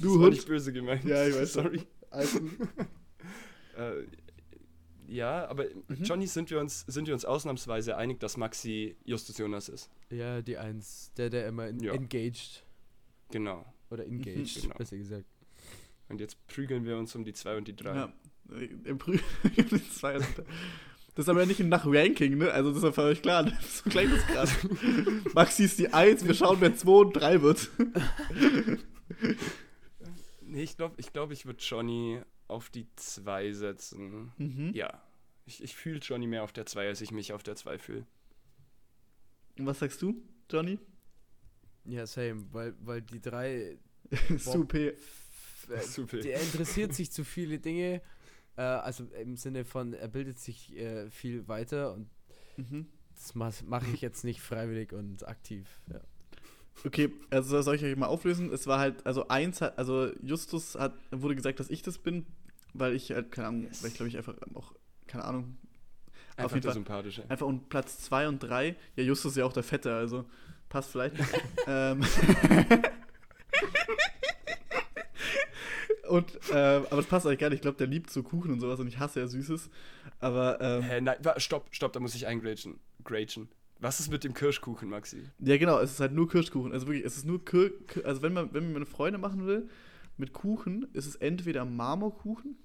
Du 0.00 0.20
Hund. 0.20 0.30
nicht 0.34 0.46
böse 0.46 0.72
gemeint. 0.72 1.04
Ja, 1.04 1.26
ich 1.26 1.34
weiß. 1.34 1.52
Sorry. 1.54 1.82
Also, 2.10 2.40
Äh, 3.76 4.04
ja, 5.08 5.48
aber 5.48 5.64
Mhm. 5.88 6.04
Johnny 6.04 6.28
sind 6.28 6.48
wir 6.48 6.60
uns 6.60 6.82
sind 6.86 7.08
wir 7.08 7.14
uns 7.14 7.24
ausnahmsweise 7.24 7.96
einig, 7.96 8.20
dass 8.20 8.36
Maxi 8.36 8.96
Justus 9.04 9.36
Jonas 9.36 9.68
ist. 9.68 9.90
Ja, 10.10 10.40
die 10.42 10.56
Eins. 10.56 11.10
Der, 11.16 11.28
der 11.28 11.48
immer 11.48 11.66
Ja. 11.82 11.92
engaged. 11.92 12.64
Genau. 13.32 13.66
Oder 13.90 14.06
engaged, 14.06 14.62
genau. 14.62 14.76
besser 14.76 14.96
gesagt. 14.96 15.24
Und 16.14 16.20
jetzt 16.20 16.46
prügeln 16.46 16.84
wir 16.84 16.96
uns 16.96 17.12
um 17.16 17.24
die 17.24 17.32
2 17.32 17.56
und 17.56 17.66
die 17.66 17.74
3. 17.74 17.92
ja. 17.92 18.12
Im 18.84 18.98
Prü 18.98 19.18
zwei. 19.92 20.12
Das 20.12 20.28
ist 21.16 21.28
aber 21.28 21.40
ja 21.40 21.46
nicht 21.46 21.58
nach 21.58 21.84
Ranking, 21.84 22.38
ne? 22.38 22.52
Also 22.52 22.68
das 22.68 22.78
ist 22.78 22.84
ja 22.84 22.92
für 22.92 23.02
euch 23.02 23.20
klar. 23.20 23.42
Das 23.50 23.64
ist 23.64 23.78
so 23.78 23.90
klein 23.90 24.10
das 24.12 24.24
krass. 24.26 24.56
Maxi 25.34 25.64
ist 25.64 25.80
die 25.80 25.92
1, 25.92 26.24
wir 26.24 26.34
schauen, 26.34 26.58
wer 26.60 26.76
2 26.76 26.88
und 26.88 27.14
3 27.14 27.42
wird. 27.42 27.68
Nee, 30.42 30.62
ich 30.62 30.76
glaube, 30.76 30.94
ich, 30.98 31.12
glaub, 31.12 31.32
ich 31.32 31.46
würde 31.46 31.58
Johnny 31.60 32.20
auf 32.46 32.70
die 32.70 32.86
2 32.94 33.50
setzen. 33.54 34.30
Mhm. 34.38 34.70
Ja. 34.72 35.02
Ich, 35.46 35.60
ich 35.60 35.74
fühle 35.74 35.98
Johnny 35.98 36.28
mehr 36.28 36.44
auf 36.44 36.52
der 36.52 36.64
2, 36.64 36.86
als 36.86 37.00
ich 37.00 37.10
mich 37.10 37.32
auf 37.32 37.42
der 37.42 37.56
2 37.56 37.76
fühle. 37.78 38.06
Und 39.58 39.66
was 39.66 39.80
sagst 39.80 40.00
du, 40.00 40.22
Johnny? 40.48 40.78
Ja, 41.86 42.06
same, 42.06 42.46
weil, 42.52 42.76
weil 42.78 43.02
die 43.02 43.20
drei. 43.20 43.78
Super. 44.38 44.92
Äh. 45.68 46.20
Der 46.22 46.40
interessiert 46.40 46.94
sich 46.94 47.10
zu 47.12 47.24
viele 47.24 47.58
Dinge. 47.58 48.02
Äh, 48.56 48.62
also 48.62 49.04
im 49.20 49.36
Sinne 49.36 49.64
von, 49.64 49.92
er 49.94 50.08
bildet 50.08 50.38
sich 50.38 50.76
äh, 50.76 51.10
viel 51.10 51.48
weiter 51.48 51.92
und 51.92 52.08
Mhm. 52.56 52.86
das 53.14 53.34
mache 53.64 53.86
ich 53.92 54.00
jetzt 54.00 54.22
nicht 54.22 54.40
freiwillig 54.40 54.92
und 54.92 55.26
aktiv. 55.26 55.66
Ja. 55.90 56.00
Okay, 56.84 57.12
also 57.30 57.60
soll 57.62 57.74
ich 57.74 57.82
euch 57.84 57.96
mal 57.96 58.06
auflösen? 58.06 58.52
Es 58.52 58.66
war 58.68 58.78
halt, 58.78 59.04
also 59.06 59.26
eins 59.28 59.60
hat, 59.60 59.76
also 59.78 60.12
Justus 60.22 60.76
hat, 60.76 60.94
wurde 61.10 61.34
gesagt, 61.34 61.58
dass 61.58 61.68
ich 61.70 61.82
das 61.82 61.98
bin, 61.98 62.26
weil 62.72 62.94
ich 62.94 63.10
halt, 63.10 63.32
keine 63.32 63.48
Ahnung, 63.48 63.62
Yes. 63.64 63.82
weil 63.82 63.90
ich 63.90 63.96
glaube 63.96 64.08
ich 64.08 64.16
einfach 64.16 64.34
auch, 64.54 64.72
keine 65.08 65.24
Ahnung, 65.24 65.56
Einfach 66.36 66.50
jeden 66.52 66.62
der 66.62 66.70
Fall. 66.70 66.74
Sympathische. 66.74 67.28
einfach 67.28 67.46
und 67.46 67.68
Platz 67.68 67.98
2 68.00 68.28
und 68.28 68.40
3, 68.40 68.76
ja, 68.96 69.02
Justus 69.04 69.32
ist 69.32 69.36
ja 69.38 69.44
auch 69.46 69.52
der 69.52 69.62
Fette, 69.64 69.94
also 69.94 70.24
passt 70.68 70.90
vielleicht. 70.90 71.16
ähm, 71.66 72.02
und, 76.16 76.38
ähm, 76.52 76.84
aber 76.86 76.96
das 76.96 77.06
passt 77.06 77.26
eigentlich 77.26 77.38
gar 77.40 77.48
nicht, 77.50 77.56
ich 77.56 77.62
glaube, 77.62 77.78
der 77.78 77.86
liebt 77.86 78.10
so 78.10 78.22
Kuchen 78.22 78.50
und 78.52 78.60
sowas 78.60 78.80
und 78.80 78.86
ich 78.86 78.98
hasse 78.98 79.20
ja 79.20 79.26
Süßes, 79.26 79.70
aber, 80.20 80.60
ähm, 80.60 80.82
Hä, 80.82 81.00
nein, 81.00 81.16
stopp, 81.38 81.66
stopp, 81.72 81.92
da 81.92 82.00
muss 82.00 82.14
ich 82.14 82.26
eingrätschen. 82.26 82.78
Grätschen. 83.04 83.48
Was 83.80 84.00
ist 84.00 84.10
mit 84.10 84.24
dem 84.24 84.32
Kirschkuchen, 84.34 84.88
Maxi? 84.88 85.24
Ja, 85.40 85.56
genau, 85.58 85.78
es 85.80 85.92
ist 85.92 86.00
halt 86.00 86.12
nur 86.12 86.28
Kirschkuchen. 86.28 86.72
Also 86.72 86.86
wirklich, 86.86 87.04
es 87.04 87.16
ist 87.16 87.26
nur 87.26 87.44
Kir 87.44 87.72
also 88.04 88.22
wenn 88.22 88.32
man, 88.32 88.54
wenn 88.54 88.68
man 88.68 88.76
eine 88.76 88.86
Freude 88.86 89.18
machen 89.18 89.46
will 89.46 89.68
mit 90.16 90.32
Kuchen, 90.32 90.86
ist 90.92 91.06
es 91.06 91.16
entweder 91.16 91.64
Marmorkuchen, 91.64 92.56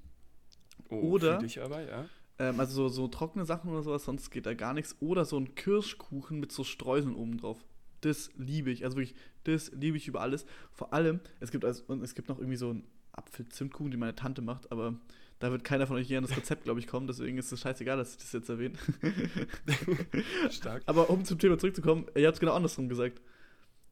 Oh, 0.89 0.95
Oder- 1.11 1.37
fühl 1.39 1.45
ich 1.47 1.61
aber, 1.61 1.81
ja. 1.81 2.05
ähm, 2.39 2.59
also 2.59 2.87
so, 2.87 2.89
so 2.89 3.07
trockene 3.07 3.45
Sachen 3.45 3.69
oder 3.69 3.83
sowas, 3.83 4.05
sonst 4.05 4.31
geht 4.31 4.45
da 4.45 4.53
gar 4.53 4.73
nichts. 4.73 4.95
Oder 5.01 5.25
so 5.25 5.37
ein 5.37 5.55
Kirschkuchen 5.55 6.39
mit 6.39 6.51
so 6.51 6.63
Streuseln 6.63 7.15
oben 7.15 7.37
drauf. 7.37 7.63
Das 8.01 8.31
liebe 8.37 8.71
ich. 8.71 8.85
Also 8.85 8.97
wirklich, 8.97 9.15
das 9.43 9.71
liebe 9.73 9.97
ich 9.97 10.07
über 10.07 10.21
alles. 10.21 10.45
Vor 10.71 10.93
allem, 10.93 11.19
es 11.41 11.51
gibt, 11.51 11.65
also, 11.65 11.83
es 12.01 12.15
gibt 12.15 12.29
noch 12.29 12.39
irgendwie 12.39 12.55
so 12.55 12.69
einen 12.69 12.87
Apfel-Zimtkuchen, 13.19 13.91
den 13.91 13.99
meine 13.99 14.15
Tante 14.15 14.41
macht, 14.41 14.71
aber 14.71 14.95
da 15.39 15.51
wird 15.51 15.63
keiner 15.63 15.87
von 15.87 15.95
euch 15.97 16.07
hier 16.07 16.17
an 16.17 16.25
das 16.25 16.35
Rezept, 16.35 16.63
glaube 16.65 16.79
ich, 16.79 16.87
kommen. 16.87 17.07
Deswegen 17.07 17.37
ist 17.37 17.51
es 17.51 17.61
scheißegal, 17.61 17.97
dass 17.97 18.11
ich 18.11 18.17
das 18.17 18.31
jetzt 18.33 18.49
erwähne. 18.49 18.75
Stark. 20.51 20.83
Aber 20.85 21.09
um 21.09 21.23
zum 21.23 21.39
Thema 21.39 21.57
zurückzukommen, 21.57 22.05
ihr 22.15 22.27
habt 22.27 22.35
es 22.35 22.39
genau 22.39 22.53
andersrum 22.53 22.89
gesagt. 22.89 23.21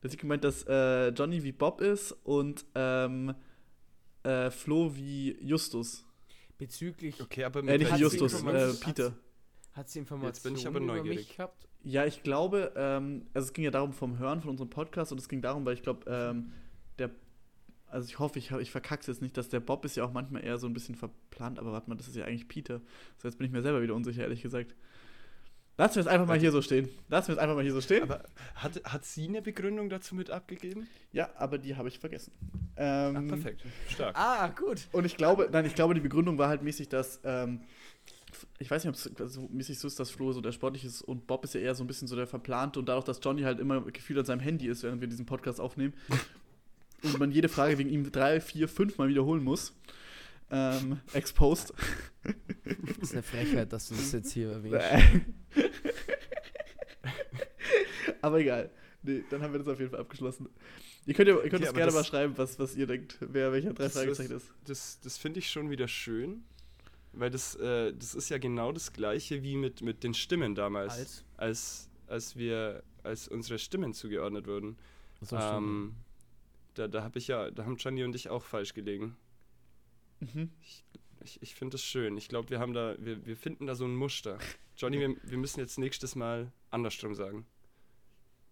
Dass 0.01 0.13
ich 0.13 0.19
gemeint, 0.19 0.43
dass 0.43 0.63
äh, 0.67 1.09
Johnny 1.09 1.43
wie 1.43 1.51
Bob 1.53 1.81
ist 1.81 2.11
und 2.23 2.65
ähm, 2.75 3.33
äh, 4.23 4.51
Flo 4.51 4.95
wie 4.95 5.37
Justus. 5.41 6.05
Bezüglich. 6.57 7.21
Okay, 7.21 7.43
aber 7.45 7.59
Äh, 7.63 7.77
nicht 7.77 7.91
Hat 7.91 7.99
wie 7.99 8.03
sie 8.09 8.17
Justus, 8.19 8.43
äh, 8.43 8.73
Peter. 8.83 9.13
Hat 9.73 9.89
sie 9.89 9.99
Informationen 9.99 10.33
Jetzt 10.33 10.43
bin 10.43 10.55
ich 10.55 10.67
aber 10.67 10.77
über 10.77 10.95
neugierig. 10.95 11.17
mich 11.19 11.37
gehabt? 11.37 11.67
Ja, 11.83 12.05
ich 12.05 12.23
glaube, 12.23 12.73
ähm, 12.75 13.27
also 13.33 13.47
es 13.47 13.53
ging 13.53 13.63
ja 13.63 13.71
darum 13.71 13.93
vom 13.93 14.17
Hören 14.17 14.41
von 14.41 14.49
unserem 14.49 14.69
Podcast 14.69 15.11
und 15.11 15.19
es 15.19 15.29
ging 15.29 15.41
darum, 15.41 15.65
weil 15.65 15.75
ich 15.75 15.83
glaube, 15.83 16.09
ähm, 16.11 16.51
also 17.89 18.07
ich 18.07 18.19
hoffe, 18.19 18.39
ich, 18.39 18.51
ich 18.51 18.71
verkack's 18.71 19.07
jetzt 19.07 19.21
nicht, 19.21 19.37
dass 19.37 19.49
der 19.49 19.59
Bob 19.59 19.85
ist 19.85 19.95
ja 19.95 20.03
auch 20.03 20.11
manchmal 20.11 20.43
eher 20.43 20.57
so 20.57 20.67
ein 20.67 20.73
bisschen 20.73 20.95
verplant, 20.95 21.59
aber 21.59 21.71
warte 21.71 21.89
mal, 21.89 21.95
das 21.95 22.07
ist 22.07 22.15
ja 22.15 22.25
eigentlich 22.25 22.47
Peter. 22.47 22.81
So, 23.17 23.27
jetzt 23.27 23.37
bin 23.37 23.47
ich 23.47 23.53
mir 23.53 23.61
selber 23.61 23.81
wieder 23.81 23.95
unsicher, 23.95 24.23
ehrlich 24.23 24.41
gesagt. 24.41 24.75
Lassen 25.79 25.95
wir 25.95 26.01
es 26.01 26.07
einfach 26.07 26.25
mal 26.25 26.39
hier 26.39 26.51
so 26.51 26.63
stehen. 26.63 26.89
Lassen 27.07 27.27
wir 27.27 27.33
es 27.33 27.39
einfach 27.39 27.55
mal 27.55 27.63
hier 27.63 27.73
so 27.73 27.81
stehen. 27.81 28.01
Aber 28.01 28.23
hat, 28.55 28.83
hat 28.83 29.05
sie 29.05 29.27
eine 29.27 29.43
Begründung 29.43 29.89
dazu 29.89 30.15
mit 30.15 30.31
abgegeben? 30.31 30.87
ja, 31.11 31.29
aber 31.35 31.59
die 31.59 31.75
habe 31.75 31.87
ich 31.87 31.99
vergessen. 31.99 32.31
Ah, 32.75 33.09
Ähm, 33.09 33.27
perfekt. 33.27 33.63
Stark. 33.87 34.17
Ah, 34.17 34.47
gut. 34.47 34.87
Und 34.91 35.05
ich 35.05 35.17
glaube, 35.17 35.47
nein, 35.51 35.65
ich 35.65 35.75
glaube, 35.75 35.93
die 35.93 36.01
Begründung 36.01 36.39
war 36.39 36.49
halt 36.49 36.63
mäßig, 36.63 36.89
dass, 36.89 37.19
ähm, 37.23 37.61
ich 38.57 38.71
weiß 38.71 38.83
nicht, 38.85 38.89
ob 38.89 39.19
es 39.19 39.33
so 39.33 39.47
mäßig 39.51 39.77
so 39.77 39.87
ist, 39.87 39.99
dass 39.99 40.09
Flo 40.09 40.31
so 40.31 40.41
der 40.41 40.51
sportlich 40.51 40.83
ist 40.83 41.03
und 41.03 41.27
Bob 41.27 41.43
ist 41.43 41.53
ja 41.53 41.61
eher 41.61 41.75
so 41.75 41.83
ein 41.83 41.87
bisschen 41.87 42.07
so 42.07 42.15
der 42.15 42.25
verplante 42.27 42.79
und 42.79 42.89
dadurch, 42.89 43.05
dass 43.05 43.19
Johnny 43.23 43.43
halt 43.43 43.59
immer 43.59 43.81
gefühlt 43.81 44.17
an 44.17 44.25
seinem 44.25 44.39
Handy 44.39 44.67
ist, 44.67 44.81
während 44.81 44.99
wir 45.01 45.07
diesen 45.07 45.27
Podcast 45.27 45.59
aufnehmen 45.61 45.93
und 47.03 47.19
man 47.19 47.31
jede 47.31 47.49
Frage 47.49 47.77
wegen 47.77 47.89
ihm 47.89 48.11
drei, 48.11 48.39
vier, 48.41 48.67
fünf 48.67 48.97
Mal 48.97 49.07
wiederholen 49.09 49.43
muss. 49.43 49.73
Ähm, 50.49 50.99
exposed. 51.13 51.73
Das 52.23 52.97
ist 53.01 53.13
eine 53.13 53.23
Frechheit, 53.23 53.71
dass 53.73 53.89
du 53.89 53.95
das 53.95 54.11
jetzt 54.13 54.31
hier 54.31 54.51
erwähnst. 54.53 54.85
Aber 58.21 58.39
egal. 58.39 58.69
Nee, 59.03 59.23
dann 59.29 59.41
haben 59.41 59.53
wir 59.53 59.59
das 59.59 59.67
auf 59.67 59.79
jeden 59.79 59.91
Fall 59.91 59.99
abgeschlossen. 59.99 60.49
Ihr 61.05 61.13
könnt, 61.13 61.29
ja, 61.29 61.35
ihr 61.35 61.41
könnt 61.41 61.55
Okay, 61.55 61.67
uns 61.67 61.73
gerne 61.73 61.85
das- 61.85 61.93
mal 61.95 62.03
schreiben, 62.03 62.33
was, 62.37 62.57
was 62.59 62.75
ihr 62.75 62.87
denkt, 62.87 63.17
wer 63.21 63.51
welcher 63.51 63.73
drei 63.73 63.89
Fragezeichen 63.89 64.33
ist. 64.35 64.51
Das, 64.65 64.99
das 65.01 65.17
finde 65.17 65.39
ich 65.39 65.49
schon 65.49 65.69
wieder 65.69 65.87
schön, 65.87 66.43
weil 67.13 67.29
das, 67.29 67.55
äh, 67.55 67.93
das 67.93 68.15
ist 68.15 68.29
ja 68.29 68.37
genau 68.37 68.71
das 68.71 68.91
gleiche 68.91 69.43
wie 69.43 69.55
mit, 69.55 69.81
mit 69.81 70.03
den 70.03 70.13
Stimmen 70.13 70.55
damals, 70.55 70.93
Als? 70.93 71.23
als, 71.37 71.89
als 72.07 72.35
wir, 72.35 72.83
als 73.03 73.27
unsere 73.27 73.59
Stimmen 73.59 73.93
zugeordnet 73.93 74.47
wurden. 74.47 74.77
So 75.21 75.37
ähm, 75.37 75.93
da 76.77 76.87
da 76.87 77.03
habe 77.03 77.19
ich 77.19 77.27
ja, 77.27 77.51
da 77.51 77.65
haben 77.65 77.77
Gianni 77.77 78.03
und 78.03 78.15
ich 78.15 78.29
auch 78.29 78.43
falsch 78.43 78.73
gelegen. 78.73 79.15
Mhm. 80.19 80.51
Ich, 81.23 81.41
ich 81.41 81.55
finde 81.55 81.73
das 81.73 81.83
schön. 81.83 82.17
Ich 82.17 82.29
glaube, 82.29 82.49
wir 82.49 82.59
haben 82.59 82.73
da, 82.73 82.95
wir, 82.99 83.25
wir 83.25 83.35
finden 83.35 83.65
da 83.65 83.75
so 83.75 83.85
ein 83.85 83.95
Muster. 83.95 84.37
Johnny, 84.77 84.99
wir, 84.99 85.15
wir 85.23 85.37
müssen 85.37 85.59
jetzt 85.59 85.77
nächstes 85.77 86.15
Mal 86.15 86.51
andersrum 86.69 87.15
sagen. 87.15 87.45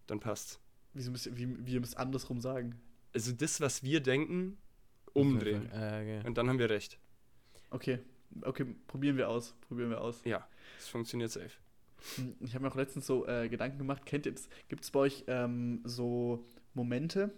Dann 0.06 0.20
passt's. 0.20 0.60
Wieso 0.92 1.10
müsst 1.10 1.26
ihr, 1.26 1.36
wie, 1.36 1.72
ihr 1.72 1.80
müsst 1.80 1.96
andersrum 1.96 2.40
sagen? 2.40 2.80
Also 3.14 3.32
das, 3.32 3.60
was 3.60 3.82
wir 3.82 4.00
denken, 4.00 4.58
umdrehen. 5.12 5.70
Äh, 5.70 6.20
okay. 6.20 6.22
Und 6.26 6.36
dann 6.38 6.48
haben 6.48 6.58
wir 6.58 6.70
recht. 6.70 6.98
Okay, 7.70 7.98
okay, 8.42 8.66
probieren 8.86 9.16
wir 9.16 9.28
aus. 9.28 9.54
Probieren 9.68 9.90
wir 9.90 10.00
aus. 10.00 10.22
Ja, 10.24 10.46
das 10.78 10.88
funktioniert 10.88 11.30
safe. 11.30 11.50
Hm, 12.16 12.36
Ich 12.40 12.54
habe 12.54 12.64
mir 12.64 12.70
auch 12.70 12.76
letztens 12.76 13.06
so 13.06 13.26
äh, 13.26 13.48
Gedanken 13.48 13.78
gemacht, 13.78 14.04
kennt 14.06 14.26
ihr 14.26 14.32
das? 14.32 14.48
Gibt 14.68 14.84
es 14.84 14.90
bei 14.90 15.00
euch 15.00 15.24
ähm, 15.26 15.80
so 15.84 16.44
Momente, 16.74 17.32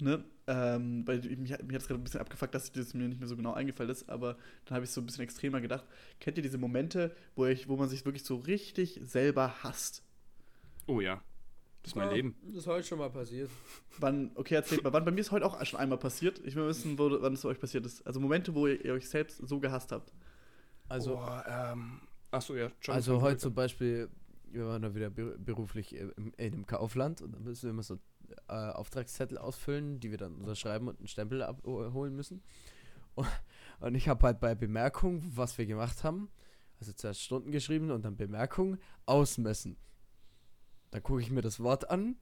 ne? 0.00 0.24
Ähm, 0.46 1.06
weil 1.06 1.20
mich, 1.20 1.38
mich 1.38 1.52
hat 1.52 1.60
es 1.60 1.86
gerade 1.86 2.00
ein 2.00 2.04
bisschen 2.04 2.20
abgefuckt, 2.20 2.54
dass 2.54 2.72
das 2.72 2.94
mir 2.94 3.08
nicht 3.08 3.20
mehr 3.20 3.28
so 3.28 3.36
genau 3.36 3.52
eingefallen 3.52 3.90
ist, 3.90 4.08
aber 4.08 4.36
dann 4.64 4.74
habe 4.76 4.84
ich 4.84 4.90
so 4.90 5.00
ein 5.00 5.06
bisschen 5.06 5.22
extremer 5.22 5.60
gedacht. 5.60 5.84
Kennt 6.18 6.36
ihr 6.36 6.42
diese 6.42 6.58
Momente, 6.58 7.14
wo, 7.36 7.46
ich, 7.46 7.68
wo 7.68 7.76
man 7.76 7.88
sich 7.88 8.04
wirklich 8.04 8.24
so 8.24 8.36
richtig 8.36 9.00
selber 9.04 9.62
hasst? 9.62 10.02
Oh 10.86 11.00
ja. 11.00 11.22
Das 11.82 11.92
ist 11.92 11.96
mein 11.96 12.10
Leben. 12.10 12.34
Das 12.48 12.56
ist 12.56 12.66
heute 12.66 12.86
schon 12.86 12.98
mal 12.98 13.08
passiert. 13.10 13.48
Wann, 13.98 14.32
okay, 14.34 14.56
erzählt 14.56 14.84
mal, 14.84 14.92
wann 14.92 15.04
bei 15.04 15.12
mir 15.12 15.20
ist 15.20 15.30
heute 15.30 15.46
auch 15.46 15.64
schon 15.64 15.80
einmal 15.80 15.98
passiert. 15.98 16.38
Ich 16.44 16.54
will 16.54 16.66
wissen, 16.66 16.98
wo, 16.98 17.10
wann 17.22 17.32
es 17.32 17.42
bei 17.42 17.48
euch 17.48 17.60
passiert 17.60 17.86
ist. 17.86 18.06
Also 18.06 18.20
Momente, 18.20 18.54
wo 18.54 18.66
ihr, 18.66 18.84
ihr 18.84 18.92
euch 18.92 19.08
selbst 19.08 19.38
so 19.38 19.60
gehasst 19.60 19.92
habt. 19.92 20.12
Also, 20.88 21.16
oh, 21.16 21.40
ähm, 21.46 22.00
achso, 22.32 22.54
ja. 22.54 22.70
John 22.82 22.94
also 22.96 23.22
heute 23.22 23.38
zum 23.38 23.54
Beispiel, 23.54 24.10
wir 24.50 24.66
waren 24.66 24.82
da 24.82 24.94
wieder 24.94 25.08
be- 25.08 25.38
beruflich 25.38 25.94
im, 25.94 26.34
in 26.36 26.52
einem 26.52 26.66
Kaufland 26.66 27.22
und 27.22 27.32
dann 27.32 27.44
müssen 27.44 27.62
wir 27.62 27.70
immer 27.70 27.82
so 27.82 27.98
äh, 28.48 28.52
Auftragszettel 28.52 29.38
ausfüllen, 29.38 30.00
die 30.00 30.10
wir 30.10 30.18
dann 30.18 30.34
unterschreiben 30.36 30.88
und 30.88 30.98
einen 30.98 31.08
Stempel 31.08 31.42
abholen 31.42 32.14
müssen. 32.14 32.42
Und, 33.14 33.28
und 33.80 33.94
ich 33.94 34.08
habe 34.08 34.26
halt 34.26 34.40
bei 34.40 34.54
Bemerkung, 34.54 35.22
was 35.34 35.58
wir 35.58 35.66
gemacht 35.66 36.04
haben, 36.04 36.30
also 36.80 36.92
zuerst 36.92 37.22
Stunden 37.22 37.50
geschrieben 37.50 37.90
und 37.90 38.04
dann 38.04 38.16
Bemerkung, 38.16 38.78
ausmessen. 39.06 39.76
Dann 40.90 41.02
gucke 41.02 41.20
ich 41.20 41.30
mir 41.30 41.42
das 41.42 41.60
Wort 41.60 41.90
an 41.90 42.16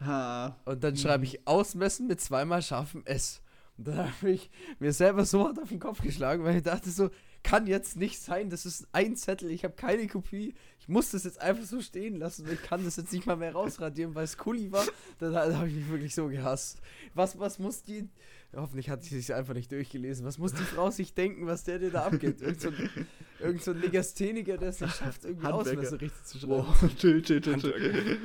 Ha. 0.00 0.58
und 0.64 0.82
dann 0.82 0.96
schreibe 0.96 1.24
ich 1.24 1.46
ausmessen 1.46 2.06
mit 2.06 2.20
zweimal 2.20 2.62
scharfem 2.62 3.04
S. 3.04 3.42
Und 3.76 3.88
dann 3.88 3.98
habe 3.98 4.30
ich 4.30 4.50
mir 4.78 4.92
selber 4.92 5.24
so 5.24 5.44
hart 5.44 5.58
auf 5.58 5.68
den 5.68 5.78
Kopf 5.78 6.00
geschlagen, 6.02 6.44
weil 6.44 6.56
ich 6.56 6.62
dachte 6.62 6.90
so, 6.90 7.10
kann 7.42 7.66
jetzt 7.66 7.96
nicht 7.96 8.20
sein, 8.20 8.50
das 8.50 8.66
ist 8.66 8.86
ein 8.92 9.16
Zettel, 9.16 9.50
ich 9.50 9.64
habe 9.64 9.74
keine 9.74 10.06
Kopie, 10.06 10.54
muss 10.90 11.10
das 11.10 11.24
jetzt 11.24 11.40
einfach 11.40 11.64
so 11.64 11.80
stehen 11.80 12.16
lassen. 12.16 12.46
Ich 12.52 12.62
kann 12.62 12.84
das 12.84 12.96
jetzt 12.96 13.12
nicht 13.12 13.26
mal 13.26 13.36
mehr 13.36 13.52
rausradieren, 13.52 14.14
weil 14.14 14.24
es 14.24 14.36
Kuli 14.36 14.70
war. 14.72 14.84
Dann, 15.18 15.32
dann 15.32 15.56
habe 15.56 15.68
ich 15.68 15.74
mich 15.74 15.88
wirklich 15.88 16.14
so 16.14 16.28
gehasst. 16.28 16.80
Was, 17.14 17.38
was 17.38 17.58
muss 17.58 17.82
die. 17.82 18.08
Hoffentlich 18.52 18.90
hat 18.90 19.04
sie 19.04 19.20
sich 19.20 19.32
einfach 19.32 19.54
nicht 19.54 19.70
durchgelesen. 19.70 20.26
Was 20.26 20.36
muss 20.38 20.52
die 20.52 20.64
Frau 20.64 20.90
sich 20.90 21.14
denken, 21.14 21.46
was 21.46 21.62
der 21.62 21.78
dir 21.78 21.90
da 21.90 22.06
abgibt? 22.06 22.42
Irgend 22.42 22.60
so 22.60 22.70
ein, 22.70 22.90
irgend 23.38 23.62
so 23.62 23.70
ein 23.70 23.80
Legastheniker, 23.80 24.58
der 24.58 24.70
es 24.70 24.80
nicht 24.80 24.96
schafft, 24.96 25.24
irgendwie. 25.24 25.46
Ausmesser 25.46 26.00
richtig 26.00 26.24
zu 26.24 26.38
schreiben. 26.38 26.48
Boah, 26.64 26.74
chill, 26.98 27.22
chill, 27.22 27.40
chill, 27.40 27.58
chill. 27.58 28.18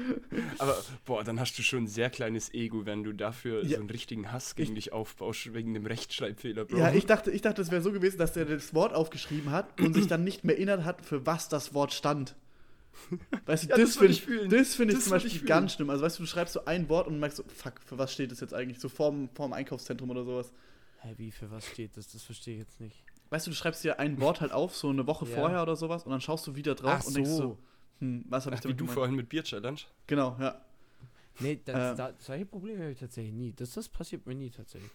Aber 0.57 0.75
boah, 1.05 1.23
dann 1.23 1.39
hast 1.39 1.53
du 1.59 1.61
schon 1.61 1.83
ein 1.83 1.87
sehr 1.87 2.09
kleines 2.09 2.51
Ego, 2.55 2.87
wenn 2.87 3.03
du 3.03 3.13
dafür 3.13 3.63
Ja. 3.63 3.75
so 3.75 3.81
einen 3.81 3.89
richtigen 3.91 4.31
Hass 4.31 4.55
gegen 4.55 4.73
dich 4.73 4.91
aufbaust 4.91 5.53
wegen 5.53 5.75
dem 5.75 5.85
Rechtschreibfehler, 5.85 6.65
Bro. 6.65 6.77
Ja, 6.79 6.91
ich 6.91 7.05
dachte, 7.05 7.29
ich 7.29 7.43
dachte, 7.43 7.61
es 7.61 7.69
wäre 7.69 7.83
so 7.83 7.91
gewesen, 7.91 8.17
dass 8.17 8.33
der 8.33 8.45
das 8.45 8.73
Wort 8.73 8.95
aufgeschrieben 8.95 9.51
hat 9.51 9.79
und 9.79 9.93
sich 9.93 10.07
dann 10.07 10.23
nicht 10.23 10.43
mehr 10.43 10.55
erinnert 10.55 10.85
hat, 10.85 11.05
für 11.05 11.27
was 11.27 11.49
das 11.49 11.75
Wort 11.75 11.93
stand. 11.93 12.35
Weißt 13.45 13.63
du, 13.65 13.69
Ja, 13.69 13.77
das, 13.77 13.89
das 13.89 13.97
finde 13.97 14.13
ich 14.13 14.21
fühlen. 14.21 14.49
das 14.49 14.75
finde 14.75 14.93
ich 14.93 14.97
Das 14.99 15.03
zum 15.05 15.11
Beispiel 15.11 15.31
ich 15.41 15.45
ganz 15.45 15.73
schlimm. 15.73 15.89
Also, 15.89 16.03
weißt 16.03 16.17
du, 16.19 16.23
du 16.23 16.27
schreibst 16.27 16.53
so 16.53 16.65
ein 16.65 16.89
Wort 16.89 17.07
und 17.07 17.19
merkst 17.19 17.37
so, 17.37 17.43
fuck, 17.47 17.79
für 17.85 17.97
was 17.97 18.11
steht 18.13 18.31
das 18.31 18.39
jetzt 18.39 18.53
eigentlich? 18.53 18.79
So 18.79 18.89
vorm, 18.89 19.29
vorm 19.33 19.53
Einkaufszentrum 19.53 20.09
oder 20.09 20.23
sowas. 20.23 20.53
Hä, 20.99 21.13
wie, 21.17 21.31
für 21.31 21.51
was 21.51 21.65
steht 21.67 21.97
das? 21.97 22.07
Das 22.11 22.23
verstehe 22.23 22.55
ich 22.55 22.59
jetzt 22.61 22.79
nicht. 22.79 23.03
Weißt 23.29 23.45
du, 23.47 23.51
du 23.51 23.55
schreibst 23.55 23.83
dir 23.83 23.99
ein 23.99 24.19
Wort 24.21 24.41
halt 24.41 24.51
auf, 24.51 24.75
so 24.75 24.89
eine 24.89 25.05
Woche 25.07 25.25
Ja. 25.25 25.35
vorher 25.35 25.61
oder 25.61 25.75
sowas, 25.75 26.03
und 26.03 26.11
dann 26.11 26.21
schaust 26.21 26.47
du 26.47 26.55
wieder 26.55 26.73
drauf 26.75 26.99
Ach 27.01 27.05
und 27.05 27.15
denkst 27.15 27.29
so. 27.29 27.37
so, 27.37 27.57
hm, 27.99 28.25
was 28.29 28.45
habe 28.45 28.55
ich 28.55 28.59
Ach, 28.59 28.63
wie 28.63 28.67
damit 28.69 28.79
du 28.79 28.83
gemeint? 28.85 28.93
vorhin 28.95 29.15
mit 29.15 29.29
Bier 29.29 29.43
Challenge. 29.43 29.79
Genau, 30.07 30.37
ja. 30.39 30.61
Nee, 31.39 31.59
das, 31.65 31.93
Äh. 31.93 31.95
da, 31.97 32.13
solche 32.17 32.45
Probleme 32.45 32.81
habe 32.83 32.91
ich 32.93 32.99
tatsächlich 32.99 33.33
nie. 33.33 33.53
Das, 33.53 33.73
das 33.73 33.89
passiert 33.89 34.25
mir 34.25 34.35
nie 34.35 34.49
tatsächlich. 34.49 34.91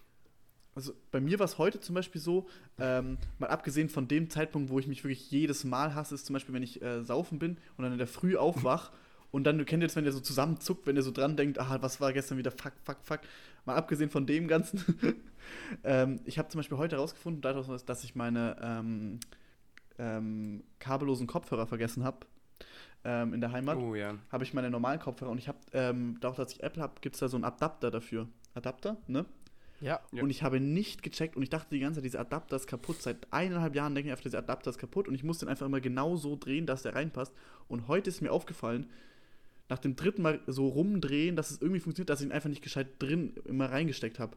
Also 0.74 0.94
bei 1.10 1.20
mir 1.20 1.38
war 1.38 1.46
es 1.46 1.58
heute 1.58 1.80
zum 1.80 1.94
Beispiel 1.94 2.20
so, 2.20 2.48
ähm, 2.78 3.18
mal 3.38 3.48
abgesehen 3.48 3.88
von 3.88 4.06
dem 4.06 4.30
Zeitpunkt, 4.30 4.70
wo 4.70 4.78
ich 4.78 4.86
mich 4.86 5.02
wirklich 5.02 5.30
jedes 5.30 5.64
Mal 5.64 5.94
hasse, 5.94 6.14
ist 6.14 6.26
zum 6.26 6.34
Beispiel, 6.34 6.54
wenn 6.54 6.62
ich 6.62 6.80
äh, 6.80 7.02
saufen 7.02 7.38
bin 7.38 7.58
und 7.76 7.82
dann 7.84 7.92
in 7.92 7.98
der 7.98 8.06
Früh 8.06 8.36
aufwach 8.36 8.92
und 9.30 9.44
dann, 9.44 9.58
du 9.58 9.64
kennt 9.64 9.82
jetzt, 9.82 9.96
wenn 9.96 10.04
der 10.04 10.12
so 10.12 10.20
zusammenzuckt, 10.20 10.86
wenn 10.86 10.94
der 10.94 11.02
so 11.02 11.10
dran 11.10 11.36
denkt, 11.36 11.58
ah, 11.58 11.78
was 11.80 12.00
war 12.00 12.12
gestern 12.12 12.38
wieder, 12.38 12.52
fuck, 12.52 12.72
fuck, 12.84 12.98
fuck. 13.02 13.20
Mal 13.64 13.74
abgesehen 13.76 14.10
von 14.10 14.26
dem 14.26 14.48
Ganzen, 14.48 14.82
ähm, 15.84 16.20
ich 16.24 16.38
habe 16.38 16.48
zum 16.48 16.60
Beispiel 16.60 16.78
heute 16.78 16.96
herausgefunden, 16.96 17.42
dadurch, 17.42 17.66
dass 17.82 18.04
ich 18.04 18.14
meine 18.14 18.56
ähm, 18.62 19.20
ähm, 19.98 20.62
kabellosen 20.78 21.26
Kopfhörer 21.26 21.66
vergessen 21.66 22.04
habe 22.04 22.26
ähm, 23.04 23.34
in 23.34 23.40
der 23.40 23.52
Heimat, 23.52 23.78
Oh 23.78 23.94
ja. 23.94 24.14
habe 24.30 24.44
ich 24.44 24.54
meine 24.54 24.70
normalen 24.70 25.00
Kopfhörer 25.00 25.30
und 25.30 25.38
ich 25.38 25.48
habe, 25.48 25.58
ähm, 25.72 26.16
dadurch, 26.20 26.36
dass 26.36 26.52
ich 26.52 26.62
Apple 26.62 26.82
habe, 26.82 26.94
gibt 27.00 27.16
es 27.16 27.20
da 27.20 27.28
so 27.28 27.36
einen 27.36 27.44
Adapter 27.44 27.90
dafür. 27.90 28.28
Adapter, 28.54 28.96
ne? 29.06 29.26
Ja. 29.80 30.00
Und 30.12 30.28
ich 30.30 30.42
habe 30.42 30.60
nicht 30.60 31.02
gecheckt 31.02 31.36
und 31.36 31.42
ich 31.42 31.48
dachte 31.50 31.68
die 31.70 31.80
ganze 31.80 31.98
Zeit, 32.00 32.04
dieser 32.04 32.20
Adapter 32.20 32.56
ist 32.56 32.66
kaputt. 32.66 33.00
Seit 33.00 33.16
eineinhalb 33.32 33.74
Jahren 33.74 33.94
denke 33.94 34.08
ich 34.08 34.12
einfach, 34.12 34.22
dieser 34.24 34.38
Adapter 34.38 34.70
ist 34.70 34.78
kaputt 34.78 35.08
und 35.08 35.14
ich 35.14 35.24
muss 35.24 35.38
den 35.38 35.48
einfach 35.48 35.64
immer 35.66 35.80
genau 35.80 36.16
so 36.16 36.36
drehen, 36.36 36.66
dass 36.66 36.82
der 36.82 36.94
reinpasst. 36.94 37.32
Und 37.68 37.88
heute 37.88 38.10
ist 38.10 38.20
mir 38.20 38.30
aufgefallen, 38.32 38.86
nach 39.70 39.78
dem 39.78 39.96
dritten 39.96 40.22
Mal 40.22 40.40
so 40.46 40.68
rumdrehen, 40.68 41.36
dass 41.36 41.50
es 41.50 41.62
irgendwie 41.62 41.80
funktioniert, 41.80 42.10
dass 42.10 42.20
ich 42.20 42.26
ihn 42.26 42.32
einfach 42.32 42.48
nicht 42.50 42.62
gescheit 42.62 42.88
drin 42.98 43.34
immer 43.44 43.70
reingesteckt 43.70 44.18
habe. 44.18 44.36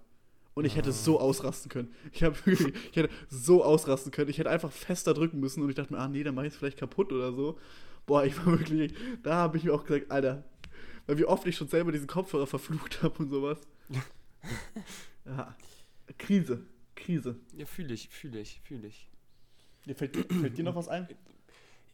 Und 0.54 0.66
ich 0.66 0.76
hätte 0.76 0.90
Ah. 0.90 0.94
so 0.94 1.20
ausrasten 1.20 1.70
können. 1.70 1.92
Ich, 2.12 2.22
wirklich- 2.46 2.74
ich 2.92 2.96
hätte 2.96 3.10
so 3.30 3.64
ausrasten 3.66 4.12
können. 4.12 4.30
Ich 4.30 4.38
hätte 4.38 4.50
einfach 4.52 4.72
fester 4.72 5.14
drücken 5.14 5.40
müssen 5.40 5.64
und 5.64 5.70
ich 5.70 5.76
dachte 5.76 5.92
mir, 5.94 6.00
ah 6.00 6.08
nee, 6.08 6.24
dann 6.24 6.36
mache 6.36 6.46
ich 6.48 6.54
es 6.54 6.58
vielleicht 6.60 6.78
kaputt 6.78 7.12
oder 7.12 7.34
so. 7.34 7.58
Boah, 8.06 8.24
ich 8.24 8.38
war 8.38 8.46
wirklich, 8.60 8.94
da 9.24 9.34
habe 9.36 9.58
ich 9.58 9.64
mir 9.64 9.74
auch 9.74 9.84
gesagt, 9.84 10.12
Alter, 10.12 10.44
weil 11.08 11.18
wie 11.18 11.26
oft 11.26 11.46
ich 11.48 11.56
schon 11.58 11.68
selber 11.68 11.92
diesen 11.92 12.08
Kopfhörer 12.08 12.46
verflucht 12.48 13.02
habe 13.04 13.18
und 13.24 13.30
sowas. 13.30 13.60
Ja, 15.26 15.56
Krise, 16.18 16.66
Krise. 16.96 17.40
Ja, 17.56 17.66
fühle 17.66 17.94
ich, 17.94 18.10
fühle 18.10 18.40
ich, 18.40 18.62
fühle 18.64 18.88
ich. 18.88 19.10
Dir 19.86 19.96
fällt, 19.96 20.16
fällt 20.16 20.58
dir 20.58 20.64
noch 20.64 20.76
was 20.76 20.88
ein? 20.88 21.08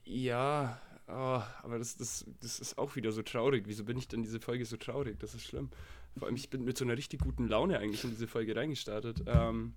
Ja, 0.05 0.79
oh, 1.07 1.41
aber 1.63 1.79
das, 1.79 1.97
das, 1.97 2.25
das 2.41 2.59
ist 2.59 2.77
auch 2.77 2.95
wieder 2.95 3.11
so 3.11 3.21
traurig. 3.21 3.63
Wieso 3.67 3.83
bin 3.83 3.97
ich 3.97 4.07
denn 4.07 4.21
diese 4.21 4.39
Folge 4.39 4.65
so 4.65 4.77
traurig? 4.77 5.19
Das 5.19 5.33
ist 5.33 5.43
schlimm. 5.43 5.69
Vor 6.17 6.27
allem, 6.27 6.35
ich 6.35 6.49
bin 6.49 6.63
mit 6.63 6.77
so 6.77 6.85
einer 6.85 6.97
richtig 6.97 7.21
guten 7.21 7.47
Laune 7.47 7.79
eigentlich 7.79 8.03
in 8.03 8.11
diese 8.11 8.27
Folge 8.27 8.55
reingestartet. 8.55 9.23
Ähm, 9.25 9.73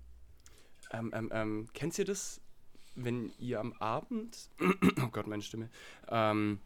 ähm, 0.91 1.11
ähm, 1.13 1.29
ähm, 1.31 1.67
kennt 1.73 1.97
ihr 1.97 2.05
das, 2.05 2.41
wenn 2.95 3.31
ihr 3.39 3.59
am 3.59 3.73
Abend, 3.73 4.49
oh 5.01 5.07
Gott, 5.07 5.27
meine 5.27 5.41
Stimme, 5.41 5.69
ähm, 6.09 6.59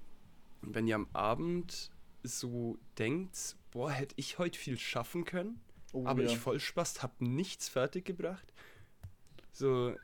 wenn 0.61 0.88
ihr 0.88 0.95
am 0.95 1.07
Abend 1.13 1.91
so 2.23 2.77
denkt, 2.97 3.55
boah, 3.71 3.91
hätte 3.91 4.15
ich 4.17 4.38
heute 4.38 4.59
viel 4.59 4.77
schaffen 4.77 5.23
können, 5.23 5.59
Oh, 5.93 6.05
aber 6.05 6.23
ja. 6.23 6.29
ich 6.29 6.38
voll 6.38 6.59
Spaß, 6.59 7.01
hab 7.01 7.19
nichts 7.21 7.69
fertig 7.69 8.05
gebracht. 8.05 8.53
So, 9.51 9.95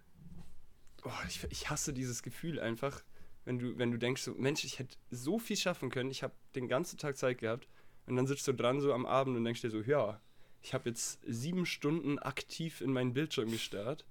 oh, 1.04 1.12
ich, 1.28 1.44
ich 1.50 1.70
hasse 1.70 1.94
dieses 1.94 2.24
Gefühl 2.24 2.60
einfach, 2.60 3.04
wenn 3.46 3.60
du, 3.60 3.78
wenn 3.78 3.92
du 3.92 3.98
denkst, 3.98 4.22
so, 4.24 4.34
Mensch, 4.36 4.64
ich 4.64 4.80
hätte 4.80 4.98
so 5.12 5.38
viel 5.40 5.58
schaffen 5.58 5.90
können, 5.90 6.10
ich 6.12 6.24
habe 6.24 6.34
den 6.56 6.68
ganzen 6.68 6.98
Tag 6.98 7.18
Zeit 7.18 7.40
gehabt 7.40 7.68
und 8.08 8.16
dann 8.16 8.26
sitzt 8.28 8.48
du 8.48 8.54
dran 8.54 8.80
so 8.82 8.94
am 8.94 9.06
Abend 9.06 9.36
und 9.38 9.44
denkst 9.44 9.62
dir 9.62 9.70
so, 9.70 9.82
ja, 9.82 10.22
ich 10.62 10.74
habe 10.74 10.90
jetzt 10.90 11.20
sieben 11.28 11.66
Stunden 11.66 12.20
aktiv 12.20 12.80
in 12.82 12.92
meinen 12.94 13.14
Bildschirm 13.14 13.52
gestarrt 13.52 14.06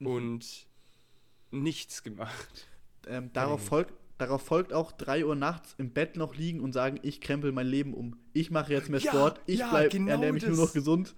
Mhm. 0.00 0.06
und 0.06 0.66
nichts 1.50 2.02
gemacht. 2.02 2.66
ähm, 3.06 3.32
darauf, 3.32 3.60
Ey. 3.62 3.66
folgt, 3.68 3.92
darauf 4.20 4.42
folgt 4.42 4.72
auch 4.72 4.92
3 4.92 5.24
Uhr 5.26 5.34
nachts 5.34 5.74
im 5.78 5.92
Bett 5.92 6.16
noch 6.16 6.34
liegen 6.36 6.60
und 6.60 6.72
sagen, 6.72 6.98
ich 7.02 7.20
krempel 7.20 7.52
mein 7.52 7.66
Leben 7.66 7.94
um. 7.94 8.16
Ich 8.32 8.50
mache 8.50 8.72
jetzt 8.72 8.88
mehr 8.88 9.00
Ja, 9.00 9.10
Sport, 9.12 9.40
ich 9.46 9.58
ja, 9.60 9.70
bleib, 9.70 9.90
genau 9.90 10.10
ernähre 10.12 10.32
mich 10.32 10.42
nur 10.42 10.52
das. 10.52 10.58
noch 10.60 10.72
gesund. 10.72 11.14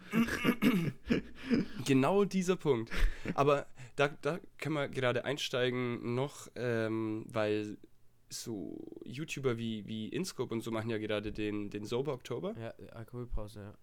Genau 1.84 2.24
dieser 2.24 2.56
Punkt. 2.56 2.90
Aber 3.34 3.66
da, 3.96 4.08
da 4.22 4.38
können 4.58 4.74
wir 4.74 4.88
gerade 4.88 5.24
einsteigen 5.24 6.14
noch, 6.14 6.48
ähm, 6.54 7.24
weil 7.28 7.76
so 8.28 8.78
YouTuber 9.04 9.58
wie, 9.58 9.86
wie 9.86 10.08
Inscope 10.08 10.54
und 10.54 10.62
so 10.62 10.70
machen 10.70 10.88
ja 10.88 10.98
gerade 10.98 11.32
den, 11.32 11.68
den 11.70 11.84
Sober 11.84 12.14
Oktober. 12.14 12.54
Ja, 12.58 12.72
Alkoholpause, 12.94 13.60
ja. 13.60 13.74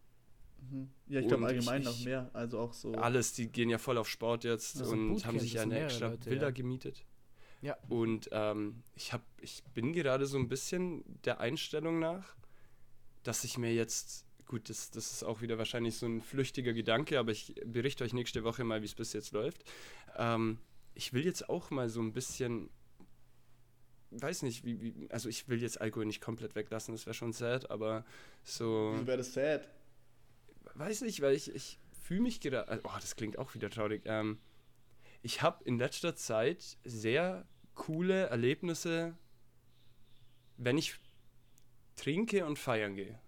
Mhm. 0.71 0.89
Ja, 1.07 1.19
ich 1.21 1.27
glaube 1.27 1.45
allgemein 1.45 1.81
ich- 1.81 1.87
noch 1.87 2.03
mehr. 2.03 2.29
Also 2.33 2.59
auch 2.59 2.73
so. 2.73 2.91
Alles, 2.93 3.33
die 3.33 3.47
gehen 3.51 3.69
ja 3.69 3.77
voll 3.77 3.97
auf 3.97 4.09
Sport 4.09 4.43
jetzt 4.43 4.79
Also 4.79 4.93
und 4.93 5.25
haben 5.25 5.39
sich 5.39 5.53
ja 5.53 5.61
eine 5.61 5.79
extra 5.81 6.07
Leute, 6.09 6.29
Villa 6.31 6.43
ja. 6.43 6.49
gemietet. 6.49 7.05
Ja. 7.61 7.77
Und 7.89 8.29
ähm, 8.31 8.83
ich, 8.95 9.13
hab, 9.13 9.21
ich 9.41 9.63
bin 9.73 9.93
gerade 9.93 10.25
so 10.25 10.37
ein 10.37 10.47
bisschen 10.47 11.03
der 11.23 11.39
Einstellung 11.39 11.99
nach, 11.99 12.35
dass 13.23 13.43
ich 13.43 13.57
mir 13.57 13.73
jetzt, 13.73 14.25
gut, 14.45 14.69
das, 14.69 14.91
das 14.91 15.11
ist 15.11 15.23
auch 15.23 15.41
wieder 15.41 15.57
wahrscheinlich 15.57 15.95
so 15.95 16.05
ein 16.05 16.21
flüchtiger 16.21 16.73
Gedanke, 16.73 17.19
aber 17.19 17.31
ich 17.31 17.53
berichte 17.65 18.03
euch 18.03 18.13
nächste 18.13 18.43
Woche 18.43 18.63
mal, 18.63 18.81
wie 18.81 18.85
es 18.85 18.95
bis 18.95 19.13
jetzt 19.13 19.33
läuft. 19.33 19.63
Ähm, 20.15 20.59
ich 20.93 21.13
will 21.13 21.25
jetzt 21.25 21.49
auch 21.49 21.69
mal 21.69 21.89
so 21.89 22.01
ein 22.01 22.13
bisschen, 22.13 22.69
weiß 24.11 24.43
nicht, 24.43 24.63
wie, 24.63 24.81
wie, 24.81 25.11
also 25.11 25.27
ich 25.27 25.47
will 25.49 25.61
jetzt 25.61 25.81
Alkohol 25.81 26.05
nicht 26.05 26.21
komplett 26.21 26.55
weglassen, 26.55 26.93
das 26.93 27.05
wäre 27.05 27.13
schon 27.13 27.33
sad, 27.33 27.69
aber 27.69 28.05
so 28.43 28.91
Wieso 28.93 29.07
wäre 29.07 29.17
das 29.17 29.33
sad? 29.33 29.69
weiß 30.75 31.01
nicht, 31.01 31.21
weil 31.21 31.35
ich, 31.35 31.53
ich 31.53 31.79
fühle 32.01 32.21
mich 32.21 32.39
gerade. 32.39 32.81
Oh, 32.83 32.95
das 32.99 33.15
klingt 33.15 33.37
auch 33.37 33.53
wieder 33.53 33.69
traurig. 33.69 34.03
Ähm, 34.05 34.39
ich 35.21 35.41
habe 35.41 35.63
in 35.65 35.77
letzter 35.77 36.15
Zeit 36.15 36.77
sehr 36.83 37.47
coole 37.75 38.27
Erlebnisse, 38.27 39.17
wenn 40.57 40.77
ich 40.77 40.95
trinke 41.95 42.45
und 42.45 42.57
feiern 42.57 42.95
gehe. 42.95 43.19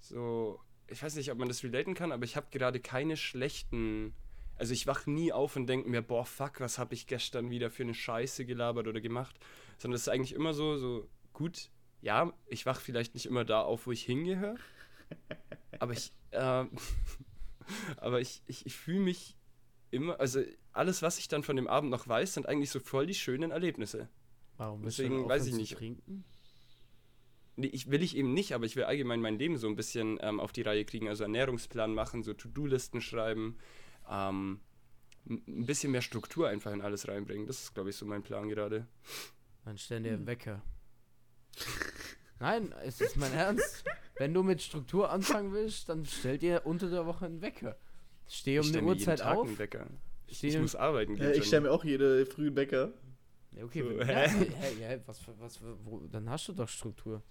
So, 0.00 0.60
ich 0.86 1.02
weiß 1.02 1.14
nicht, 1.16 1.30
ob 1.30 1.38
man 1.38 1.48
das 1.48 1.64
relaten 1.64 1.94
kann, 1.94 2.12
aber 2.12 2.24
ich 2.24 2.36
habe 2.36 2.48
gerade 2.50 2.80
keine 2.80 3.16
schlechten. 3.16 4.14
Also 4.56 4.72
ich 4.72 4.86
wach 4.86 5.06
nie 5.06 5.32
auf 5.32 5.56
und 5.56 5.66
denke 5.66 5.88
mir, 5.88 6.02
boah, 6.02 6.24
fuck, 6.24 6.60
was 6.60 6.78
habe 6.78 6.94
ich 6.94 7.06
gestern 7.06 7.50
wieder 7.50 7.70
für 7.70 7.82
eine 7.82 7.94
Scheiße 7.94 8.44
gelabert 8.44 8.86
oder 8.86 9.00
gemacht. 9.00 9.34
Sondern 9.78 9.96
es 9.96 10.02
ist 10.02 10.08
eigentlich 10.08 10.34
immer 10.34 10.52
so, 10.52 10.76
so, 10.76 11.08
gut, 11.32 11.70
ja, 12.02 12.32
ich 12.46 12.66
wach 12.66 12.80
vielleicht 12.80 13.14
nicht 13.14 13.26
immer 13.26 13.44
da 13.44 13.62
auf, 13.62 13.86
wo 13.86 13.92
ich 13.92 14.04
hingehöre. 14.04 14.56
Aber 15.80 15.92
ich, 15.92 16.12
ähm, 16.32 16.70
aber 17.96 18.20
ich, 18.20 18.42
ich, 18.46 18.66
ich 18.66 18.76
fühle 18.76 19.00
mich 19.00 19.36
immer, 19.94 20.20
also 20.20 20.42
alles, 20.72 21.02
was 21.02 21.18
ich 21.18 21.28
dann 21.28 21.42
von 21.42 21.56
dem 21.56 21.66
Abend 21.68 21.90
noch 21.90 22.06
weiß, 22.08 22.34
sind 22.34 22.46
eigentlich 22.46 22.70
so 22.70 22.80
voll 22.80 23.06
die 23.06 23.14
schönen 23.14 23.50
Erlebnisse. 23.50 24.08
Warum 24.56 24.82
Deswegen 24.82 25.28
weiß 25.28 25.46
ich 25.46 25.54
nicht. 25.54 25.76
Trinken? 25.76 26.24
Nee, 27.56 27.68
ich 27.68 27.90
will 27.90 28.02
ich 28.02 28.16
eben 28.16 28.34
nicht, 28.34 28.52
aber 28.52 28.66
ich 28.66 28.74
will 28.76 28.84
allgemein 28.84 29.20
mein 29.20 29.38
Leben 29.38 29.56
so 29.58 29.68
ein 29.68 29.76
bisschen 29.76 30.18
ähm, 30.22 30.40
auf 30.40 30.52
die 30.52 30.62
Reihe 30.62 30.84
kriegen, 30.84 31.08
also 31.08 31.22
Ernährungsplan 31.24 31.94
machen, 31.94 32.22
so 32.24 32.34
To-Do-Listen 32.34 33.00
schreiben, 33.00 33.58
ähm, 34.10 34.60
ein 35.26 35.64
bisschen 35.66 35.92
mehr 35.92 36.02
Struktur 36.02 36.48
einfach 36.48 36.72
in 36.72 36.82
alles 36.82 37.08
reinbringen. 37.08 37.46
Das 37.46 37.60
ist, 37.62 37.74
glaube 37.74 37.90
ich, 37.90 37.96
so 37.96 38.06
mein 38.06 38.22
Plan 38.22 38.48
gerade. 38.48 38.86
Dann 39.64 39.78
stell 39.78 40.02
dir 40.02 40.10
Hm. 40.10 40.16
einen 40.18 40.26
Wecker. 40.26 40.62
Nein, 42.40 42.74
es 42.84 43.00
ist 43.00 43.16
mein 43.16 43.32
Ernst. 43.32 43.84
Wenn 44.16 44.34
du 44.34 44.42
mit 44.42 44.60
Struktur 44.60 45.10
anfangen 45.10 45.52
willst, 45.52 45.88
dann 45.88 46.04
stell 46.04 46.38
dir 46.38 46.62
unter 46.66 46.90
der 46.90 47.06
Woche 47.06 47.26
einen 47.26 47.40
Wecker. 47.40 47.76
Steh 48.28 48.58
um 48.58 48.64
ich 48.66 48.72
eine 48.72 48.82
mir 48.82 48.88
jeden 48.94 49.00
Uhrzeit 49.00 49.18
Tag 49.20 49.36
auf. 49.38 49.46
einen. 49.46 49.86
Ich, 50.26 50.42
ich 50.42 50.58
muss 50.58 50.74
arbeiten 50.74 51.14
gehen. 51.14 51.22
Ja, 51.24 51.30
ich 51.30 51.36
Johnny. 51.36 51.46
stelle 51.46 51.62
mir 51.62 51.70
auch 51.72 51.84
jede 51.84 52.26
frühen 52.26 52.54
Bäcker. 52.54 52.92
Ja, 53.56 53.64
okay, 53.64 53.82
So, 53.82 53.90
ja, 54.00 54.90
ja, 54.92 54.98
was, 55.06 55.20
was, 55.38 55.60
wo, 55.84 56.00
dann 56.10 56.28
hast 56.28 56.48
du 56.48 56.52
doch 56.52 56.68
Struktur. 56.68 57.22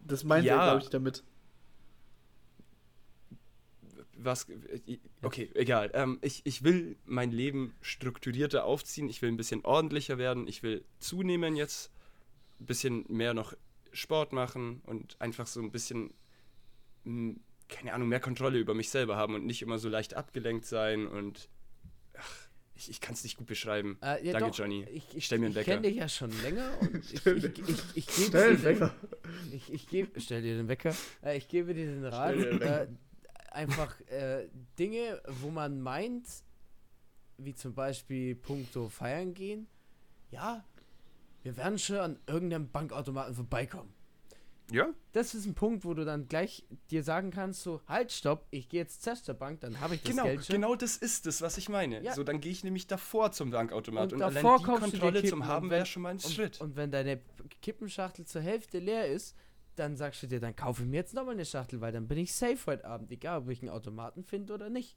Das 0.00 0.24
meint 0.24 0.44
Ja. 0.44 0.56
er, 0.56 0.64
glaube 0.72 0.82
ich, 0.84 0.90
damit. 0.90 1.22
was. 4.20 4.46
Okay, 5.22 5.50
egal. 5.54 5.90
Ähm, 5.94 6.18
ich, 6.22 6.40
ich 6.44 6.64
will 6.64 6.96
mein 7.04 7.30
Leben 7.30 7.74
strukturierter 7.80 8.64
aufziehen. 8.64 9.08
Ich 9.08 9.22
will 9.22 9.30
ein 9.30 9.36
bisschen 9.36 9.64
ordentlicher 9.64 10.18
werden. 10.18 10.48
Ich 10.48 10.62
will 10.62 10.84
zunehmen 10.98 11.54
jetzt. 11.56 11.90
Ein 12.60 12.66
bisschen 12.66 13.04
mehr 13.08 13.34
noch 13.34 13.54
Sport 13.92 14.32
machen 14.32 14.82
und 14.86 15.20
einfach 15.20 15.46
so 15.46 15.60
ein 15.60 15.70
bisschen, 15.70 16.12
keine 17.68 17.92
Ahnung, 17.94 18.08
mehr 18.08 18.20
Kontrolle 18.20 18.58
über 18.58 18.74
mich 18.74 18.90
selber 18.90 19.16
haben 19.16 19.34
und 19.34 19.44
nicht 19.46 19.62
immer 19.62 19.78
so 19.78 19.88
leicht 19.88 20.14
abgelenkt 20.14 20.64
sein 20.66 21.06
und. 21.06 21.48
Ach, 22.16 22.48
ich, 22.74 22.88
ich 22.90 23.00
kann 23.00 23.14
es 23.14 23.24
nicht 23.24 23.36
gut 23.36 23.46
beschreiben. 23.48 23.98
Äh, 24.02 24.24
ja, 24.24 24.32
Danke, 24.32 24.50
doch, 24.50 24.56
Johnny. 24.58 24.84
Ich, 24.92 25.04
ich, 25.16 25.26
Stell 25.26 25.38
mir 25.40 25.46
einen 25.46 25.52
ich 25.52 25.56
Wecker. 25.56 25.72
kenne 25.72 25.88
dich 25.88 25.96
ja 25.96 26.08
schon 26.08 26.30
länger 26.42 26.70
und 26.80 26.94
ich, 26.96 27.14
ich, 27.14 27.22
dir- 27.22 27.68
ich, 27.68 27.96
ich, 27.96 28.06
gebe 28.06 28.28
Stell 28.30 28.56
dir 28.56 28.56
den 28.56 28.64
Wecker. 28.64 28.94
Ich, 29.52 29.72
ich 29.72 29.86
gebe, 29.88 30.20
stell 30.20 30.42
dir 30.42 30.56
den 30.56 30.68
Wecker. 30.68 30.94
Äh, 31.24 31.38
ich 31.38 31.48
gebe 31.48 31.74
dir 31.74 31.86
den 31.86 32.04
Rat. 32.04 32.36
Äh, 32.36 32.86
einfach 33.50 34.00
äh, 34.02 34.48
Dinge, 34.78 35.20
wo 35.40 35.50
man 35.50 35.80
meint, 35.80 36.26
wie 37.36 37.54
zum 37.54 37.74
Beispiel 37.74 38.36
puncto 38.36 38.88
feiern 38.88 39.34
gehen. 39.34 39.66
Ja, 40.30 40.64
wir 41.42 41.56
werden 41.56 41.78
schon 41.78 41.96
an 41.96 42.18
irgendeinem 42.28 42.70
Bankautomaten 42.70 43.34
vorbeikommen. 43.34 43.92
Ja? 44.70 44.88
Das 45.12 45.34
ist 45.34 45.46
ein 45.46 45.54
Punkt, 45.54 45.84
wo 45.84 45.94
du 45.94 46.04
dann 46.04 46.28
gleich 46.28 46.64
dir 46.90 47.02
sagen 47.02 47.30
kannst, 47.30 47.62
so, 47.62 47.80
halt, 47.86 48.12
stopp, 48.12 48.46
ich 48.50 48.68
gehe 48.68 48.80
jetzt 48.80 49.02
zur 49.02 49.34
Bank, 49.34 49.60
dann 49.60 49.80
habe 49.80 49.94
ich 49.94 50.02
das 50.02 50.10
Genau, 50.10 50.24
Geld 50.24 50.44
schon. 50.44 50.54
genau 50.54 50.74
das 50.74 50.96
ist 50.96 51.26
es, 51.26 51.40
was 51.40 51.56
ich 51.58 51.68
meine. 51.68 52.02
Ja. 52.02 52.14
So, 52.14 52.22
dann 52.24 52.40
gehe 52.40 52.52
ich 52.52 52.64
nämlich 52.64 52.86
davor 52.86 53.32
zum 53.32 53.50
Bankautomat 53.50 54.12
und, 54.12 54.18
Und 54.18 54.22
allein 54.22 54.44
die 54.58 54.64
Kontrolle 54.64 55.24
zum 55.24 55.46
Haben 55.46 55.70
wäre 55.70 55.86
schon 55.86 56.02
mal 56.02 56.10
ein 56.10 56.16
Und, 56.16 56.30
Schritt. 56.32 56.60
und 56.60 56.76
wenn 56.76 56.90
deine 56.90 57.20
Kippenschachtel 57.62 58.26
zur 58.26 58.42
Hälfte 58.42 58.78
leer 58.78 59.08
ist, 59.08 59.34
dann 59.76 59.96
sagst 59.96 60.22
du 60.22 60.26
dir, 60.26 60.40
dann 60.40 60.56
kaufe 60.56 60.82
ich 60.82 60.88
mir 60.88 60.96
jetzt 60.96 61.14
nochmal 61.14 61.34
eine 61.34 61.44
Schachtel, 61.44 61.80
weil 61.80 61.92
dann 61.92 62.08
bin 62.08 62.18
ich 62.18 62.34
safe 62.34 62.58
heute 62.66 62.84
Abend, 62.84 63.10
egal 63.10 63.38
ob 63.38 63.48
ich 63.48 63.62
einen 63.62 63.70
Automaten 63.70 64.24
finde 64.24 64.52
oder 64.54 64.70
nicht. 64.70 64.96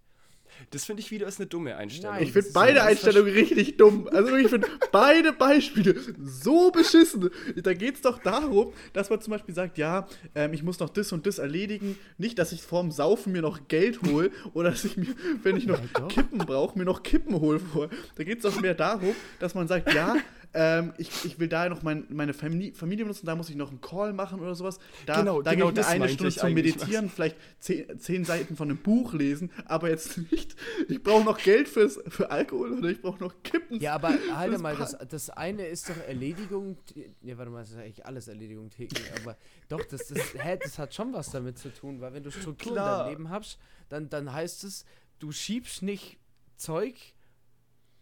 Das 0.72 0.86
finde 0.86 1.02
ich 1.02 1.12
wieder 1.12 1.28
ist 1.28 1.40
eine 1.40 1.48
dumme 1.48 1.76
Einstellung. 1.76 2.16
Nein. 2.16 2.24
Ich 2.24 2.32
finde 2.32 2.50
beide 2.54 2.84
Einstellungen 2.84 3.34
richtig 3.34 3.78
dumm. 3.78 4.08
Also 4.12 4.30
wirklich, 4.30 4.46
ich 4.46 4.52
finde 4.52 4.68
beide 4.92 5.34
Beispiele 5.34 5.96
so 6.24 6.72
beschissen. 6.72 7.30
Da 7.64 7.74
geht 7.74 7.96
es 7.96 8.02
doch 8.02 8.20
darum, 8.20 8.74
dass 8.94 9.10
man 9.10 9.22
zum 9.22 9.32
Beispiel 9.32 9.56
sagt, 9.56 9.78
ja, 9.78 10.08
ähm, 10.36 10.54
ich 10.54 10.64
muss 10.64 10.80
noch 10.80 10.90
das 10.90 11.12
und 11.12 11.26
das 11.26 11.40
erledigen. 11.40 11.98
Nicht, 12.18 12.40
dass 12.40 12.52
ich 12.52 12.62
vorm 12.62 12.92
Saufen 12.92 13.34
mir 13.34 13.42
noch 13.42 13.68
Geld 13.68 14.02
hole 14.04 14.32
oder 14.54 14.72
dass 14.72 14.86
ich 14.86 14.98
mir, 14.98 15.08
wenn 15.44 15.58
ich 15.58 15.66
noch. 15.66 15.80
Kippen 16.10 16.40
brauche, 16.40 16.78
mir 16.78 16.86
noch 16.86 17.04
Kippen 17.04 17.40
hole 17.40 17.60
vor. 17.60 17.90
Da 18.16 18.24
geht 18.24 18.44
es 18.44 18.44
doch 18.44 18.62
mehr 18.62 18.74
darum, 18.74 19.16
dass 19.40 19.56
man 19.56 19.68
sagt, 19.68 19.94
ja, 19.94 20.16
ähm, 20.54 20.94
ich, 20.98 21.10
ich 21.26 21.40
will 21.40 21.48
da 21.48 21.70
noch 21.70 21.82
mein, 21.82 22.06
meine 22.10 22.34
Famili 22.34 22.74
Familie 22.74 23.06
benutzen, 23.06 23.26
da 23.26 23.36
muss 23.36 23.50
ich 23.50 23.56
noch 23.56 23.70
einen 23.70 23.80
Call 23.82 24.14
machen 24.14 24.40
oder 24.42 24.56
sowas. 24.56 24.80
Da, 25.06 25.20
Genau, 25.20 25.42
da 25.42 25.54
genau 25.54 25.72
gehe 25.72 25.82
ich 25.82 25.88
eine 25.88 26.10
Stunde 26.10 26.34
zum. 26.34 26.54
Meditieren, 26.54 27.10
vielleicht 27.10 27.38
zehn, 27.60 28.00
zehn 28.00 28.26
Seiten 28.26 28.56
von 28.56 28.70
einem 28.70 28.78
Buch 28.78 29.14
lesen, 29.14 29.52
aber 29.66 29.90
jetzt 29.90 30.18
nicht, 30.32 30.56
ich 30.90 31.02
brauche 31.02 31.24
noch 31.24 31.38
Geld 31.38 31.70
fürs, 31.70 32.00
für 32.08 32.32
Alkohol 32.32 32.74
oder 32.80 32.90
ich 32.90 33.02
brauche 33.02 33.24
noch 33.24 33.34
Kippen. 33.44 33.80
Ja, 33.80 33.96
aber 33.96 34.10
halte 34.34 34.54
Das 34.54 34.62
mal, 34.62 34.76
das, 34.76 34.98
das 35.10 35.30
eine 35.30 35.66
ist 35.68 35.90
doch 35.90 35.98
Erledigung. 36.08 36.78
Ja, 37.22 37.38
warte 37.38 37.52
mal, 37.52 37.62
das 37.62 37.72
ist 37.72 37.78
eigentlich 37.78 38.06
alles 38.06 38.28
Erledigung 38.28 38.70
täglich, 38.70 39.06
aber 39.22 39.38
doch, 39.70 39.84
das, 39.86 40.08
das, 40.08 40.34
hä, 40.34 40.58
das 40.62 40.78
hat 40.78 40.94
schon 40.94 41.14
was 41.14 41.32
damit 41.32 41.58
zu 41.58 41.74
tun, 41.74 42.02
weil 42.02 42.14
wenn 42.14 42.24
du 42.24 42.32
Struktur 42.32 42.72
in 42.72 42.76
Klar. 42.76 43.04
deinem 43.04 43.10
Leben 43.12 43.30
hast, 43.30 43.58
dann, 43.90 44.10
dann 44.10 44.34
heißt 44.34 44.64
es, 44.66 44.86
du 45.20 45.32
schiebst 45.32 45.82
nicht 45.82 46.18
Zeug 46.58 46.96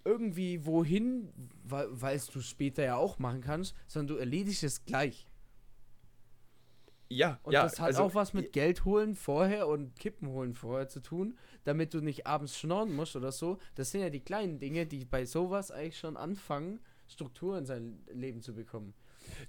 irgendwie 0.06 0.66
wohin, 0.66 1.30
weil 1.64 2.16
es 2.16 2.28
du 2.28 2.42
später 2.42 2.84
ja 2.84 2.96
auch 2.96 3.20
machen 3.20 3.42
kannst, 3.42 3.76
sondern 3.88 4.16
du 4.16 4.20
erledigst 4.20 4.64
es 4.64 4.86
gleich. 4.86 5.28
ja, 7.12 7.40
Und 7.44 7.54
ja, 7.54 7.64
das 7.64 7.80
hat 7.80 7.88
also, 7.88 8.04
auch 8.04 8.16
was 8.16 8.34
mit 8.34 8.54
Geld 8.54 8.86
holen 8.86 9.16
vorher 9.16 9.68
und 9.68 9.96
Kippen 10.00 10.28
holen 10.30 10.54
vorher 10.54 10.88
zu 10.88 11.00
tun, 11.02 11.38
damit 11.64 11.94
du 11.94 12.02
nicht 12.02 12.28
abends 12.28 12.58
schnorren 12.58 12.96
musst 12.96 13.16
oder 13.16 13.32
so. 13.32 13.58
Das 13.76 13.92
sind 13.92 14.02
ja 14.02 14.10
die 14.12 14.20
kleinen 14.20 14.60
Dinge, 14.60 14.86
die 14.86 15.06
bei 15.06 15.26
sowas 15.26 15.72
eigentlich 15.72 15.98
schon 15.98 16.18
anfangen, 16.18 16.80
Struktur 17.08 17.58
in 17.58 17.66
sein 17.66 18.04
Leben 18.14 18.42
zu 18.42 18.54
bekommen. 18.54 18.94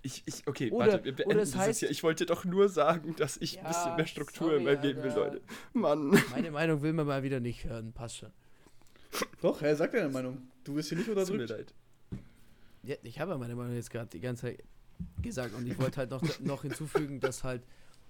Ich, 0.03 0.22
ich, 0.26 0.46
okay, 0.46 0.70
Oder- 0.70 0.92
warte, 0.92 1.05
wir 1.05 1.14
beenden 1.14 1.36
das 1.38 1.55
heißt- 1.57 1.66
jetzt 1.66 1.78
hier. 1.80 1.90
Ich 1.90 2.03
wollte 2.03 2.24
doch 2.26 2.44
nur 2.44 2.68
sagen, 2.70 3.14
dass 3.16 3.36
ich 3.36 3.59
ein 3.59 3.64
Ja, 3.64 3.68
bisschen 3.70 3.96
mehr 3.96 4.07
Struktur 4.07 4.48
sorry, 4.48 4.59
in 4.59 4.64
meinem 4.64 4.82
Leben 4.82 5.03
will. 5.03 5.12
Leute. 5.12 5.40
Mann. 5.74 6.18
Meine 6.30 6.51
Meinung 6.51 6.82
will 6.82 6.92
man 6.94 7.07
mal 7.07 7.22
wieder 7.22 7.40
nicht 7.40 7.64
hören, 7.64 7.92
passt 7.92 8.16
schon. 8.18 8.32
Doch, 9.41 9.62
er 9.62 9.74
sagt 9.76 9.95
deine 9.95 10.09
Meinung. 10.09 10.49
Du 10.64 10.74
wirst 10.74 10.88
hier 10.91 10.99
nicht 10.99 11.07
Tut 11.07 11.16
mir 11.16 11.22
unterdrückt. 11.22 11.51
leid. 11.51 11.74
Ja, 12.82 12.97
ich 13.03 13.18
habe 13.20 13.32
ja 13.32 13.38
meine 13.38 13.55
Meinung 13.55 13.74
jetzt 13.74 13.91
gerade 13.91 14.09
die 14.09 14.20
ganze 14.20 14.43
Zeit 14.43 14.64
gesagt 15.22 15.55
und 15.55 15.66
ich 15.66 15.78
wollte 15.78 15.99
halt 15.99 16.11
noch, 16.11 16.22
noch 16.41 16.62
hinzufügen, 16.62 17.20
dass 17.20 17.45
halt 17.45 17.62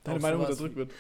Deine 0.04 0.20
Meinung 0.20 0.40
unterdrückt 0.42 0.76
wird. 0.76 0.92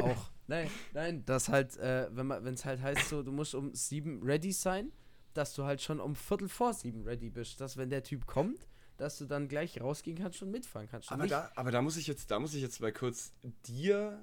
auch. 0.00 0.30
Nein, 0.46 0.68
nein, 0.92 1.24
dass 1.24 1.48
halt, 1.48 1.76
äh, 1.78 2.08
wenn 2.14 2.26
man, 2.26 2.44
wenn 2.44 2.54
es 2.54 2.64
halt 2.64 2.82
heißt, 2.82 3.08
so, 3.08 3.22
du 3.22 3.32
musst 3.32 3.54
um 3.54 3.74
sieben 3.74 4.22
ready 4.22 4.52
sein, 4.52 4.92
dass 5.32 5.54
du 5.54 5.64
halt 5.64 5.80
schon 5.80 6.00
um 6.00 6.14
Viertel 6.14 6.48
vor 6.48 6.74
sieben 6.74 7.02
ready 7.04 7.30
bist. 7.30 7.60
Dass 7.60 7.76
wenn 7.76 7.88
der 7.88 8.02
Typ 8.02 8.26
kommt, 8.26 8.68
dass 8.98 9.18
du 9.18 9.24
dann 9.24 9.48
gleich 9.48 9.80
rausgehen 9.80 10.18
kannst 10.18 10.42
und 10.42 10.50
mitfahren 10.50 10.86
kannst. 10.88 11.10
Aber 11.10 11.26
da, 11.26 11.50
aber 11.56 11.70
da 11.70 11.80
muss 11.82 11.96
ich 11.96 12.06
jetzt, 12.06 12.30
da 12.30 12.38
muss 12.38 12.54
ich 12.54 12.62
jetzt 12.62 12.80
mal 12.80 12.92
kurz 12.92 13.32
dir 13.66 14.20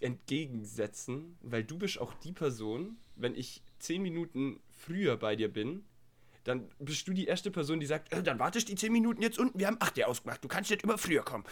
entgegensetzen, 0.00 1.36
weil 1.40 1.64
du 1.64 1.78
bist 1.78 1.98
auch 1.98 2.14
die 2.14 2.32
Person, 2.32 2.96
wenn 3.16 3.34
ich 3.34 3.62
zehn 3.78 4.02
Minuten 4.02 4.60
früher 4.70 5.16
bei 5.16 5.36
dir 5.36 5.52
bin, 5.52 5.84
dann 6.44 6.68
bist 6.78 7.06
du 7.06 7.12
die 7.12 7.26
erste 7.26 7.50
Person, 7.50 7.78
die 7.78 7.86
sagt, 7.86 8.12
äh, 8.12 8.22
dann 8.22 8.38
wartest 8.38 8.68
die 8.68 8.74
zehn 8.74 8.92
Minuten 8.92 9.22
jetzt 9.22 9.38
unten, 9.38 9.58
wir 9.58 9.66
haben 9.66 9.76
acht 9.80 9.98
Uhr 9.98 10.08
ausgemacht, 10.08 10.42
du 10.42 10.48
kannst 10.48 10.70
nicht 10.70 10.82
immer 10.82 10.98
früher 10.98 11.22
kommen. 11.22 11.44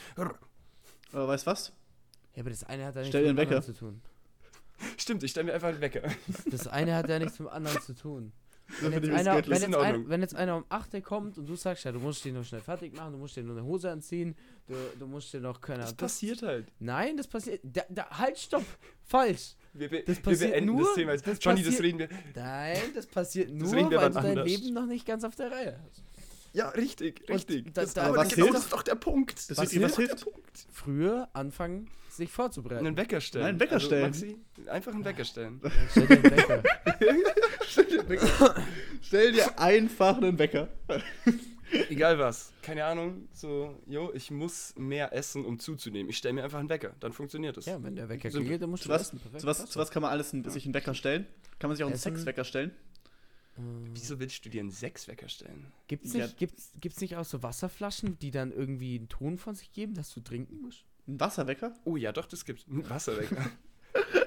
Aber 1.13 1.29
weißt 1.29 1.47
du 1.47 1.51
was? 1.51 1.73
ja, 2.35 2.43
aber 2.43 2.51
das 2.51 2.65
eine 2.65 2.85
hat 2.85 2.95
ja 2.95 3.03
nichts 3.03 3.17
dir 3.17 3.21
mit 3.21 3.29
dem 3.31 3.39
anderen 3.39 3.63
zu 3.63 3.75
tun. 3.75 4.03
Stimmt, 4.99 5.23
ich 5.23 5.31
stelle 5.31 5.45
mir 5.45 5.55
einfach 5.55 5.69
einen 5.69 5.81
Wecker. 5.81 6.03
Das 6.51 6.67
eine 6.67 6.95
hat 6.95 7.09
ja 7.09 7.19
nichts 7.19 7.39
mit 7.39 7.49
dem 7.49 7.53
anderen 7.53 7.81
zu 7.81 7.95
tun. 7.95 8.33
Das 8.69 8.91
Wenn 8.91 8.93
jetzt, 9.05 9.13
einer, 9.15 9.47
wenn, 9.47 9.61
jetzt 9.63 9.75
ein, 9.77 10.09
wenn 10.09 10.21
jetzt 10.23 10.35
einer 10.35 10.57
um 10.57 10.65
8 10.69 10.95
Uhr 10.95 11.01
kommt 11.01 11.39
und 11.39 11.49
du 11.49 11.55
sagst, 11.55 11.85
ja, 11.85 11.93
du 11.93 12.01
musst 12.01 12.25
den 12.25 12.35
noch 12.35 12.45
schnell 12.45 12.61
fertig 12.61 12.97
machen, 12.97 13.13
du 13.13 13.19
musst 13.19 13.37
dir 13.37 13.43
nur 13.45 13.57
eine 13.57 13.65
Hose 13.65 13.91
anziehen, 13.91 14.35
du, 14.67 14.75
du 14.99 15.07
musst 15.07 15.33
dir 15.33 15.41
noch 15.41 15.61
keine 15.61 15.81
Das 15.83 15.95
passiert 15.95 16.43
halt. 16.43 16.67
Nein, 16.81 17.17
das 17.17 17.29
passiert. 17.29 17.61
Da, 17.63 17.83
da, 17.89 18.11
halt, 18.11 18.37
stopp! 18.39 18.65
Falsch! 19.05 19.55
Wir, 19.73 19.89
be 19.89 20.03
Das 20.05 20.17
wir 20.25 20.37
beenden 20.49 20.67
nur- 20.75 20.85
das 20.85 20.95
Thema 20.95 21.13
jetzt. 21.13 21.27
das 21.27 21.39
Johnny, 21.41 21.63
das 21.63 21.81
reden 21.81 21.99
wir. 22.01 22.09
Nein, 22.35 22.79
das 22.95 23.07
passiert 23.07 23.51
nur, 23.53 23.71
wir 23.73 23.85
weil 23.85 24.09
du 24.09 24.15
dein 24.15 24.27
anders. 24.39 24.47
Leben 24.49 24.75
noch 24.75 24.87
nicht 24.87 25.07
ganz 25.07 25.23
auf 25.23 25.37
der 25.37 25.51
Reihe 25.53 25.79
hast. 25.87 26.03
Ja, 26.57 26.71
richtig, 26.71 27.29
richtig. 27.29 27.65
da- 27.75 27.83
das, 27.83 27.93
da- 27.95 28.03
aber 28.05 28.17
was 28.17 28.29
genau 28.29 28.47
hilft? 28.47 28.57
das 28.57 28.65
ist 28.65 28.73
doch 28.73 28.83
der 28.83 28.95
Punkt. 28.95 29.37
Das 29.39 29.51
Was 29.51 29.59
was 29.59 29.73
ist 29.73 29.83
doch 29.93 29.97
hilft? 29.97 30.21
der 30.27 30.31
Punkt. 30.31 30.67
Früher 30.73 31.29
anfangen, 31.35 31.91
sich 32.09 32.31
vorzubereiten. 32.31 32.87
Einen 32.87 32.97
Wecker 32.97 33.21
stellen. 33.21 33.43
Nein, 33.45 33.49
einen 33.51 33.61
Wecker 33.61 33.79
stellen. 33.81 34.03
Maxi, 34.05 34.37
einfach 34.69 34.95
einen 34.95 35.05
Wecker 35.05 35.25
stellen. 35.25 35.61
Stell 35.91 36.07
dir 36.07 36.15
einen 36.15 36.25
Wecker. 36.25 36.63
Stell 37.69 37.85
dir, 37.87 38.01
einen 38.01 38.09
Wecker. 38.09 38.55
Stell 39.03 39.33
dir 39.33 39.59
einfach 39.59 40.17
einen 40.17 40.39
Wecker. 40.39 40.69
Egal 41.91 42.19
was. 42.19 42.53
Keine 42.63 42.85
Ahnung. 42.85 43.29
So, 43.33 43.77
jo, 43.87 44.13
ich 44.15 44.31
muss 44.31 44.73
mehr 44.79 45.13
essen, 45.13 45.45
um 45.45 45.59
zuzunehmen. 45.59 46.09
Ich 46.09 46.17
stelle 46.17 46.35
mir 46.35 46.45
einfach 46.45 46.61
einen 46.61 46.69
Wecker. 46.69 46.95
Dann 47.01 47.13
funktioniert 47.13 47.57
das. 47.57 47.67
Ja, 47.67 47.83
wenn 47.83 47.97
der 47.97 48.09
Wecker 48.09 48.31
So- 48.31 48.39
klingelt, 48.39 48.63
dann 48.63 48.71
musst 48.71 48.85
du 48.85 48.89
was, 48.89 49.03
essen. 49.03 49.19
Perfekt, 49.19 49.41
zu 49.41 49.47
was, 49.47 49.67
zu 49.67 49.79
was 49.79 49.91
kann 49.91 50.01
man 50.03 50.11
alles 50.13 50.33
einen, 50.33 50.49
sich 50.49 50.65
einen 50.65 50.75
Wecker 50.75 50.95
stellen? 50.95 51.27
Kann 51.59 51.69
man 51.69 51.77
sich 51.77 51.85
auch 51.85 51.89
einen. 51.91 51.99
Sexwecker 51.99 52.45
stellen? 52.45 52.71
Ähm, 53.59 53.87
Wieso 53.95 54.19
willst 54.21 54.45
du 54.45 54.49
dir 54.51 54.61
einen 54.61 54.71
Sechswecker 54.71 55.29
stellen? 55.29 55.73
Gibt's 55.89 56.13
Ja. 56.13 56.25
nicht, 56.25 56.39
gibt's, 56.39 56.73
gibt's 56.81 57.01
nicht 57.01 57.17
auch 57.17 57.25
so 57.25 57.43
Wasserflaschen, 57.43 58.19
die 58.19 58.31
dann 58.31 58.53
irgendwie 58.53 58.97
einen 58.99 59.09
Ton 59.09 59.39
von 59.39 59.55
sich 59.55 59.73
geben, 59.73 59.95
dass 59.95 60.13
du 60.13 60.21
trinken 60.21 60.61
musst? 60.61 60.85
Ein 61.09 61.21
Wasserwecker? 61.21 61.75
Oh 61.85 61.97
ja, 61.97 62.13
doch, 62.13 62.27
das 62.27 62.45
gibt's. 62.45 62.67
Ein 62.69 62.89
Wasserwecker. 62.89 63.51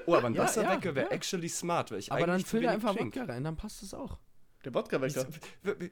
Oh, 0.06 0.16
aber 0.16 0.26
ein 0.26 0.34
Ja, 0.34 0.42
Wasserwecker 0.42 0.88
ja, 0.88 0.94
wäre 0.96 1.06
ja. 1.10 1.12
actually 1.12 1.48
smart, 1.48 1.92
weil 1.92 2.00
ich 2.00 2.10
Aber 2.10 2.26
dann 2.26 2.40
füll 2.44 2.62
da 2.62 2.70
einfach. 2.72 2.98
Wodka 2.98 3.22
rein, 3.22 3.44
dann 3.44 3.54
passt 3.56 3.82
das 3.82 3.94
auch. 3.94 4.18
Der 4.64 4.74
Wodka-Wecker. 4.74 5.26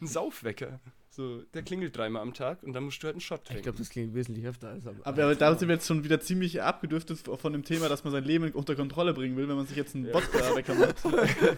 Ein 0.00 0.06
Saufwecker. 0.06 0.80
So, 1.10 1.42
der 1.54 1.62
klingelt 1.62 1.96
dreimal 1.96 2.20
am 2.22 2.34
Tag 2.34 2.62
und 2.62 2.74
dann 2.74 2.84
musst 2.84 3.02
du 3.02 3.06
halt 3.06 3.14
einen 3.14 3.20
Shot 3.22 3.40
Ich 3.42 3.46
trinken. 3.48 3.62
glaube, 3.64 3.78
das 3.78 3.88
klingt 3.88 4.14
wesentlich 4.14 4.46
öfter 4.46 4.68
als 4.68 4.86
am 4.86 4.96
Aber 5.02 5.34
da 5.34 5.56
sind 5.56 5.68
wir 5.68 5.76
jetzt 5.76 5.86
schon 5.86 6.04
wieder 6.04 6.20
ziemlich 6.20 6.60
abgedürftet 6.62 7.18
von 7.18 7.52
dem 7.52 7.64
Thema, 7.64 7.88
dass 7.88 8.04
man 8.04 8.12
sein 8.12 8.24
Leben 8.24 8.50
unter 8.52 8.76
Kontrolle 8.76 9.14
bringen 9.14 9.36
will, 9.36 9.48
wenn 9.48 9.56
man 9.56 9.66
sich 9.66 9.76
jetzt 9.78 9.94
einen 9.94 10.06
Ja. 10.06 10.14
Wodka-Wecker 10.14 10.74
macht. 10.74 10.96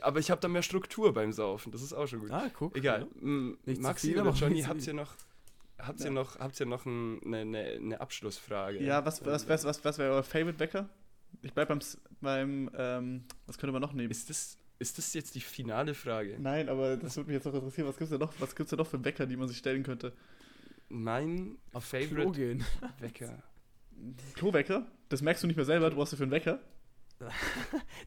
aber 0.00 0.18
ich 0.18 0.30
habe 0.30 0.40
da 0.40 0.48
mehr 0.48 0.62
Struktur 0.62 1.12
beim 1.12 1.32
Saufen. 1.32 1.72
Das 1.72 1.82
ist 1.82 1.92
auch 1.92 2.06
schon 2.06 2.20
gut. 2.20 2.30
Ah, 2.30 2.50
guck. 2.58 2.76
Egal. 2.76 3.06
Ja. 3.22 3.74
Maxi 3.80 4.08
viel, 4.08 4.20
oder 4.20 4.30
aber 4.30 4.38
Johnny, 4.38 4.62
habt 4.62 4.86
ihr 4.86 4.94
noch, 4.94 5.14
habt 5.78 6.00
ihr 6.00 6.06
Ja. 6.06 6.12
noch, 6.12 6.38
habt 6.38 6.58
ihr 6.60 6.66
noch 6.66 6.86
ein, 6.86 7.20
eine, 7.24 7.38
eine, 7.38 7.58
eine 7.64 8.00
Abschlussfrage? 8.00 8.82
Ja, 8.82 9.04
was, 9.04 9.24
was, 9.24 9.48
was, 9.48 9.64
was, 9.64 9.84
was 9.84 9.98
wäre 9.98 10.12
euer 10.14 10.22
Favorite-Wecker? 10.22 10.88
Ich 11.42 11.52
bleib 11.52 11.68
beim, 11.68 11.78
S- 11.78 12.00
beim 12.20 12.70
ähm, 12.76 13.24
was 13.46 13.58
könnte 13.58 13.72
man 13.72 13.82
noch 13.82 13.92
nehmen? 13.92 14.10
Ist 14.10 14.30
das, 14.30 14.58
ist 14.78 14.98
das 14.98 15.12
jetzt 15.14 15.34
die 15.34 15.40
finale 15.40 15.94
Frage? 15.94 16.36
Nein, 16.38 16.68
aber 16.68 16.96
das 16.96 17.16
würde 17.16 17.28
mich 17.28 17.34
jetzt 17.34 17.44
noch 17.44 17.54
interessieren. 17.54 17.86
Was 17.88 17.96
gibt's 17.96 18.10
denn 18.10 18.20
noch, 18.20 18.32
was 18.38 18.54
gibt's 18.56 18.70
denn 18.70 18.78
noch 18.78 18.86
für 18.86 19.04
Wecker, 19.04 19.26
die 19.26 19.36
man 19.36 19.48
sich 19.48 19.58
stellen 19.58 19.82
könnte? 19.82 20.12
Mein 20.88 21.56
Auf 21.72 21.88
Klo 21.90 22.00
Favorite 22.00 22.32
gehen. 22.32 22.64
Wecker. 23.00 23.42
Klowecker? 24.34 24.86
Das 25.08 25.22
merkst 25.22 25.42
du 25.42 25.46
nicht 25.46 25.56
mehr 25.56 25.64
selber, 25.64 25.90
du 25.90 25.96
brauchst 25.96 26.12
dafür 26.12 26.24
einen 26.24 26.32
Wecker. 26.32 26.60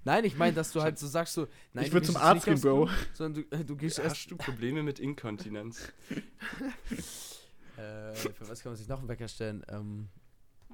Nein, 0.03 0.25
ich 0.25 0.35
meine, 0.37 0.53
dass 0.53 0.71
du 0.73 0.81
halt 0.81 0.99
so 0.99 1.07
sagst, 1.07 1.33
so, 1.33 1.47
nein, 1.73 1.85
ich 1.85 1.93
würde 1.93 2.05
zum 2.05 2.17
Arzt 2.17 2.45
gehen, 2.45 2.59
Bro. 2.59 2.85
Klo, 2.85 2.95
Sondern 3.13 3.45
du, 3.49 3.55
äh, 3.55 3.63
du 3.63 3.75
gehst 3.77 3.99
erst. 3.99 4.17
Hast 4.17 4.31
du 4.31 4.35
Probleme 4.37 4.83
mit 4.83 4.99
Inkontinenz? 4.99 5.91
Äh, 7.77 8.15
für 8.15 8.49
was 8.49 8.63
kann 8.63 8.71
man 8.71 8.75
sich 8.77 8.87
noch 8.87 8.97
einen 8.97 9.07
Wecker 9.07 9.27
stellen? 9.27 9.63
Ähm, 9.69 10.09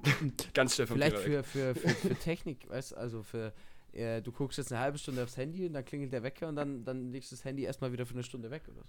Ganz 0.54 0.74
Stefan 0.74 0.96
Vielleicht 0.96 1.18
für, 1.18 1.42
für, 1.44 1.74
für, 1.74 1.88
für 1.88 2.14
Technik, 2.16 2.68
weißt 2.68 2.92
du, 2.92 2.96
also 2.96 3.22
für, 3.22 3.52
äh, 3.92 4.20
du 4.22 4.32
guckst 4.32 4.58
jetzt 4.58 4.72
eine 4.72 4.80
halbe 4.80 4.98
Stunde 4.98 5.22
aufs 5.22 5.36
Handy 5.36 5.66
und 5.66 5.72
dann 5.74 5.84
klingelt 5.84 6.12
der 6.12 6.22
Wecker 6.22 6.48
und 6.48 6.56
dann, 6.56 6.84
dann 6.84 7.10
legst 7.10 7.30
du 7.32 7.36
das 7.36 7.44
Handy 7.44 7.62
erstmal 7.64 7.92
wieder 7.92 8.06
für 8.06 8.14
eine 8.14 8.22
Stunde 8.22 8.50
weg 8.50 8.62
oder 8.68 8.82
so. 8.82 8.88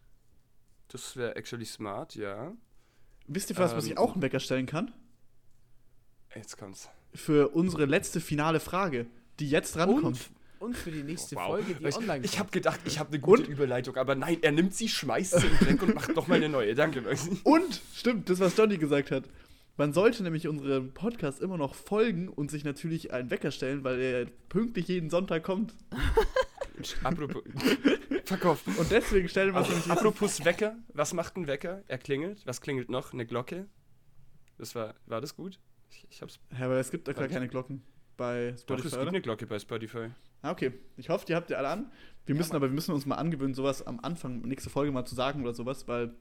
Das 0.90 1.16
wäre 1.18 1.36
actually 1.36 1.66
smart, 1.66 2.16
ja. 2.16 2.54
Wisst 3.28 3.50
ihr 3.50 3.58
was, 3.58 3.76
was 3.76 3.86
ich 3.86 3.92
Ähm, 3.92 3.98
auch 3.98 4.14
einen 4.14 4.22
Wecker 4.22 4.40
stellen 4.40 4.66
kann? 4.68 4.94
Jetzt 6.36 6.58
kommt's. 6.58 6.90
Für 7.14 7.50
unsere 7.50 7.86
letzte 7.86 8.20
finale 8.20 8.60
Frage, 8.60 9.08
die 9.40 9.50
jetzt 9.50 9.78
rankommt. 9.78 10.30
Und, 10.60 10.70
und 10.70 10.78
für 10.78 10.92
die 10.92 11.04
nächste 11.04 11.36
Wow. 11.36 11.48
Folge, 11.48 11.76
die 11.76 11.88
ich 11.88 11.96
online 11.96 12.26
ich 12.26 12.34
habe 12.34 12.44
kommt. 12.46 12.52
gedacht, 12.52 12.80
ich 12.86 13.00
habe 13.00 13.10
eine 13.10 13.20
gute 13.20 13.44
Und? 13.44 13.50
Überleitung, 13.50 13.96
aber 13.96 14.16
nein, 14.16 14.38
er 14.42 14.52
nimmt 14.52 14.74
sie, 14.76 14.90
schmeißt 14.90 15.40
sie 15.40 15.66
weg 15.66 15.82
und 15.82 15.96
macht 15.96 16.16
nochmal 16.16 16.38
eine 16.38 16.50
neue. 16.50 16.76
Danke, 16.76 17.02
Maxi. 17.02 17.40
Und, 17.44 17.82
stimmt, 17.94 18.30
das, 18.30 18.40
was 18.40 18.56
Johnny 18.58 18.78
gesagt 18.78 19.12
hat. 19.12 19.24
Man 19.78 19.92
sollte 19.92 20.24
nämlich 20.24 20.48
unserem 20.48 20.94
Podcast 20.94 21.42
immer 21.42 21.58
noch 21.58 21.76
folgen 21.76 22.30
und 22.30 22.50
sich 22.50 22.64
natürlich 22.64 23.12
einen 23.12 23.30
Wecker 23.30 23.52
stellen, 23.52 23.84
weil 23.84 24.00
er 24.00 24.26
pünktlich 24.48 24.88
jeden 24.88 25.10
Sonntag 25.10 25.44
kommt. 25.44 25.76
Apropos. 27.04 27.44
Verkauft. 28.26 28.68
Und 28.68 28.90
deswegen 28.90 29.28
stellen 29.28 29.54
wir 29.54 29.60
uns 29.60 29.70
nämlich 29.70 29.90
apropos 29.90 30.44
Wecker, 30.44 30.78
was 30.94 31.14
macht 31.14 31.38
ein 31.38 31.48
Wecker? 31.48 31.84
Er 31.88 31.98
klingelt. 31.98 32.46
Was 32.46 32.60
klingelt 32.60 32.90
noch? 32.90 33.14
Eine 33.14 33.26
Glocke. 33.26 33.68
Das 34.58 34.76
war, 34.76 34.96
war 35.06 35.22
das 35.22 35.36
gut? 35.36 35.60
Ich, 35.92 36.08
ich 36.10 36.22
hab's. 36.22 36.40
Ja, 36.58 36.66
aber 36.66 36.78
es 36.78 36.90
gibt 36.90 37.08
doch 37.08 37.14
gar 37.14 37.28
keine 37.28 37.48
Glocken 37.48 37.84
bei 38.18 38.52
Doch, 38.52 38.60
Spotify, 38.60 38.88
es 38.88 38.92
gibt 38.94 39.02
oder? 39.02 39.10
eine 39.10 39.22
Glocke 39.22 39.46
bei 39.46 39.60
Spotify. 39.60 40.10
Ah, 40.42 40.52
okay. 40.52 40.74
Ich 40.98 41.10
hoffe, 41.10 41.26
die 41.26 41.36
habt 41.36 41.50
ihr 41.50 41.58
alle 41.58 41.70
an. 41.70 41.92
Wir 42.26 42.36
müssen 42.36 42.56
aber, 42.56 42.68
wir 42.68 42.74
müssen 42.74 42.94
uns 42.94 43.06
mal 43.06 43.16
angewöhnen, 43.16 43.54
sowas 43.54 43.86
am 43.86 44.00
Anfang, 44.00 44.42
nächste 44.42 44.70
Folge 44.70 44.92
mal 44.92 45.06
zu 45.06 45.16
sagen 45.16 45.42
oder 45.42 45.54
sowas, 45.54 45.88
weil 45.88 46.16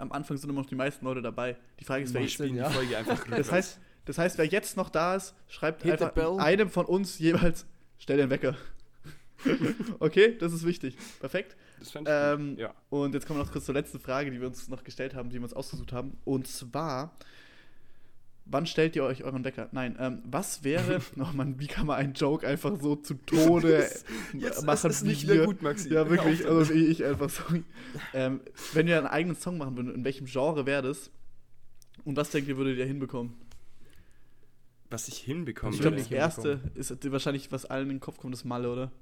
am 0.00 0.12
Anfang 0.12 0.36
sind 0.36 0.50
immer 0.50 0.60
noch 0.60 0.68
die 0.68 0.74
meisten 0.74 1.04
Leute 1.04 1.22
dabei. 1.22 1.56
Die 1.78 1.84
Frage 1.84 2.04
ist, 2.04 2.14
wer 2.14 2.22
jetzt, 2.22 2.32
spielen 2.34 2.56
ja. 2.56 2.68
die 2.68 2.74
Folge 2.74 2.96
einfach 2.96 3.26
das 3.36 3.52
heißt, 3.52 3.78
das 4.06 4.18
heißt, 4.18 4.38
wer 4.38 4.46
jetzt 4.46 4.76
noch 4.76 4.88
da 4.88 5.16
ist, 5.16 5.34
schreibt 5.48 5.82
Hit 5.82 6.02
einfach 6.02 6.38
einem 6.38 6.70
von 6.70 6.86
uns 6.86 7.18
jeweils, 7.18 7.66
stell 7.98 8.16
den 8.16 8.30
Wecker. 8.30 8.56
okay, 10.00 10.36
das 10.38 10.52
ist 10.52 10.66
wichtig. 10.66 10.96
Perfekt. 11.18 11.56
das 11.78 11.90
fand 11.90 12.08
ich 12.08 12.14
gut. 12.14 12.40
Ähm, 12.40 12.56
Ja. 12.58 12.74
Und 12.90 13.14
jetzt 13.14 13.26
kommen 13.26 13.38
wir 13.38 13.44
noch 13.44 13.52
kurz 13.52 13.64
zur 13.64 13.74
letzten 13.74 14.00
Frage, 14.00 14.30
die 14.30 14.40
wir 14.40 14.46
uns 14.46 14.68
noch 14.68 14.84
gestellt 14.84 15.14
haben, 15.14 15.30
die 15.30 15.36
wir 15.36 15.44
uns 15.44 15.54
ausgesucht 15.54 15.92
haben. 15.92 16.18
Und 16.24 16.46
zwar, 16.46 17.16
wann 18.50 18.66
stellt 18.66 18.96
ihr 18.96 19.04
euch 19.04 19.24
euren 19.24 19.44
Wecker? 19.44 19.68
Nein, 19.72 19.96
ähm, 19.98 20.22
was 20.24 20.64
wäre, 20.64 21.00
oh 21.18 21.32
Mann, 21.34 21.58
wie 21.60 21.66
kann 21.66 21.86
man 21.86 21.96
einen 21.96 22.14
Joke 22.14 22.46
einfach 22.46 22.80
so 22.80 22.96
zu 22.96 23.14
Tode 23.14 23.88
Jetzt 24.34 24.64
machen 24.64 24.90
ist 24.90 24.96
es 24.96 25.02
nicht 25.02 25.26
mehr 25.26 25.46
gut, 25.46 25.62
Maxi. 25.62 25.92
Ja, 25.92 26.08
wirklich, 26.10 26.46
also 26.46 26.72
wie 26.74 26.86
ich 26.86 27.04
einfach, 27.04 27.30
sorry. 27.30 27.64
Ähm, 28.12 28.40
wenn 28.72 28.86
wir 28.86 28.98
einen 28.98 29.06
eigenen 29.06 29.36
Song 29.36 29.58
machen 29.58 29.76
würden, 29.76 29.94
in 29.94 30.04
welchem 30.04 30.26
Genre 30.26 30.66
wäre 30.66 30.82
das? 30.82 31.10
Und 32.04 32.16
was 32.16 32.30
denkt 32.30 32.48
ihr, 32.48 32.56
würdet 32.56 32.78
ihr 32.78 32.86
hinbekommen? 32.86 33.34
Was 34.90 35.06
ich 35.08 35.18
hinbekommen 35.18 35.72
Ich 35.74 35.80
Ich 35.80 35.82
glaube, 35.82 35.96
das 35.98 36.10
erste 36.10 36.60
ist 36.74 37.12
wahrscheinlich, 37.12 37.52
was 37.52 37.64
allen 37.64 37.84
in 37.84 37.96
den 37.96 38.00
Kopf 38.00 38.18
kommt, 38.18 38.34
ist 38.34 38.44
Malle, 38.44 38.70
oder? 38.72 38.92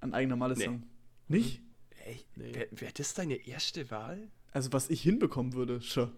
Ein 0.00 0.12
eigener 0.12 0.36
Malle-Song. 0.36 0.82
Nicht? 1.28 1.62
Ey, 2.04 2.20
Nee. 2.36 2.54
wäre 2.54 2.68
wär 2.72 2.90
das 2.92 3.14
deine 3.14 3.46
erste 3.46 3.90
Wahl? 3.90 4.28
Also, 4.52 4.72
was 4.72 4.90
ich 4.90 5.02
hinbekommen 5.02 5.52
würde, 5.54 5.80
schon. 5.80 6.10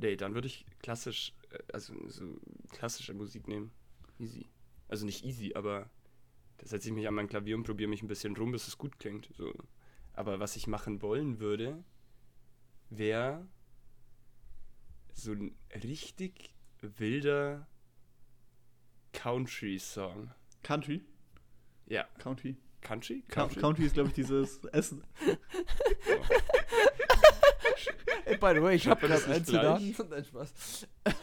Nee, 0.00 0.16
dann 0.16 0.34
würde 0.34 0.46
ich 0.46 0.64
klassisch, 0.80 1.34
äh, 1.50 1.58
also 1.72 1.94
so 2.08 2.40
klassische 2.70 3.12
Musik 3.14 3.48
nehmen. 3.48 3.70
Easy. 4.18 4.48
Also 4.88 5.04
nicht 5.06 5.24
easy, 5.24 5.52
aber 5.54 5.90
da 6.58 6.66
setze 6.66 6.88
ich 6.88 6.94
mich 6.94 7.06
an 7.06 7.14
mein 7.14 7.28
Klavier 7.28 7.56
und 7.56 7.64
probiere 7.64 7.90
mich 7.90 8.02
ein 8.02 8.08
bisschen 8.08 8.36
rum, 8.36 8.52
bis 8.52 8.66
es 8.66 8.78
gut 8.78 8.98
klingt. 8.98 9.30
So. 9.36 9.52
Aber 10.14 10.40
was 10.40 10.56
ich 10.56 10.66
machen 10.66 11.02
wollen 11.02 11.38
würde, 11.38 11.82
wäre 12.88 13.46
so 15.12 15.32
ein 15.32 15.54
richtig 15.82 16.54
wilder 16.80 17.66
Country-Song. 19.12 20.32
Country? 20.62 21.04
Ja, 21.86 22.04
Country. 22.18 22.56
Country? 22.80 23.22
Country, 23.28 23.60
Country 23.60 23.84
ist, 23.84 23.94
glaube 23.94 24.08
ich, 24.08 24.14
dieses 24.14 24.64
Essen. 24.72 25.04
Ey, 28.30 28.36
by 28.36 28.52
the 28.54 28.62
way, 28.62 28.76
ich 28.76 28.86
hab 28.88 29.00
Schreibt 29.00 29.48
man 29.50 29.62
das. 29.62 30.06
Nein, 30.10 30.24
Spaß. 30.24 30.86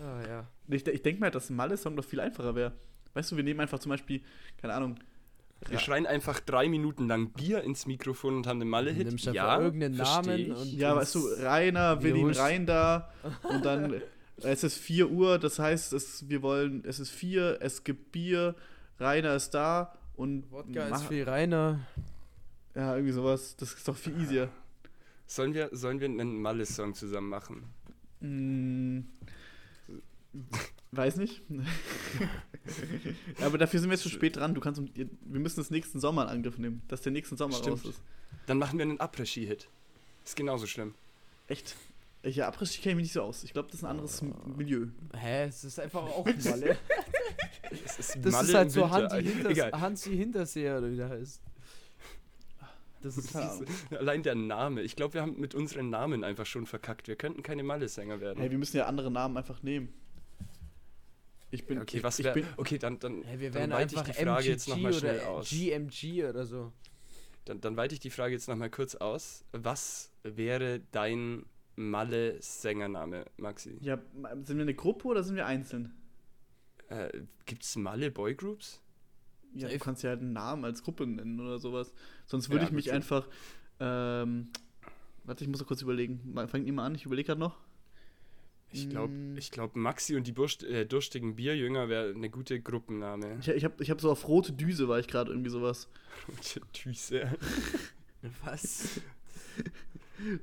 ah, 0.00 0.28
ja. 0.28 0.46
Ich, 0.68 0.86
ich 0.86 1.02
denke 1.02 1.20
mal, 1.20 1.30
dass 1.30 1.50
ein 1.50 1.56
Malle-Song 1.56 1.96
doch 1.96 2.04
viel 2.04 2.20
einfacher 2.20 2.54
wäre. 2.54 2.72
Weißt 3.14 3.32
du, 3.32 3.36
wir 3.36 3.44
nehmen 3.44 3.60
einfach 3.60 3.78
zum 3.78 3.90
Beispiel, 3.90 4.22
keine 4.60 4.74
Ahnung, 4.74 4.96
Wir 5.68 5.78
schreien 5.78 6.06
einfach 6.06 6.40
drei 6.40 6.68
Minuten 6.68 7.06
lang 7.08 7.30
Bier 7.32 7.62
ins 7.62 7.86
Mikrofon 7.86 8.36
und 8.36 8.46
haben 8.46 8.60
den 8.60 8.68
Malle-Hit. 8.68 9.06
Nimmst 9.08 9.28
einfach 9.28 9.34
Ja, 9.34 9.60
irgendeinen 9.60 9.96
Namen 9.96 10.52
und- 10.52 10.72
ja, 10.72 10.96
weißt 10.96 11.14
du, 11.16 11.26
Rainer 11.42 12.02
will 12.02 12.10
ihn 12.16 12.28
wiederholst- 12.28 12.40
rein 12.40 12.66
da 12.66 13.10
und 13.42 13.64
dann 13.64 14.00
es 14.42 14.64
ist 14.64 14.78
4 14.78 15.10
Uhr, 15.10 15.38
das 15.38 15.58
heißt, 15.58 15.92
es, 15.92 16.28
wir 16.30 16.40
wollen, 16.42 16.82
es 16.86 16.98
ist 16.98 17.10
4, 17.10 17.58
es 17.60 17.84
gibt 17.84 18.10
Bier, 18.12 18.54
Rainer 18.98 19.34
ist 19.34 19.50
da 19.50 19.92
und 20.16 20.50
Wodka 20.50 20.84
ist 20.84 20.90
mach- 20.90 21.08
viel 21.08 21.24
reiner. 21.28 21.80
ja, 22.74 22.94
irgendwie 22.94 23.12
sowas, 23.12 23.54
das 23.56 23.74
ist 23.74 23.86
doch 23.86 23.96
viel 23.96 24.18
easier. 24.20 24.48
Sollen 25.30 25.54
wir, 25.54 25.68
sollen 25.70 26.00
wir 26.00 26.06
einen 26.08 26.42
Malle-Song 26.42 26.92
zusammen 26.96 27.28
machen? 27.28 27.62
Hm, 28.20 29.06
weiß 30.90 31.16
nicht. 31.18 31.42
Aber 33.40 33.56
dafür 33.56 33.78
sind 33.78 33.90
wir 33.90 33.94
jetzt 33.94 34.02
zu 34.02 34.08
spät 34.08 34.34
dran. 34.36 34.54
Du 34.54 34.60
kannst, 34.60 34.80
um- 34.80 34.90
wir 34.92 35.40
müssen 35.40 35.60
das 35.60 35.70
nächsten 35.70 36.00
Sommer 36.00 36.24
in 36.24 36.28
Angriff 36.30 36.58
nehmen, 36.58 36.82
dass 36.88 37.02
der 37.02 37.12
nächsten 37.12 37.36
Sommer 37.36 37.54
Stimmt. 37.54 37.84
raus 37.84 37.90
ist. 37.90 38.02
Dann 38.46 38.58
machen 38.58 38.76
wir 38.76 38.82
einen 38.84 38.98
Après-Ski-Hit. 38.98 39.68
Ist 40.24 40.34
genauso 40.34 40.66
schlimm. 40.66 40.94
Echt? 41.46 41.76
Ja, 42.24 42.48
Abriss 42.48 42.72
kenne 42.72 42.90
ich 42.90 42.96
mich 42.96 43.04
nicht 43.04 43.12
so 43.12 43.22
aus. 43.22 43.44
Ich 43.44 43.52
glaube, 43.52 43.68
das 43.68 43.76
ist 43.78 43.84
ein 43.84 43.90
anderes 43.90 44.20
M- 44.22 44.34
Milieu. 44.56 44.88
Hä, 45.16 45.44
es 45.44 45.62
ist 45.62 45.78
einfach 45.78 46.02
auch 46.02 46.26
Malle. 46.44 46.76
Es 47.70 47.98
ist 48.00 48.18
Das 48.20 48.32
Malle 48.32 48.48
ist 48.48 48.54
halt 48.54 48.66
im 48.66 48.70
so 48.70 48.80
Winter, 48.82 48.90
Hansi. 49.14 49.22
Hinters. 49.32 49.80
Hansi 49.80 50.16
Hinterseher 50.16 50.78
oder 50.78 50.90
wie 50.90 50.96
der 50.96 51.08
heißt. 51.08 51.40
Das 53.02 53.16
ist 53.18 53.34
Ahnung. 53.34 53.64
Allein 53.90 54.22
der 54.22 54.34
Name. 54.34 54.82
Ich 54.82 54.96
glaube, 54.96 55.14
wir 55.14 55.22
haben 55.22 55.38
mit 55.40 55.54
unseren 55.54 55.90
Namen 55.90 56.24
einfach 56.24 56.46
schon 56.46 56.66
verkackt. 56.66 57.08
Wir 57.08 57.16
könnten 57.16 57.42
keine 57.42 57.62
Malle-Sänger 57.62 58.20
werden. 58.20 58.40
Hey, 58.40 58.50
wir 58.50 58.58
müssen 58.58 58.76
ja 58.76 58.86
andere 58.86 59.10
Namen 59.10 59.36
einfach 59.36 59.62
nehmen. 59.62 59.92
Ich 61.50 61.66
bin. 61.66 61.80
okay, 61.80 62.02
was 62.02 62.18
bin, 62.18 62.46
Okay, 62.56 62.78
dann, 62.78 62.98
dann, 63.00 63.24
Hä, 63.24 63.40
wir 63.40 63.50
dann 63.50 63.70
weite 63.70 63.96
ich 63.96 64.02
die 64.02 64.12
Frage 64.12 64.30
MGG 64.30 64.48
jetzt 64.48 64.68
nochmal 64.68 64.92
schnell 64.92 65.18
oder 65.18 65.28
aus. 65.30 65.50
GMG 65.50 66.24
oder 66.24 66.46
so. 66.46 66.72
Dann, 67.44 67.60
dann 67.60 67.76
weite 67.76 67.94
ich 67.94 68.00
die 68.00 68.10
Frage 68.10 68.34
jetzt 68.34 68.48
nochmal 68.48 68.70
kurz 68.70 68.94
aus. 68.94 69.44
Was 69.52 70.12
wäre 70.22 70.80
dein 70.92 71.44
Malle-Sängername, 71.76 73.24
Maxi? 73.38 73.78
ja, 73.80 73.98
sind 74.42 74.58
wir 74.58 74.62
eine 74.62 74.74
Gruppe 74.74 75.08
oder 75.08 75.24
sind 75.24 75.36
wir 75.36 75.46
einzeln? 75.46 75.94
Äh, 76.88 77.10
Gibt 77.46 77.64
es 77.64 77.76
Malle-Boygroups? 77.76 78.82
Ja, 79.54 79.66
du 79.66 79.72
Safe. 79.74 79.78
kannst 79.84 80.02
ja 80.02 80.10
halt 80.10 80.20
einen 80.20 80.32
Namen 80.32 80.64
als 80.64 80.82
Gruppe 80.82 81.06
nennen 81.06 81.40
oder 81.40 81.58
sowas. 81.58 81.92
Sonst 82.26 82.48
würde 82.50 82.62
Ja, 82.62 82.68
ich 82.68 82.72
mich 82.74 82.92
einfach. 82.92 83.26
Ähm, 83.80 84.48
warte, 85.24 85.44
ich 85.44 85.50
muss 85.50 85.60
noch 85.60 85.66
kurz 85.66 85.82
überlegen. 85.82 86.20
Fangt 86.48 86.66
ihr 86.66 86.72
mal 86.72 86.86
an, 86.86 86.94
ich 86.94 87.04
überlege 87.06 87.26
gerade 87.28 87.40
noch. 87.40 87.58
Ich 88.72 88.88
glaube, 88.88 89.12
Mm. 89.12 89.36
ich 89.36 89.50
glaub, 89.50 89.74
Maxi 89.74 90.14
und 90.14 90.28
die 90.28 90.32
Burst, 90.32 90.62
äh, 90.62 90.86
durstigen 90.86 91.34
Bierjünger 91.34 91.88
wäre 91.88 92.10
eine 92.14 92.30
gute 92.30 92.60
Gruppenname. 92.60 93.38
Ich, 93.40 93.48
ich 93.48 93.64
habe 93.64 93.82
ich 93.82 93.90
hab 93.90 94.00
so 94.00 94.10
auf 94.12 94.28
rote 94.28 94.52
Düse 94.52 94.86
war 94.86 95.00
ich 95.00 95.08
gerade 95.08 95.32
irgendwie 95.32 95.50
sowas. 95.50 95.88
Rote 96.28 96.60
Düse. 96.84 97.36
Was? 98.44 99.00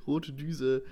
Rote 0.06 0.32
Düse, 0.32 0.84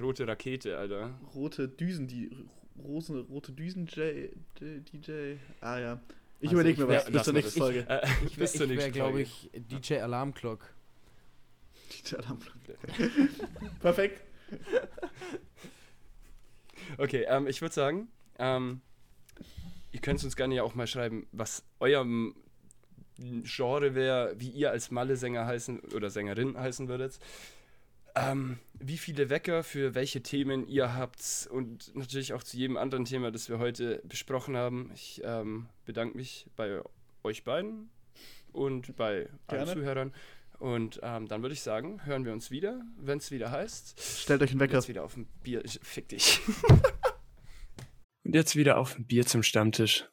Rote 0.00 0.28
Rakete, 0.28 0.76
Alter. 0.78 1.18
rote 1.34 1.66
Düsen, 1.68 2.06
die 2.06 2.30
Rose, 2.78 3.18
rote 3.28 3.52
Düsen 3.52 3.86
J, 3.86 4.30
J, 4.60 4.92
DJ. 4.92 5.10
Ah 5.60 5.78
ja. 5.78 6.00
Ich 6.40 6.48
Also 6.48 6.54
überlege 6.60 6.82
ich 6.82 6.88
mir 6.88 6.94
was 6.94 7.10
bis 7.10 7.22
zur 7.24 7.32
nächsten. 7.32 7.58
Folge. 7.58 7.86
Äh, 7.88 8.06
Ich 8.26 8.36
wäre, 8.36 8.36
bis 8.36 8.52
zur 8.52 8.66
nächsten 8.66 8.92
glaube 8.92 9.22
ich, 9.22 9.50
DJ 9.54 9.96
Alarmclock. 9.98 10.60
DJ 11.90 12.16
Alarmglocke. 12.16 12.78
Perfekt. 13.80 14.22
Okay, 16.96 17.26
ähm, 17.28 17.46
ich 17.46 17.60
würde 17.60 17.74
sagen, 17.74 18.08
ähm, 18.38 18.80
ihr 19.92 20.00
könnt 20.00 20.22
uns 20.22 20.36
gerne 20.36 20.54
ja 20.54 20.62
auch 20.62 20.74
mal 20.74 20.86
schreiben, 20.86 21.26
was 21.32 21.64
euer 21.80 22.06
Genre 23.18 23.94
wäre, 23.94 24.34
wie 24.38 24.48
ihr 24.48 24.70
als 24.70 24.90
Malle-Sänger 24.90 25.44
heißen 25.44 25.80
oder 25.94 26.08
Sängerin 26.08 26.56
heißen 26.56 26.88
würdet. 26.88 27.18
Ähm, 28.18 28.58
wie 28.80 28.98
viele 28.98 29.30
Wecker 29.30 29.62
für 29.64 29.94
welche 29.94 30.22
Themen 30.22 30.66
ihr 30.68 30.94
habt 30.94 31.48
und 31.50 31.94
natürlich 31.94 32.32
auch 32.32 32.42
zu 32.42 32.56
jedem 32.56 32.76
anderen 32.76 33.04
Thema, 33.04 33.30
das 33.30 33.48
wir 33.48 33.58
heute 33.58 34.00
besprochen 34.04 34.56
haben. 34.56 34.90
Ich 34.94 35.20
ähm, 35.24 35.68
bedanke 35.84 36.16
mich 36.16 36.46
bei 36.56 36.80
euch 37.22 37.44
beiden 37.44 37.90
und 38.52 38.96
bei 38.96 39.28
allen 39.46 39.64
Gerne. 39.64 39.72
Zuhörern. 39.72 40.14
Und 40.58 41.00
ähm, 41.02 41.28
dann 41.28 41.42
würde 41.42 41.52
ich 41.52 41.62
sagen, 41.62 42.04
hören 42.04 42.24
wir 42.24 42.32
uns 42.32 42.50
wieder, 42.50 42.82
wenn 42.98 43.18
es 43.18 43.30
wieder 43.30 43.50
heißt. 43.50 44.00
Stellt 44.00 44.42
euch 44.42 44.50
einen 44.50 44.60
Wecker. 44.60 44.74
Jetzt 44.74 44.88
wieder 44.88 45.04
auf 45.04 45.16
ein 45.16 45.26
Bier. 45.42 45.62
Fick 45.82 46.08
dich. 46.08 46.40
Und 48.24 48.34
jetzt 48.34 48.56
wieder 48.56 48.76
auf 48.76 48.98
ein 48.98 49.06
Bier 49.06 49.24
zum 49.24 49.42
Stammtisch. 49.42 50.08